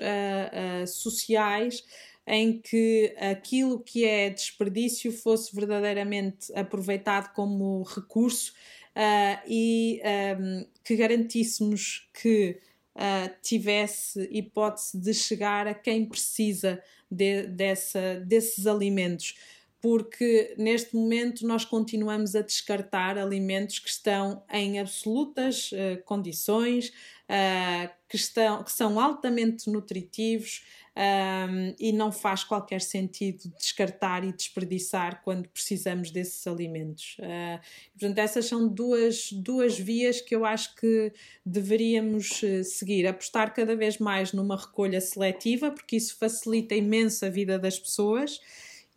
sociais 0.86 1.84
em 2.28 2.60
que 2.60 3.14
aquilo 3.18 3.80
que 3.80 4.04
é 4.04 4.28
desperdício 4.28 5.10
fosse 5.10 5.54
verdadeiramente 5.56 6.52
aproveitado 6.54 7.32
como 7.32 7.82
recurso 7.82 8.52
uh, 8.94 9.42
e 9.48 10.00
um, 10.38 10.66
que 10.84 10.94
garantíssemos 10.94 12.06
que 12.12 12.60
uh, 12.94 13.34
tivesse 13.40 14.28
hipótese 14.30 14.98
de 14.98 15.14
chegar 15.14 15.66
a 15.66 15.72
quem 15.72 16.04
precisa 16.04 16.82
de, 17.10 17.44
dessa, 17.46 18.20
desses 18.26 18.66
alimentos. 18.66 19.38
Porque 19.80 20.54
neste 20.58 20.94
momento 20.96 21.46
nós 21.46 21.64
continuamos 21.64 22.34
a 22.34 22.42
descartar 22.42 23.16
alimentos 23.16 23.78
que 23.78 23.88
estão 23.88 24.42
em 24.52 24.78
absolutas 24.78 25.70
uh, 25.72 26.02
condições, 26.04 26.88
uh, 26.88 27.88
que, 28.06 28.16
estão, 28.16 28.64
que 28.64 28.72
são 28.72 29.00
altamente 29.00 29.70
nutritivos 29.70 30.64
um, 30.98 31.74
e 31.78 31.92
não 31.92 32.10
faz 32.10 32.42
qualquer 32.42 32.80
sentido 32.80 33.48
descartar 33.56 34.24
e 34.24 34.32
desperdiçar 34.32 35.22
quando 35.22 35.48
precisamos 35.48 36.10
desses 36.10 36.44
alimentos. 36.44 37.16
Uh, 37.20 37.60
portanto, 37.92 38.18
essas 38.18 38.46
são 38.46 38.66
duas, 38.66 39.30
duas 39.32 39.78
vias 39.78 40.20
que 40.20 40.34
eu 40.34 40.44
acho 40.44 40.74
que 40.74 41.12
deveríamos 41.46 42.42
uh, 42.42 42.64
seguir. 42.64 43.06
Apostar 43.06 43.54
cada 43.54 43.76
vez 43.76 43.98
mais 43.98 44.32
numa 44.32 44.56
recolha 44.56 45.00
seletiva, 45.00 45.70
porque 45.70 45.96
isso 45.96 46.16
facilita 46.18 46.74
imenso 46.74 47.24
a 47.24 47.28
vida 47.28 47.58
das 47.58 47.78
pessoas 47.78 48.40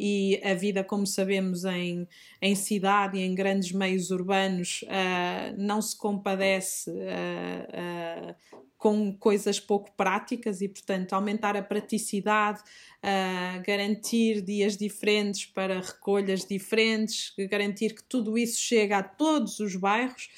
e 0.04 0.41
a 0.43 0.56
vida, 0.56 0.84
como 0.84 1.06
sabemos, 1.06 1.64
em, 1.64 2.08
em 2.41 2.56
cidade 2.56 3.20
e 3.20 3.22
em 3.22 3.36
grandes 3.36 3.72
meios 3.72 4.10
urbanos 4.10 4.84
uh, 4.86 5.56
não 5.56 5.80
se 5.80 5.95
compadece 5.95 6.89
uh, 6.89 6.95
uh, 8.34 8.62
com 8.80 9.16
coisas 9.16 9.60
pouco 9.60 9.91
práticas 9.91 10.60
e, 10.60 10.68
portanto, 10.68 11.14
aumentar 11.14 11.56
a 11.56 11.62
praticidade, 11.62 12.64
garantir 13.64 14.41
dias 14.41 14.76
diferentes 14.76 15.45
para 15.45 15.80
recolhas 15.80 16.43
diferentes, 16.45 17.32
garantir 17.47 17.93
que 17.93 18.04
tudo 18.04 18.39
isso 18.39 18.60
chega 18.60 18.97
a 18.97 19.04
todos 19.04 19.60
os 19.60 19.76
bairros 19.76 20.30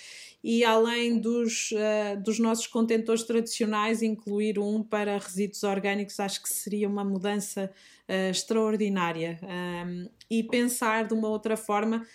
e 0.44 0.66
além 0.66 1.20
dos, 1.20 1.72
uh, 1.72 2.22
dos 2.22 2.38
nossos 2.38 2.68
contentores 2.68 3.24
tradicionais, 3.24 4.02
incluir 4.02 4.60
um 4.60 4.84
para 4.84 5.18
resíduos 5.18 5.64
orgânicos, 5.64 6.20
acho 6.20 6.44
que 6.44 6.50
seria 6.50 6.90
uma 6.90 7.04
mudança 7.06 7.72
uh, 8.14 8.30
extraordinária. 8.30 9.40
Um, 9.44 10.10
e 10.30 10.44
pensar 10.44 11.08
de 11.08 11.14
uma 11.14 11.28
outra 11.28 11.58
forma, 11.58 12.06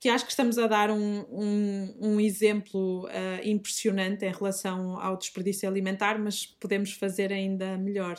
que 0.00 0.08
acho 0.08 0.24
que 0.24 0.30
estamos 0.30 0.58
a 0.58 0.66
dar 0.66 0.90
um, 0.90 1.24
um, 1.30 1.94
um 2.00 2.20
exemplo 2.20 3.06
uh, 3.06 3.48
impressionante 3.48 4.24
em 4.24 4.32
relação 4.32 4.98
ao 5.00 5.16
desperdício 5.16 5.68
alimentar, 5.68 6.18
mas 6.18 6.46
podemos 6.46 6.92
fazer 6.92 7.32
ainda 7.32 7.76
melhor. 7.76 8.16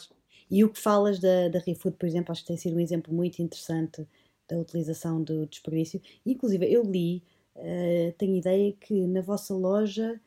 E 0.52 0.64
o 0.64 0.70
que 0.70 0.80
falas 0.80 1.20
da, 1.20 1.48
da 1.48 1.60
ReFood, 1.60 1.96
por 1.98 2.08
exemplo, 2.08 2.32
acho 2.32 2.42
que 2.42 2.48
tem 2.48 2.58
sido 2.58 2.76
um 2.76 2.80
exemplo 2.80 3.14
muito 3.14 3.42
interessante 3.42 4.08
da 4.50 4.58
utilização 4.58 5.24
do 5.24 5.46
desperdício. 5.46 6.02
Inclusive, 6.26 6.72
eu 6.72 6.84
li 6.84 7.24
Uh, 7.60 8.14
tenho 8.18 8.38
ideia 8.38 8.74
que 8.80 9.06
na 9.06 9.22
vossa 9.22 9.54
loja, 9.54 10.20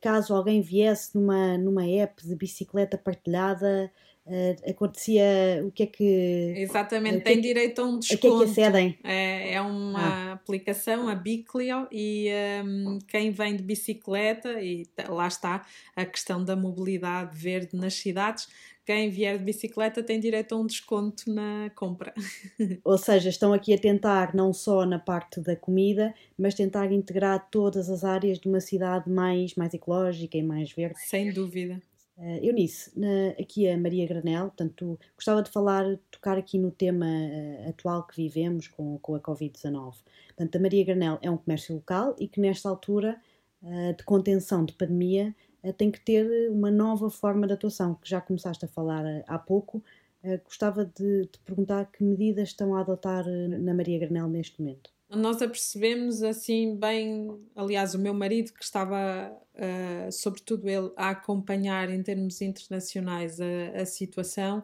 caso 0.00 0.34
alguém 0.34 0.60
viesse 0.60 1.14
numa, 1.14 1.58
numa 1.58 1.86
app 1.86 2.26
de 2.26 2.34
bicicleta 2.34 2.96
partilhada, 2.96 3.90
uh, 4.26 4.70
acontecia 4.70 5.62
o 5.64 5.70
que 5.70 5.82
é 5.82 5.86
que. 5.86 6.54
Exatamente, 6.56 7.22
tem 7.22 7.36
que, 7.36 7.42
direito 7.42 7.80
a 7.80 7.84
um 7.84 7.98
desconto. 7.98 8.16
A 8.16 8.18
que 8.20 8.26
é 8.26 8.38
que 8.38 8.50
acedem? 8.50 8.98
É, 9.04 9.54
é 9.54 9.60
uma 9.60 10.00
ah. 10.00 10.32
aplicação, 10.32 11.08
a 11.08 11.14
Biclio, 11.14 11.86
e 11.90 12.28
um, 12.64 12.92
ehm, 12.94 12.98
quem 13.08 13.30
vem 13.30 13.56
de 13.56 13.62
bicicleta, 13.62 14.60
e 14.62 14.86
lá 15.08 15.26
está 15.26 15.66
a 15.94 16.04
questão 16.04 16.42
da 16.42 16.56
mobilidade 16.56 17.36
verde 17.36 17.76
nas 17.76 17.94
cidades 17.94 18.48
quem 18.88 19.10
vier 19.10 19.36
de 19.36 19.44
bicicleta 19.44 20.02
tem 20.02 20.18
direito 20.18 20.54
a 20.54 20.58
um 20.58 20.64
desconto 20.64 21.30
na 21.30 21.70
compra. 21.76 22.14
Ou 22.82 22.96
seja, 22.96 23.28
estão 23.28 23.52
aqui 23.52 23.74
a 23.74 23.78
tentar 23.78 24.34
não 24.34 24.50
só 24.50 24.86
na 24.86 24.98
parte 24.98 25.42
da 25.42 25.54
comida, 25.54 26.14
mas 26.38 26.54
tentar 26.54 26.90
integrar 26.90 27.50
todas 27.50 27.90
as 27.90 28.02
áreas 28.02 28.38
de 28.38 28.48
uma 28.48 28.62
cidade 28.62 29.10
mais, 29.10 29.54
mais 29.56 29.74
ecológica 29.74 30.38
e 30.38 30.42
mais 30.42 30.72
verde. 30.72 30.98
Sem 31.00 31.30
dúvida. 31.30 31.82
Uh, 32.16 32.42
Eunice, 32.42 32.90
na, 32.98 33.28
aqui 33.38 33.68
a 33.68 33.76
Maria 33.76 34.06
Granel, 34.06 34.46
portanto, 34.46 34.98
gostava 35.14 35.42
de 35.42 35.50
falar, 35.50 35.84
tocar 36.10 36.38
aqui 36.38 36.56
no 36.56 36.70
tema 36.70 37.04
uh, 37.04 37.68
atual 37.68 38.06
que 38.06 38.16
vivemos 38.16 38.68
com, 38.68 38.98
com 39.00 39.14
a 39.14 39.20
Covid-19. 39.20 39.96
Portanto, 40.28 40.56
a 40.56 40.58
Maria 40.58 40.84
Granel 40.86 41.18
é 41.20 41.30
um 41.30 41.36
comércio 41.36 41.74
local 41.74 42.16
e 42.18 42.26
que 42.26 42.40
nesta 42.40 42.70
altura 42.70 43.20
uh, 43.62 43.94
de 43.94 44.02
contenção 44.04 44.64
de 44.64 44.72
pandemia 44.72 45.26
eh, 45.26 45.47
tem 45.76 45.90
que 45.90 46.00
ter 46.00 46.50
uma 46.50 46.70
nova 46.70 47.10
forma 47.10 47.46
de 47.46 47.52
atuação, 47.52 47.94
que 47.94 48.08
já 48.08 48.20
começaste 48.20 48.64
a 48.64 48.68
falar 48.68 49.04
eh, 49.04 49.24
há 49.26 49.38
pouco. 49.38 49.82
Eh, 50.22 50.38
gostava 50.38 50.84
de 50.84 51.26
te 51.26 51.38
perguntar 51.40 51.86
que 51.86 52.02
medidas 52.04 52.48
estão 52.48 52.74
a 52.74 52.80
adotar 52.80 53.24
na 53.26 53.74
Maria 53.74 53.98
Granel 53.98 54.28
neste 54.28 54.60
momento. 54.60 54.90
nós 55.10 55.40
apercebemos 55.40 56.22
assim 56.22 56.76
bem, 56.76 57.28
aliás, 57.56 57.94
o 57.94 57.98
meu 57.98 58.14
marido 58.14 58.52
que 58.52 58.62
estava, 58.62 59.32
uh, 59.54 60.12
sobretudo 60.12 60.68
ele, 60.68 60.92
a 60.96 61.10
acompanhar 61.10 61.88
em 61.90 62.02
termos 62.02 62.42
internacionais 62.42 63.40
a, 63.40 63.80
a 63.80 63.86
situação, 63.86 64.62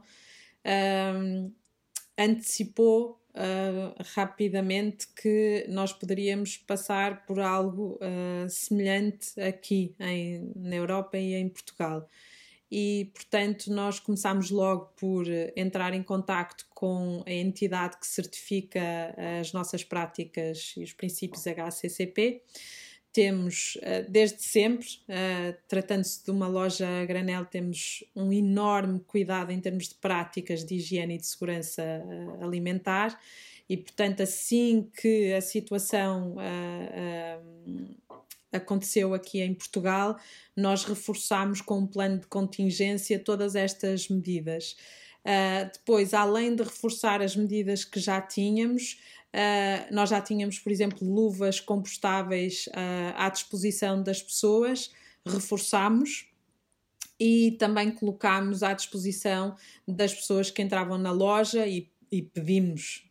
uh, 0.64 1.52
antecipou 2.18 3.23
uh, 3.34 3.94
rapidamente 4.14 5.08
que 5.08 5.66
nós 5.68 5.92
poderíamos 5.92 6.56
passar 6.56 7.24
por 7.26 7.40
algo 7.40 7.98
semelhante 8.48 9.40
aqui 9.40 9.94
em, 9.98 10.52
na 10.56 10.76
Europa 10.76 11.18
e 11.18 11.34
em 11.34 11.48
Portugal 11.48 12.08
e, 12.76 13.10
portanto, 13.14 13.72
nós 13.72 14.00
começamos 14.00 14.50
logo 14.50 14.86
por 14.96 15.28
eh, 15.28 15.52
entrar 15.54 15.94
em 15.94 16.02
contacto 16.02 16.66
com 16.74 17.22
a 17.24 17.32
entidade 17.32 17.96
que 17.98 18.06
certifica 18.06 19.14
as 19.40 19.52
nossas 19.52 19.84
práticas 19.84 20.74
e 20.76 20.82
os 20.82 20.92
princípios 20.92 21.46
HACCP. 21.46 22.42
Temos, 23.14 23.78
eh, 23.80 24.02
desde 24.02 24.42
sempre, 24.42 24.88
eh, 25.08 25.56
tratando-se 25.68 26.22
de 26.22 26.30
uma 26.30 26.48
loja 26.48 26.86
a 26.86 27.06
granel, 27.06 27.46
temos 27.46 28.04
um 28.14 28.30
enorme 28.30 29.00
cuidado 29.06 29.52
em 29.52 29.60
termos 29.60 29.88
de 29.88 29.94
práticas 29.94 30.64
de 30.64 30.74
higiene 30.74 31.14
e 31.14 31.18
de 31.18 31.26
segurança 31.26 31.82
alimentar 32.42 33.18
e, 33.68 33.76
portanto, 33.76 34.22
assim 34.22 34.90
que 35.00 35.32
a 35.32 35.40
situação 35.40 36.36
aconteceu 38.56 39.14
aqui 39.14 39.40
em 39.40 39.54
Portugal, 39.54 40.18
nós 40.56 40.84
reforçámos 40.84 41.60
com 41.60 41.78
um 41.78 41.86
plano 41.86 42.18
de 42.18 42.26
contingência 42.26 43.18
todas 43.18 43.54
estas 43.54 44.08
medidas. 44.08 44.76
Uh, 45.24 45.70
depois, 45.72 46.12
além 46.12 46.54
de 46.54 46.62
reforçar 46.62 47.22
as 47.22 47.34
medidas 47.34 47.82
que 47.84 47.98
já 47.98 48.20
tínhamos, 48.20 49.00
uh, 49.34 49.94
nós 49.94 50.10
já 50.10 50.20
tínhamos, 50.20 50.58
por 50.58 50.70
exemplo, 50.70 51.06
luvas 51.06 51.60
compostáveis 51.60 52.66
uh, 52.68 53.14
à 53.16 53.28
disposição 53.28 54.02
das 54.02 54.22
pessoas, 54.22 54.90
reforçámos 55.26 56.26
e 57.18 57.56
também 57.58 57.90
colocámos 57.90 58.62
à 58.62 58.72
disposição 58.72 59.56
das 59.86 60.14
pessoas 60.14 60.50
que 60.50 60.62
entravam 60.62 60.98
na 60.98 61.10
loja 61.12 61.66
e, 61.66 61.90
e 62.10 62.22
pedimos 62.22 63.04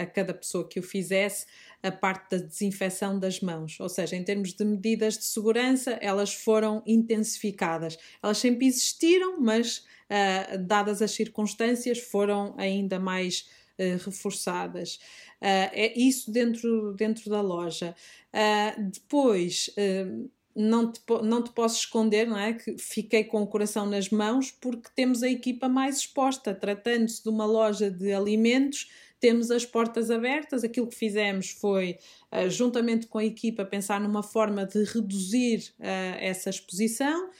a 0.00 0.06
cada 0.06 0.32
pessoa 0.32 0.66
que 0.66 0.80
o 0.80 0.82
fizesse 0.82 1.44
a 1.82 1.90
parte 1.90 2.30
da 2.36 2.44
desinfecção 2.44 3.18
das 3.18 3.40
mãos. 3.40 3.78
Ou 3.80 3.88
seja, 3.88 4.16
em 4.16 4.22
termos 4.22 4.52
de 4.52 4.64
medidas 4.64 5.16
de 5.16 5.24
segurança, 5.24 5.92
elas 6.00 6.32
foram 6.32 6.82
intensificadas. 6.86 7.98
Elas 8.22 8.38
sempre 8.38 8.66
existiram, 8.66 9.40
mas, 9.40 9.78
uh, 9.78 10.58
dadas 10.58 11.00
as 11.00 11.12
circunstâncias, 11.12 11.98
foram 11.98 12.54
ainda 12.58 12.98
mais 12.98 13.40
uh, 13.40 13.69
reforçadas. 14.04 14.96
Uh, 15.40 15.70
é 15.72 15.98
isso 15.98 16.30
dentro, 16.30 16.92
dentro 16.94 17.30
da 17.30 17.40
loja. 17.40 17.94
depois 18.92 19.70
não 20.54 20.92
te, 20.92 21.00
não 21.22 21.42
te 21.42 21.50
posso 21.52 21.78
esconder, 21.78 22.26
não 22.26 22.38
é? 22.38 22.52
Que 22.52 22.76
fiquei 22.78 23.24
com 23.24 23.42
o 23.42 23.46
coração 23.46 23.86
nas 23.86 24.10
mãos 24.10 24.50
porque 24.50 24.88
temos 24.94 25.22
a 25.22 25.28
equipa 25.28 25.68
mais 25.68 25.98
exposta. 25.98 26.54
Tratando-se 26.54 27.22
de 27.22 27.28
uma 27.28 27.46
loja 27.46 27.90
de 27.90 28.12
alimentos, 28.12 28.90
temos 29.20 29.50
as 29.50 29.64
portas 29.64 30.10
abertas. 30.10 30.64
Aquilo 30.64 30.88
que 30.88 30.96
fizemos 30.96 31.50
foi, 31.50 31.98
juntamente 32.48 33.06
com 33.06 33.18
a 33.18 33.24
equipa, 33.24 33.64
pensar 33.64 34.00
numa 34.00 34.22
forma 34.22 34.66
de 34.66 34.82
reduzir 34.84 35.72
uh, 35.78 36.18
essa 36.18 36.50
exposição. 36.50 37.30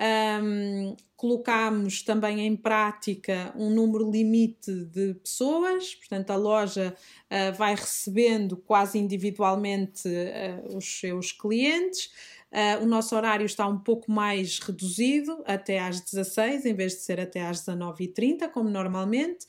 Um, 0.00 0.96
colocámos 1.14 2.02
também 2.02 2.46
em 2.46 2.56
prática 2.56 3.52
um 3.54 3.68
número 3.68 4.10
limite 4.10 4.72
de 4.86 5.12
pessoas, 5.22 5.94
portanto, 5.94 6.30
a 6.30 6.36
loja 6.36 6.96
uh, 6.96 7.54
vai 7.54 7.74
recebendo 7.74 8.56
quase 8.56 8.98
individualmente 8.98 10.08
uh, 10.08 10.74
os 10.74 10.86
seus 11.00 11.32
clientes. 11.32 12.10
Uh, 12.50 12.82
o 12.82 12.86
nosso 12.86 13.14
horário 13.14 13.44
está 13.44 13.66
um 13.66 13.78
pouco 13.78 14.10
mais 14.10 14.58
reduzido, 14.58 15.42
até 15.44 15.78
às 15.78 16.00
16, 16.00 16.64
em 16.64 16.72
vez 16.74 16.94
de 16.94 17.00
ser 17.00 17.20
até 17.20 17.42
às 17.42 17.60
19h30, 17.60 18.48
como 18.48 18.70
normalmente. 18.70 19.46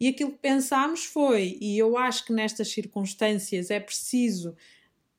E 0.00 0.08
aquilo 0.08 0.32
que 0.32 0.38
pensámos 0.38 1.04
foi, 1.04 1.58
e 1.60 1.78
eu 1.78 1.98
acho 1.98 2.24
que 2.24 2.32
nestas 2.32 2.68
circunstâncias 2.68 3.70
é 3.70 3.78
preciso 3.78 4.56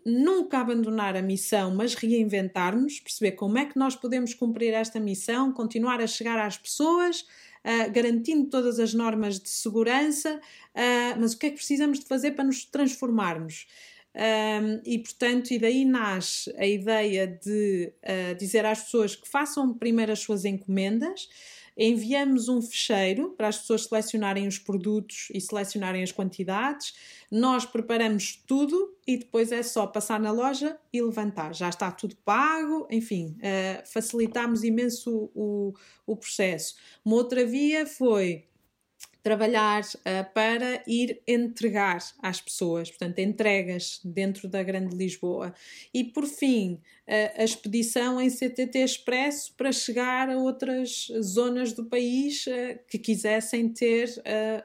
nunca 0.05 0.59
abandonar 0.59 1.15
a 1.15 1.21
missão, 1.21 1.73
mas 1.73 1.93
reinventar-nos, 1.93 2.99
perceber 2.99 3.33
como 3.33 3.57
é 3.57 3.65
que 3.65 3.77
nós 3.77 3.95
podemos 3.95 4.33
cumprir 4.33 4.73
esta 4.73 4.99
missão, 4.99 5.51
continuar 5.51 6.01
a 6.01 6.07
chegar 6.07 6.39
às 6.39 6.57
pessoas, 6.57 7.21
uh, 7.21 7.91
garantindo 7.91 8.49
todas 8.49 8.79
as 8.79 8.93
normas 8.93 9.39
de 9.39 9.49
segurança, 9.49 10.35
uh, 10.35 11.19
mas 11.19 11.33
o 11.33 11.37
que 11.39 11.47
é 11.47 11.49
que 11.49 11.57
precisamos 11.57 11.99
de 11.99 12.05
fazer 12.05 12.31
para 12.31 12.43
nos 12.43 12.65
transformarmos? 12.65 13.67
Um, 14.15 14.79
e 14.85 14.99
portanto, 14.99 15.51
e 15.51 15.57
daí 15.57 15.83
nasce 15.83 16.53
a 16.57 16.67
ideia 16.67 17.25
de 17.27 17.91
uh, 18.03 18.35
dizer 18.35 18.63
às 18.63 18.83
pessoas 18.83 19.15
que 19.15 19.27
façam 19.27 19.73
primeiro 19.73 20.11
as 20.11 20.19
suas 20.19 20.45
encomendas, 20.45 21.27
enviamos 21.77 22.47
um 22.49 22.61
fecheiro 22.61 23.31
para 23.31 23.47
as 23.47 23.57
pessoas 23.57 23.85
selecionarem 23.85 24.47
os 24.47 24.59
produtos 24.59 25.27
e 25.33 25.41
selecionarem 25.41 26.03
as 26.03 26.11
quantidades. 26.11 26.93
Nós 27.31 27.65
preparamos 27.65 28.41
tudo 28.47 28.95
e 29.07 29.17
depois 29.17 29.51
é 29.51 29.63
só 29.63 29.87
passar 29.87 30.19
na 30.19 30.31
loja 30.31 30.77
e 30.91 31.01
levantar. 31.01 31.53
Já 31.53 31.69
está 31.69 31.91
tudo 31.91 32.15
pago, 32.17 32.87
enfim, 32.89 33.37
uh, 33.39 33.87
facilitamos 33.91 34.63
imenso 34.63 35.31
o, 35.33 35.73
o 36.05 36.15
processo. 36.15 36.75
Uma 37.03 37.15
outra 37.15 37.45
via 37.45 37.85
foi 37.85 38.45
trabalhar 39.23 39.81
uh, 39.81 40.33
para 40.33 40.83
ir 40.85 41.21
entregar 41.25 41.99
às 42.21 42.41
pessoas, 42.41 42.89
portanto, 42.89 43.19
entregas 43.19 44.01
dentro 44.03 44.49
da 44.49 44.61
Grande 44.61 44.93
Lisboa. 44.95 45.55
E, 45.93 46.03
por 46.03 46.25
fim, 46.25 46.73
uh, 47.07 47.41
a 47.41 47.43
expedição 47.43 48.19
em 48.19 48.29
CTT 48.29 48.79
Expresso 48.79 49.53
para 49.55 49.71
chegar 49.71 50.29
a 50.29 50.37
outras 50.37 51.07
zonas 51.21 51.71
do 51.71 51.85
país 51.85 52.45
uh, 52.47 52.77
que 52.89 52.99
quisessem 52.99 53.69
ter 53.69 54.09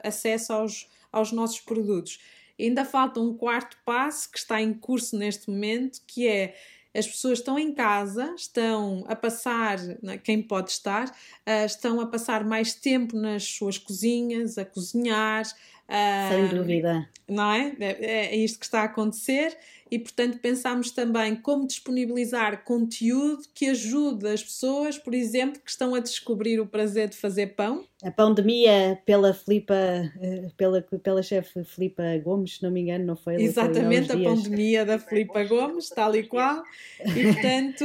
acesso 0.02 0.52
aos, 0.52 0.88
aos 1.12 1.30
nossos 1.30 1.60
produtos. 1.60 2.18
Ainda 2.58 2.84
falta 2.84 3.20
um 3.20 3.36
quarto 3.36 3.76
passo 3.84 4.28
que 4.30 4.38
está 4.38 4.60
em 4.60 4.74
curso 4.74 5.16
neste 5.16 5.48
momento, 5.48 6.00
que 6.04 6.26
é 6.26 6.56
as 6.98 7.06
pessoas 7.06 7.38
estão 7.38 7.58
em 7.58 7.72
casa, 7.72 8.34
estão 8.36 9.04
a 9.08 9.14
passar, 9.14 9.78
né, 10.02 10.18
quem 10.18 10.42
pode 10.42 10.70
estar, 10.70 11.06
uh, 11.08 11.64
estão 11.64 12.00
a 12.00 12.06
passar 12.06 12.44
mais 12.44 12.74
tempo 12.74 13.16
nas 13.16 13.44
suas 13.44 13.78
cozinhas, 13.78 14.58
a 14.58 14.64
cozinhar. 14.64 15.46
Uh, 15.88 16.28
Sem 16.34 16.48
dúvida. 16.48 17.08
Não 17.26 17.50
é? 17.52 17.76
é? 17.80 18.34
É 18.34 18.36
isto 18.36 18.58
que 18.58 18.64
está 18.64 18.82
a 18.82 18.84
acontecer 18.84 19.56
e, 19.90 19.98
portanto, 19.98 20.38
pensámos 20.38 20.90
também 20.90 21.34
como 21.36 21.66
disponibilizar 21.66 22.64
conteúdo 22.64 23.42
que 23.54 23.66
ajude 23.66 24.26
as 24.28 24.42
pessoas, 24.42 24.98
por 24.98 25.14
exemplo, 25.14 25.60
que 25.62 25.70
estão 25.70 25.94
a 25.94 26.00
descobrir 26.00 26.60
o 26.60 26.66
prazer 26.66 27.08
de 27.08 27.16
fazer 27.16 27.48
pão. 27.48 27.84
A 28.02 28.10
pandemia 28.10 29.00
pela 29.04 29.34
Filipa, 29.34 29.74
eh, 29.74 30.50
pela, 30.56 30.82
pela 30.82 31.22
chefe 31.22 31.64
Filipa 31.64 32.02
Gomes, 32.22 32.56
se 32.56 32.62
não 32.62 32.70
me 32.70 32.82
engano, 32.82 33.04
não 33.04 33.16
foi? 33.16 33.36
Exatamente, 33.42 34.12
foi 34.12 34.26
a 34.26 34.30
pandemia 34.30 34.84
da 34.84 34.98
Filipa 34.98 35.42
Gomes, 35.44 35.88
tal 35.88 36.14
e 36.14 36.22
qual. 36.22 36.62
E, 37.00 37.24
portanto, 37.32 37.84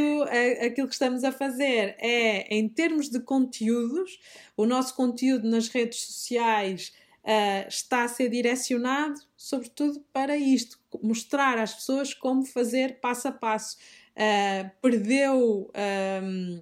aquilo 0.65 0.87
que 0.87 0.93
estamos 0.93 1.23
a 1.23 1.31
fazer 1.31 1.95
é, 1.99 2.55
em 2.55 2.67
termos 2.67 3.09
de 3.09 3.19
conteúdos, 3.19 4.19
o 4.55 4.65
nosso 4.65 4.95
conteúdo 4.95 5.49
nas 5.49 5.67
redes 5.67 6.01
sociais 6.01 6.91
uh, 7.23 7.67
está 7.67 8.03
a 8.03 8.07
ser 8.07 8.29
direcionado, 8.29 9.19
sobretudo, 9.35 10.03
para 10.11 10.37
isto: 10.37 10.79
mostrar 11.01 11.57
às 11.57 11.73
pessoas 11.73 12.13
como 12.13 12.45
fazer 12.45 12.99
passo 12.99 13.27
a 13.27 13.31
passo. 13.31 13.77
Uh, 14.15 14.69
perdeu. 14.81 15.71
Um, 16.23 16.61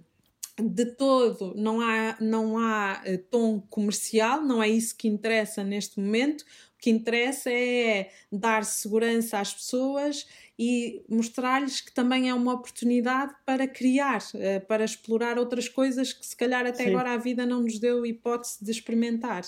de 0.62 0.86
todo 0.86 1.54
não 1.56 1.82
há, 1.82 2.18
não 2.20 2.58
há 2.58 3.02
uh, 3.06 3.18
tom 3.30 3.62
comercial, 3.70 4.42
não 4.42 4.62
é 4.62 4.70
isso 4.70 4.96
que 4.96 5.08
interessa 5.08 5.64
neste 5.64 6.00
momento. 6.00 6.42
O 6.42 6.46
que 6.82 6.90
interessa 6.90 7.52
é 7.52 8.12
dar 8.32 8.66
segurança 8.66 9.40
às 9.40 9.54
pessoas 9.54 10.28
e 10.58 11.04
mostrar-lhes 11.10 11.82
que 11.82 11.92
também 11.92 12.30
é 12.30 12.34
uma 12.34 12.54
oportunidade 12.54 13.34
para 13.46 13.68
criar, 13.68 14.22
uh, 14.36 14.66
para 14.68 14.84
explorar 14.84 15.38
outras 15.38 15.68
coisas 15.68 16.14
que 16.14 16.26
se 16.26 16.36
calhar 16.36 16.66
até 16.66 16.84
Sim. 16.84 16.90
agora 16.90 17.14
a 17.14 17.18
vida 17.18 17.46
não 17.46 17.62
nos 17.62 17.80
deu 17.80 18.06
hipótese 18.06 18.64
de 18.64 18.72
experimentar. 18.72 19.44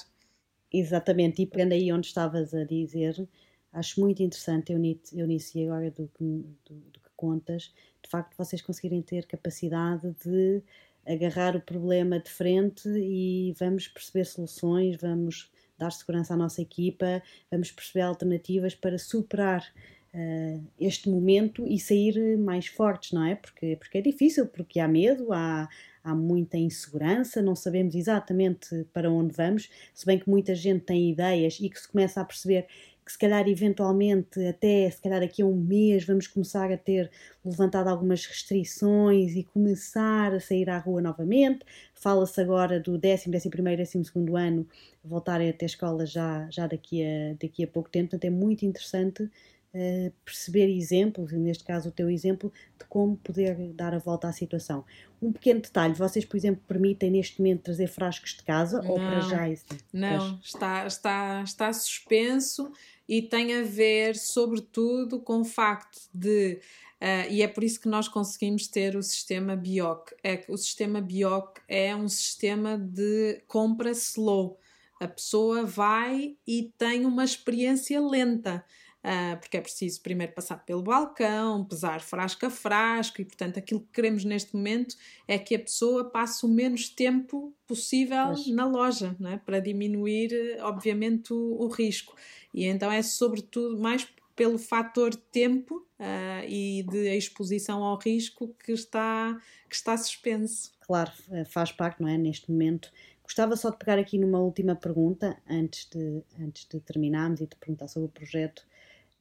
Exatamente, 0.74 1.42
e 1.42 1.46
pegando 1.46 1.74
aí 1.74 1.92
onde 1.94 2.08
estavas 2.08 2.52
a 2.54 2.64
dizer, 2.64 3.28
acho 3.72 4.02
muito 4.02 4.24
interessante, 4.24 4.74
Eunice, 4.74 5.18
Eunice 5.18 5.64
agora 5.66 5.92
do 5.92 6.08
que, 6.08 6.24
do, 6.66 6.74
do 6.92 7.00
que 7.00 7.10
contas, 7.16 7.72
de 8.02 8.10
facto 8.10 8.36
vocês 8.36 8.60
conseguirem 8.60 9.04
ter 9.04 9.28
capacidade 9.28 10.12
de 10.26 10.64
agarrar 11.06 11.56
o 11.56 11.62
problema 11.62 12.20
de 12.20 12.30
frente 12.30 12.90
e 12.90 13.54
vamos 13.60 13.88
perceber 13.88 14.26
soluções, 14.26 14.98
vamos 15.00 15.52
dar 15.78 15.92
segurança 15.92 16.34
à 16.34 16.38
nossa 16.38 16.62
equipa, 16.62 17.22
vamos 17.52 17.72
perceber 17.72 18.02
alternativas 18.02 18.74
para 18.74 18.98
superar 18.98 19.72
uh, 20.14 20.64
este 20.80 21.10
momento 21.10 21.66
e 21.68 21.80
sair 21.80 22.38
mais 22.38 22.68
fortes, 22.68 23.12
não 23.12 23.26
é? 23.26 23.36
Porque, 23.36 23.76
porque 23.78 23.98
é 23.98 24.02
difícil, 24.02 24.48
porque 24.48 24.80
há 24.80 24.88
medo, 24.88 25.34
há, 25.34 25.68
há 26.04 26.16
muita 26.16 26.58
insegurança, 26.58 27.42
não 27.42 27.56
sabemos 27.56 27.96
exatamente 27.96 28.86
para 28.94 29.12
onde 29.12 29.34
vamos, 29.34 29.70
se 29.94 30.06
bem 30.06 30.20
que 30.20 30.30
muita 30.30 30.56
gente 30.56 30.86
tem 30.86 31.10
ideias 31.10 31.60
e 31.60 31.70
que 31.70 31.80
se 31.80 31.88
começa 31.88 32.22
a 32.22 32.26
perceber 32.26 32.68
que 33.06 33.12
se 33.12 33.18
calhar 33.18 33.48
eventualmente 33.50 34.42
até 34.46 34.90
se 34.90 35.02
calhar 35.02 35.20
daqui 35.20 35.42
a 35.42 35.46
um 35.46 35.56
mês 35.56 36.06
vamos 36.06 36.26
começar 36.26 36.72
a 36.72 36.78
ter 36.78 37.12
levantado 37.44 37.90
algumas 37.90 38.26
restrições 38.26 39.36
e 39.36 39.44
começar 39.44 40.34
a 40.34 40.40
sair 40.40 40.70
à 40.70 40.78
rua 40.78 41.02
novamente. 41.02 41.66
Fala-se 41.94 42.40
agora 42.40 42.80
do 42.80 42.98
décimo, 42.98 43.34
décimo 43.34 43.52
primeiro, 43.52 43.82
décimo 43.82 44.06
segundo 44.06 44.38
ano 44.38 44.66
voltarem 45.04 45.50
a 45.50 45.66
escola 45.66 46.06
já, 46.06 46.48
já 46.50 46.66
daqui, 46.66 47.04
a, 47.04 47.34
daqui 47.34 47.66
a 47.66 47.68
pouco 47.68 47.90
tempo, 47.90 48.12
portanto 48.12 48.26
é 48.26 48.30
muito 48.30 48.66
interessante 48.66 49.30
uh, 49.74 50.14
perceber 50.24 50.70
exemplos, 50.70 51.32
e 51.32 51.38
neste 51.38 51.64
caso 51.64 51.90
o 51.90 51.92
teu 51.92 52.10
exemplo, 52.10 52.52
de 52.78 52.86
como 52.86 53.18
poder 53.18 53.56
dar 53.74 53.94
a 53.94 54.00
volta 54.00 54.28
à 54.28 54.32
situação. 54.32 54.86
Um 55.22 55.32
pequeno 55.32 55.62
detalhe, 55.62 55.94
vocês, 55.94 56.26
por 56.26 56.38
exemplo, 56.38 56.62
permitem 56.68 57.12
neste 57.12 57.40
momento 57.40 57.64
trazer 57.64 57.88
frascos 57.88 58.36
de 58.36 58.44
casa 58.44 58.82
não, 58.82 58.92
ou 58.92 58.96
para 58.98 59.22
já 59.22 59.50
isso? 59.50 59.66
Não, 59.92 60.40
está, 60.42 60.86
está, 60.86 61.42
está 61.44 61.74
suspenso 61.74 62.72
e 63.08 63.22
tem 63.22 63.56
a 63.56 63.64
ver, 63.64 64.16
sobretudo, 64.16 65.20
com 65.20 65.42
o 65.42 65.46
facto 65.46 66.02
de. 66.14 66.60
Uh, 67.02 67.30
e 67.30 67.42
é 67.42 67.48
por 67.50 67.66
isso 67.66 67.82
que 67.82 67.90
nós 67.90 68.08
conseguimos 68.08 68.68
ter 68.68 68.96
o 68.96 69.04
sistema 69.04 69.58
BIOC. 69.58 70.14
É 70.24 70.46
o 70.48 70.56
sistema 70.56 71.02
BIOC 71.02 71.60
é 71.68 71.94
um 71.94 72.08
sistema 72.08 72.78
de 72.78 73.42
compra 73.46 73.92
slow. 73.92 74.58
A 75.02 75.08
pessoa 75.08 75.66
vai 75.66 76.38
e 76.48 76.72
tem 76.78 77.06
uma 77.06 77.26
experiência 77.26 78.00
lenta 78.00 78.64
uh, 79.04 79.38
porque 79.40 79.58
é 79.58 79.62
preciso 79.62 80.02
primeiro 80.02 80.34
passar 80.34 80.58
pelo 80.66 80.82
balcão, 80.82 81.66
pesar 81.66 82.02
frasco 82.02 82.46
a 82.46 82.50
frasco, 82.50 83.22
e 83.22 83.26
portanto 83.26 83.60
aquilo 83.60 83.82
que 83.82 83.92
queremos 83.94 84.24
neste 84.24 84.56
momento 84.56 84.96
é 85.28 85.38
que 85.38 85.56
a 85.56 85.60
pessoa 85.60 86.10
passe 86.10 86.46
o 86.46 86.50
menos 86.50 86.90
tempo 86.90 87.54
possível 87.68 88.28
Mas... 88.30 88.48
na 88.48 88.66
loja, 88.66 89.16
é? 89.26 89.38
para 89.38 89.60
diminuir, 89.60 90.58
obviamente, 90.62 91.34
o, 91.34 91.58
o 91.60 91.68
risco. 91.68 92.16
E 92.54 92.66
então 92.66 92.92
é 92.92 93.02
sobretudo 93.02 93.78
mais 93.80 94.08
pelo 94.36 94.58
fator 94.58 95.14
tempo 95.14 95.86
uh, 96.00 96.48
e 96.48 96.84
de 96.84 97.16
exposição 97.16 97.84
ao 97.84 98.00
risco 98.00 98.56
que 98.64 98.72
está, 98.72 99.40
que 99.70 99.76
está 99.76 99.96
suspenso. 99.96 100.74
Claro, 100.82 101.12
faz 101.50 101.72
parte, 101.72 102.02
não 102.02 102.10
é? 102.10 102.18
Neste 102.18 102.52
momento. 102.52 102.92
Gostava 103.24 103.56
só 103.56 103.70
de 103.70 103.78
pegar 103.78 103.98
aqui 103.98 104.18
numa 104.18 104.40
última 104.40 104.76
pergunta, 104.76 105.38
antes 105.50 105.88
de, 105.90 106.24
antes 106.40 106.68
de 106.68 106.80
terminarmos 106.82 107.40
e 107.42 107.48
de 107.48 107.56
perguntar 107.56 107.88
sobre 107.88 108.10
o 108.10 108.12
projeto 108.12 108.66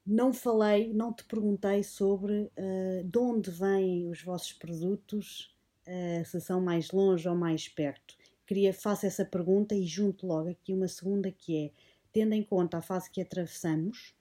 não 0.05 0.33
falei, 0.33 0.93
não 0.93 1.13
te 1.13 1.25
perguntei 1.25 1.83
sobre 1.83 2.51
uh, 2.59 3.05
de 3.05 3.19
onde 3.19 3.51
vêm 3.51 4.09
os 4.09 4.23
vossos 4.23 4.53
produtos, 4.53 5.55
uh, 5.87 6.25
se 6.25 6.41
são 6.41 6.61
mais 6.61 6.91
longe 6.91 7.29
ou 7.29 7.37
mais 7.37 7.69
perto. 7.69 8.17
Queria 8.47 8.75
faço 8.75 9.07
essa 9.07 9.25
pergunta 9.25 9.75
e 9.75 9.87
junto 9.87 10.27
logo 10.27 10.51
aqui 10.51 10.75
uma 10.75 10.89
segunda 10.89 11.31
que 11.31 11.67
é, 11.67 11.71
tendo 12.13 12.33
em 12.35 12.43
conta 12.43 12.79
a 12.79 12.83
fase 12.83 13.11
que 13.11 13.21
atravessamos, 13.21 14.15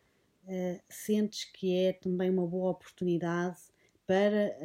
uh, 0.46 0.80
sentes 0.88 1.46
que 1.46 1.76
é 1.76 1.94
também 1.94 2.30
uma 2.30 2.46
boa 2.46 2.72
oportunidade 2.72 3.60
para, 4.06 4.58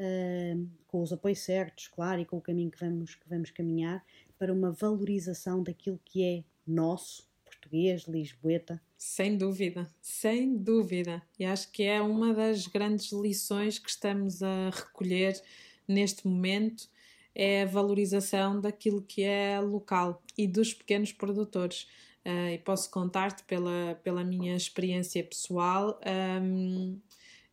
com 0.88 1.02
os 1.02 1.12
apoios 1.12 1.38
certos, 1.38 1.86
claro, 1.86 2.20
e 2.20 2.24
com 2.24 2.36
o 2.36 2.40
caminho 2.40 2.68
que 2.68 2.80
vamos, 2.80 3.14
que 3.14 3.28
vamos 3.28 3.52
caminhar, 3.52 4.04
para 4.36 4.52
uma 4.52 4.72
valorização 4.72 5.62
daquilo 5.62 6.00
que 6.04 6.24
é 6.24 6.44
nosso, 6.66 7.28
português, 7.66 8.04
lisboeta? 8.04 8.80
Sem 8.96 9.36
dúvida, 9.36 9.90
sem 10.00 10.56
dúvida. 10.56 11.22
E 11.38 11.44
acho 11.44 11.70
que 11.70 11.82
é 11.82 12.00
uma 12.00 12.32
das 12.32 12.66
grandes 12.66 13.12
lições 13.12 13.78
que 13.78 13.90
estamos 13.90 14.42
a 14.42 14.70
recolher 14.70 15.40
neste 15.86 16.26
momento 16.26 16.88
é 17.34 17.62
a 17.62 17.66
valorização 17.66 18.60
daquilo 18.60 19.02
que 19.02 19.22
é 19.22 19.60
local 19.60 20.22
e 20.38 20.46
dos 20.46 20.72
pequenos 20.72 21.12
produtores. 21.12 21.86
Uh, 22.24 22.54
e 22.54 22.58
posso 22.58 22.90
contar-te 22.90 23.44
pela, 23.44 24.00
pela 24.02 24.24
minha 24.24 24.56
experiência 24.56 25.22
pessoal. 25.22 26.00
Um, 26.42 26.98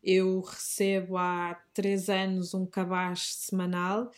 eu 0.02 0.40
recebo 0.42 1.18
há 1.18 1.62
três 1.74 2.10
anos 2.10 2.54
um 2.54 2.66
cabaz 2.66 3.36
semanal 3.36 4.12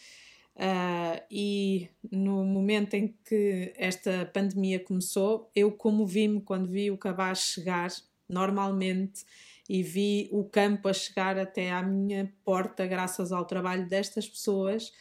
Uh, 0.56 1.20
e 1.30 1.90
no 2.10 2.46
momento 2.46 2.94
em 2.94 3.14
que 3.26 3.74
esta 3.76 4.26
pandemia 4.34 4.80
começou, 4.80 5.52
eu 5.54 5.72
comovi-me 5.72 6.42
quando 6.42 6.70
vi 6.70 6.90
o 6.90 6.98
cabaz 6.98 7.40
chegar 7.40 7.92
normalmente 8.28 9.26
e 9.68 9.84
vi 9.84 10.30
o 10.32 10.46
campo 10.46 10.88
a 10.88 10.94
chegar 10.94 11.38
até 11.38 11.72
à 11.72 11.84
minha 11.84 12.32
porta, 12.44 12.86
graças 12.88 13.32
ao 13.32 13.46
trabalho 13.46 13.88
destas 13.88 14.30
pessoas. 14.30 14.94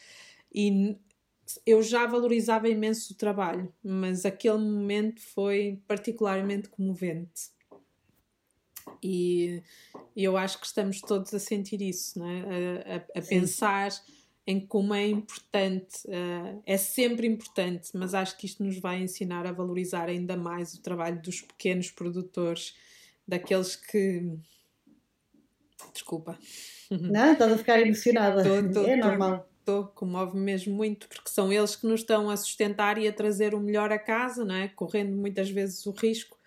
E 0.53 0.97
eu 1.65 1.81
já 1.81 2.05
valorizava 2.05 2.67
imenso 2.67 3.13
o 3.13 3.15
trabalho, 3.15 3.71
mas 3.83 4.25
aquele 4.25 4.57
momento 4.57 5.21
foi 5.21 5.81
particularmente 5.87 6.67
comovente. 6.67 7.53
E 9.01 9.61
eu 10.15 10.35
acho 10.35 10.59
que 10.59 10.65
estamos 10.65 10.99
todos 10.99 11.33
a 11.33 11.39
sentir 11.39 11.81
isso, 11.81 12.19
não 12.19 12.27
é? 12.27 12.41
a, 12.41 12.95
a, 12.95 13.19
a 13.19 13.21
pensar 13.21 13.91
em 14.47 14.59
como 14.59 14.93
é 14.93 15.07
importante, 15.07 16.05
uh, 16.07 16.61
é 16.65 16.77
sempre 16.77 17.25
importante, 17.25 17.89
mas 17.95 18.13
acho 18.13 18.37
que 18.37 18.45
isto 18.45 18.63
nos 18.63 18.77
vai 18.77 19.01
ensinar 19.01 19.47
a 19.47 19.51
valorizar 19.51 20.07
ainda 20.07 20.37
mais 20.37 20.73
o 20.75 20.81
trabalho 20.81 21.19
dos 21.21 21.41
pequenos 21.41 21.89
produtores, 21.89 22.75
daqueles 23.27 23.75
que. 23.75 24.37
Desculpa. 25.93 26.37
Não, 26.91 27.33
estás 27.33 27.53
a 27.53 27.57
ficar 27.57 27.79
emocionada. 27.79 28.43
Tô, 28.43 28.71
tô, 28.71 28.85
é 28.85 28.95
normal. 28.95 29.49
Estou, 29.59 29.87
comove-me 29.87 30.43
mesmo 30.43 30.75
muito, 30.75 31.07
porque 31.07 31.29
são 31.29 31.51
eles 31.51 31.75
que 31.75 31.87
nos 31.87 32.01
estão 32.01 32.29
a 32.29 32.37
sustentar 32.37 32.99
e 32.99 33.07
a 33.07 33.13
trazer 33.13 33.55
o 33.55 33.59
melhor 33.59 33.91
a 33.91 33.97
casa, 33.97 34.45
não 34.45 34.53
é? 34.53 34.67
correndo 34.67 35.15
muitas 35.15 35.49
vezes 35.49 35.83
o 35.87 35.91
risco. 35.91 36.37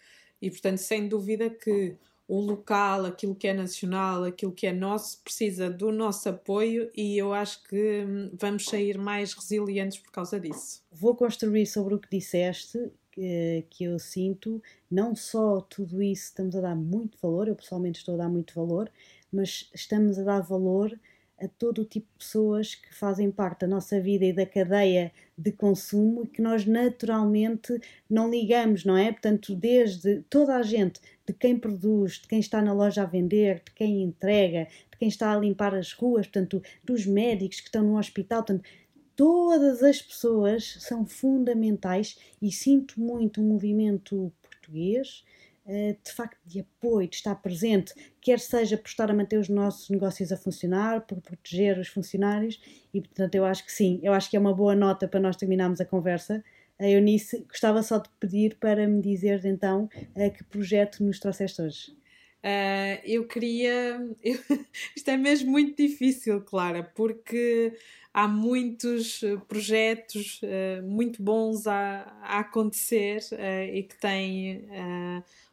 E 0.41 0.49
portanto, 0.51 0.79
sem 0.79 1.09
dúvida 1.09 1.51
que 1.51 1.97
o 2.29 2.41
local, 2.43 3.07
aquilo 3.07 3.35
que 3.35 3.49
é 3.49 3.55
nacional, 3.55 4.23
aquilo 4.25 4.53
que 4.53 4.67
é 4.67 4.73
nosso, 4.73 5.19
precisa 5.25 5.71
do 5.71 5.91
nosso 5.91 6.29
apoio 6.29 6.91
e 6.95 7.17
eu 7.17 7.33
acho 7.33 7.65
que 7.65 8.05
hum, 8.07 8.31
vamos 8.39 8.67
sair 8.67 8.99
mais 8.99 9.33
resilientes 9.33 9.99
por 9.99 10.13
causa 10.13 10.39
disso. 10.39 10.83
Vou 10.93 11.17
construir 11.17 11.65
sobre 11.65 11.95
o 11.95 11.99
que 11.99 12.09
disseste, 12.11 12.93
que, 13.11 13.65
que 13.71 13.85
eu 13.85 13.99
sinto, 13.99 14.63
não 14.91 15.17
só 15.17 15.63
tudo 15.63 16.03
isso 16.03 16.25
estamos 16.25 16.55
a 16.55 16.61
dar 16.61 16.77
muito 16.77 17.17
valor, 17.21 17.49
eu 17.49 17.57
pessoalmente 17.57 18.01
estou 18.01 18.15
a 18.15 18.19
dar 18.19 18.29
muito 18.29 18.55
valor, 18.55 18.93
mas 19.33 19.71
estamos 19.75 20.19
a 20.19 20.23
dar 20.23 20.41
valor 20.41 20.99
a 21.41 21.47
todo 21.47 21.83
o 21.83 21.85
tipo 21.85 22.07
de 22.13 22.19
pessoas 22.19 22.75
que 22.75 22.95
fazem 22.95 23.31
parte 23.31 23.61
da 23.61 23.67
nossa 23.67 24.01
vida 24.01 24.25
e 24.25 24.33
da 24.33 24.45
cadeia 24.45 25.13
de 25.37 25.53
consumo 25.53 26.25
e 26.25 26.29
que 26.29 26.43
nós 26.43 26.67
naturalmente 26.67 27.81
não 28.11 28.29
ligamos, 28.29 28.85
não 28.85 28.97
é? 28.97 29.13
Portanto, 29.13 29.55
desde 29.55 30.23
toda 30.29 30.57
a 30.57 30.63
gente, 30.63 31.01
de 31.27 31.33
quem 31.33 31.57
produz, 31.57 32.15
de 32.15 32.29
quem 32.29 32.41
está 32.41 32.61
na 32.61 32.73
loja 32.73 33.03
a 33.03 33.07
vender, 33.07 33.63
de 33.65 33.73
quem 33.73 34.03
entrega, 34.03 34.67
de 34.91 34.99
quem 34.99 35.09
está 35.09 35.33
a 35.33 35.39
limpar 35.39 35.75
as 35.75 35.93
ruas, 35.93 36.27
portanto, 36.27 36.63
dos 36.83 37.07
médicos 37.07 37.61
que 37.61 37.69
estão 37.69 37.85
no 37.85 37.99
hospital, 37.99 38.43
portanto, 38.43 38.69
todas 39.15 39.83
as 39.83 40.03
pessoas 40.03 40.77
são 40.81 41.07
fundamentais 41.07 42.19
e 42.43 42.51
sinto 42.51 43.01
muito 43.01 43.41
o 43.41 43.45
movimento 43.45 44.33
português 44.43 45.25
de 45.69 46.13
facto 46.13 46.39
de 46.47 46.61
apoio, 46.61 47.09
de 47.09 47.17
estar 47.17 47.35
presente, 47.35 47.93
quer 48.23 48.41
seja 48.41 48.77
por 48.77 48.89
estar 48.89 49.11
a 49.11 49.15
manter 49.15 49.39
os 49.39 49.49
nossos 49.51 49.91
negócios 49.91 50.33
a 50.33 50.37
funcionar, 50.37 51.03
por 51.03 51.21
proteger 51.21 51.79
os 51.79 51.89
funcionários, 51.89 52.59
e 52.93 53.01
portanto 53.01 53.35
eu 53.35 53.45
acho 53.45 53.67
que 53.67 53.73
sim, 53.73 54.01
eu 54.03 54.15
acho 54.15 54.31
que 54.31 54.37
é 54.37 54.41
uma 54.41 54.55
boa 54.55 54.75
nota 54.75 55.07
para 55.07 55.21
nós 55.21 55.37
terminarmos 55.37 55.81
a 55.81 55.85
conversa. 55.85 56.43
A 56.79 56.89
Eunice, 56.89 57.45
gostava 57.49 57.83
só 57.83 57.99
de 57.99 58.09
pedir 58.21 58.57
para 58.57 58.87
me 58.87 59.03
dizer 59.03 59.45
então 59.45 59.91
a 60.17 60.31
que 60.31 60.45
projeto 60.45 61.03
nos 61.05 61.19
trouxeste 61.19 61.61
hoje. 61.61 61.99
Uh, 62.39 63.03
eu 63.05 63.27
queria. 63.27 64.01
Eu, 64.23 64.39
isto 64.95 65.09
é 65.09 65.17
mesmo 65.17 65.51
muito 65.51 65.77
difícil, 65.77 66.41
Clara, 66.43 66.85
porque 66.95 67.73
há 68.15 68.29
muitos 68.29 69.23
projetos 69.49 70.41
uh, 70.43 70.83
muito 70.87 71.21
bons 71.21 71.67
a, 71.67 72.03
a 72.23 72.39
acontecer 72.39 73.21
uh, 73.33 73.75
e 73.75 73.83
que 73.83 73.99
têm 73.99 74.69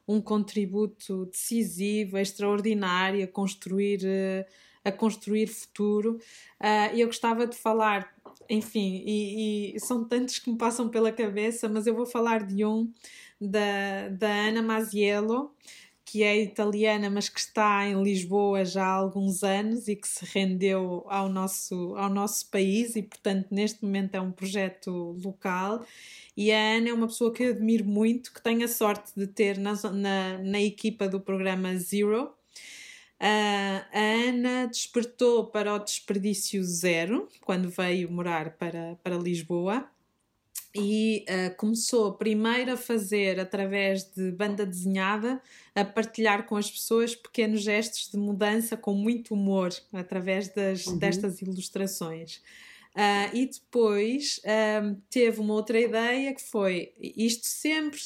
um 0.08 0.22
contributo 0.22 1.26
decisivo, 1.26 2.18
extraordinário 2.18 3.24
a 3.24 3.28
construir, 3.28 4.01
eh, 4.06 4.45
a 4.84 4.91
construir 4.91 5.47
futuro. 5.47 6.20
E 6.93 7.01
eu 7.01 7.08
gostava 7.08 7.47
de 7.47 7.58
falar, 7.58 8.14
enfim, 8.49 9.03
e, 9.06 9.76
e, 9.76 9.80
são 9.80 10.03
tantos 10.08 10.39
que 10.39 10.51
me 10.51 10.58
passam 10.58 10.89
pela 10.89 11.12
cabeça, 11.12 11.68
mas 11.68 11.88
eu 11.88 11.95
vou 11.95 12.06
falar 12.06 12.45
de 12.45 12.64
um, 12.64 12.91
da, 13.41 14.10
da 14.10 14.30
Ana 14.30 14.62
Masiello, 14.62 15.51
que 16.06 16.22
é 16.22 16.39
italiana, 16.39 17.10
mas 17.10 17.28
que 17.28 17.39
está 17.39 17.88
em 17.88 18.01
Lisboa 18.03 18.64
já 18.64 18.86
há 18.86 18.93
alguns 18.93 19.43
anos 19.43 19.88
e 19.88 19.95
que 19.95 20.08
se 20.08 20.24
rendeu 20.24 21.03
ao 21.08 21.28
nosso, 21.28 21.95
ao 21.95 22.10
nosso 22.10 22.49
país 22.51 22.95
e, 22.95 23.01
portanto, 23.01 23.47
neste 23.49 23.84
momento 23.84 24.14
é 24.14 24.22
um 24.22 24.32
projeto 24.32 25.18
local 25.24 25.84
e 26.38 26.51
a 26.51 26.78
Ana 26.78 26.89
é 26.89 26.93
uma 26.93 27.08
pessoa 27.08 27.34
que 27.34 27.43
eu 27.43 27.51
admiro 27.51 27.86
muito, 27.86 28.32
que 28.32 28.41
tenho 28.41 28.64
a 28.64 28.68
sorte 28.68 29.12
de 29.18 29.26
ter 29.26 29.58
na, 29.58 29.74
na, 29.91 30.38
na 30.38 30.62
equipa 30.62 31.10
do 31.10 31.20
programa 31.20 31.76
Zero. 31.78 32.34
Uh, 33.20 33.82
a 33.91 34.30
Ana 34.30 34.68
despertou 34.68 35.47
para 35.47 35.74
o 35.74 35.80
desperdício 35.80 36.64
zero 36.64 37.30
quando 37.41 37.70
veio 37.70 38.12
morar 38.12 38.58
para, 38.58 38.97
para 39.01 39.18
Lisboa 39.18 39.89
e 40.76 41.26
uh, 41.30 41.55
começou 41.55 42.13
primeiro 42.13 42.73
a 42.73 42.78
fazer 42.78 43.39
através 43.39 44.03
de 44.03 44.32
banda 44.32 44.65
desenhada, 44.65 45.41
a 45.73 45.86
partilhar 45.86 46.45
com 46.45 46.57
as 46.57 46.69
pessoas 46.69 47.15
pequenos 47.15 47.61
gestos 47.61 48.09
de 48.11 48.17
mudança 48.17 48.76
com 48.76 48.93
muito 48.93 49.34
humor 49.34 49.69
através 49.93 50.49
das, 50.49 50.86
uhum. 50.86 50.97
destas 50.97 51.41
ilustrações. 51.41 52.41
Uh, 52.95 53.36
e 53.36 53.45
depois 53.47 54.39
um, 54.82 54.95
teve 55.09 55.41
uma 55.41 55.53
outra 55.53 55.78
ideia 55.80 56.34
que 56.34 56.41
foi 56.41 56.93
isto 56.97 57.45
sempre 57.45 57.99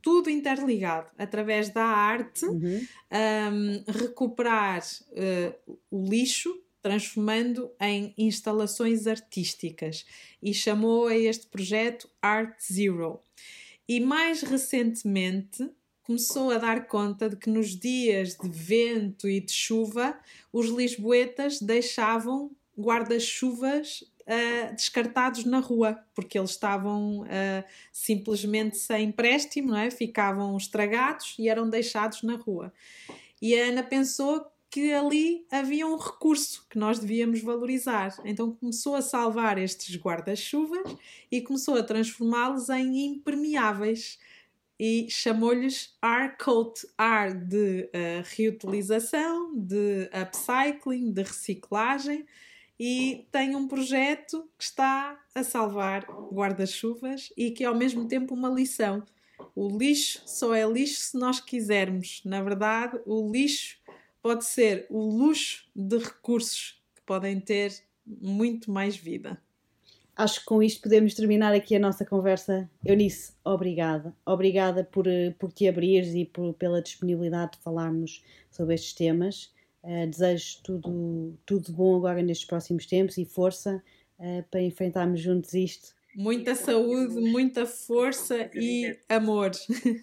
tudo 0.00 0.28
interligado 0.28 1.08
através 1.16 1.68
da 1.68 1.84
arte 1.84 2.44
uhum. 2.46 2.80
um, 3.12 3.84
recuperar 3.86 4.82
uh, 5.12 5.76
o 5.90 6.04
lixo 6.08 6.61
transformando 6.82 7.70
em 7.80 8.12
instalações 8.18 9.06
artísticas 9.06 10.04
e 10.42 10.52
chamou 10.52 11.06
a 11.06 11.16
este 11.16 11.46
projeto 11.46 12.10
Art 12.20 12.58
Zero. 12.60 13.20
E 13.88 14.00
mais 14.00 14.42
recentemente 14.42 15.70
começou 16.02 16.50
a 16.50 16.58
dar 16.58 16.86
conta 16.86 17.30
de 17.30 17.36
que 17.36 17.48
nos 17.48 17.76
dias 17.78 18.36
de 18.36 18.48
vento 18.48 19.28
e 19.28 19.40
de 19.40 19.52
chuva 19.52 20.18
os 20.52 20.68
lisboetas 20.68 21.60
deixavam 21.60 22.50
guarda-chuvas 22.76 24.02
uh, 24.22 24.74
descartados 24.74 25.44
na 25.44 25.60
rua, 25.60 25.98
porque 26.14 26.38
eles 26.38 26.50
estavam 26.50 27.20
uh, 27.20 27.64
simplesmente 27.92 28.76
sem 28.76 29.08
empréstimo, 29.08 29.74
é? 29.74 29.90
ficavam 29.90 30.56
estragados 30.56 31.36
e 31.38 31.48
eram 31.48 31.68
deixados 31.68 32.22
na 32.22 32.36
rua. 32.36 32.72
E 33.40 33.58
a 33.58 33.66
Ana 33.66 33.82
pensou 33.82 34.51
que 34.72 34.90
ali 34.90 35.46
havia 35.50 35.86
um 35.86 35.98
recurso 35.98 36.66
que 36.70 36.78
nós 36.78 36.98
devíamos 36.98 37.42
valorizar. 37.42 38.16
Então 38.24 38.52
começou 38.52 38.96
a 38.96 39.02
salvar 39.02 39.58
estes 39.58 39.94
guarda-chuvas 39.96 40.96
e 41.30 41.42
começou 41.42 41.76
a 41.76 41.82
transformá-los 41.82 42.70
em 42.70 43.04
impermeáveis 43.04 44.18
e 44.80 45.06
chamou-lhes 45.10 45.94
R-Coat, 46.02 46.86
R 46.98 47.34
de 47.34 47.82
uh, 47.84 48.24
reutilização, 48.34 49.54
de 49.54 50.08
upcycling, 50.10 51.12
de 51.12 51.22
reciclagem 51.22 52.24
e 52.80 53.28
tem 53.30 53.54
um 53.54 53.68
projeto 53.68 54.48
que 54.56 54.64
está 54.64 55.22
a 55.34 55.44
salvar 55.44 56.06
guarda-chuvas 56.32 57.30
e 57.36 57.50
que 57.50 57.62
é 57.62 57.66
ao 57.66 57.76
mesmo 57.76 58.08
tempo 58.08 58.34
uma 58.34 58.48
lição. 58.48 59.04
O 59.54 59.68
lixo 59.76 60.22
só 60.24 60.54
é 60.54 60.64
lixo 60.66 61.00
se 61.00 61.18
nós 61.18 61.40
quisermos. 61.40 62.22
Na 62.24 62.42
verdade, 62.42 62.98
o 63.04 63.30
lixo 63.30 63.76
pode 64.22 64.44
ser 64.44 64.86
o 64.88 65.00
luxo 65.00 65.68
de 65.74 65.98
recursos 65.98 66.80
que 66.94 67.02
podem 67.02 67.40
ter 67.40 67.72
muito 68.06 68.70
mais 68.70 68.96
vida. 68.96 69.40
Acho 70.14 70.40
que 70.40 70.46
com 70.46 70.62
isto 70.62 70.82
podemos 70.82 71.14
terminar 71.14 71.54
aqui 71.54 71.74
a 71.74 71.78
nossa 71.78 72.04
conversa. 72.04 72.70
Eunice, 72.84 73.32
obrigada. 73.42 74.14
Obrigada 74.26 74.84
por, 74.84 75.06
eh, 75.06 75.34
por 75.38 75.50
te 75.50 75.66
abrires 75.66 76.14
e 76.14 76.26
por, 76.26 76.52
pela 76.54 76.82
disponibilidade 76.82 77.52
de 77.52 77.58
falarmos 77.58 78.22
sobre 78.50 78.74
estes 78.74 78.92
temas. 78.92 79.52
Uh, 79.82 80.06
desejo 80.06 80.62
tudo, 80.62 81.38
tudo 81.44 81.72
bom 81.72 81.96
agora 81.96 82.22
nestes 82.22 82.46
próximos 82.46 82.86
tempos 82.86 83.18
e 83.18 83.24
força 83.24 83.82
uh, 84.18 84.44
para 84.48 84.62
enfrentarmos 84.62 85.20
juntos 85.20 85.54
isto. 85.54 85.94
Muita 86.14 86.54
saúde, 86.54 87.14
muita 87.20 87.66
força 87.66 88.48
e 88.54 88.96
amor. 89.08 89.50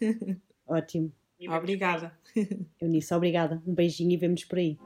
Ótimo. 0.67 1.18
Obrigada. 1.47 2.17
Eunice, 2.81 3.13
obrigada. 3.13 3.61
Um 3.65 3.73
beijinho 3.73 4.11
e 4.11 4.17
vemos 4.17 4.43
por 4.43 4.57
aí. 4.57 4.77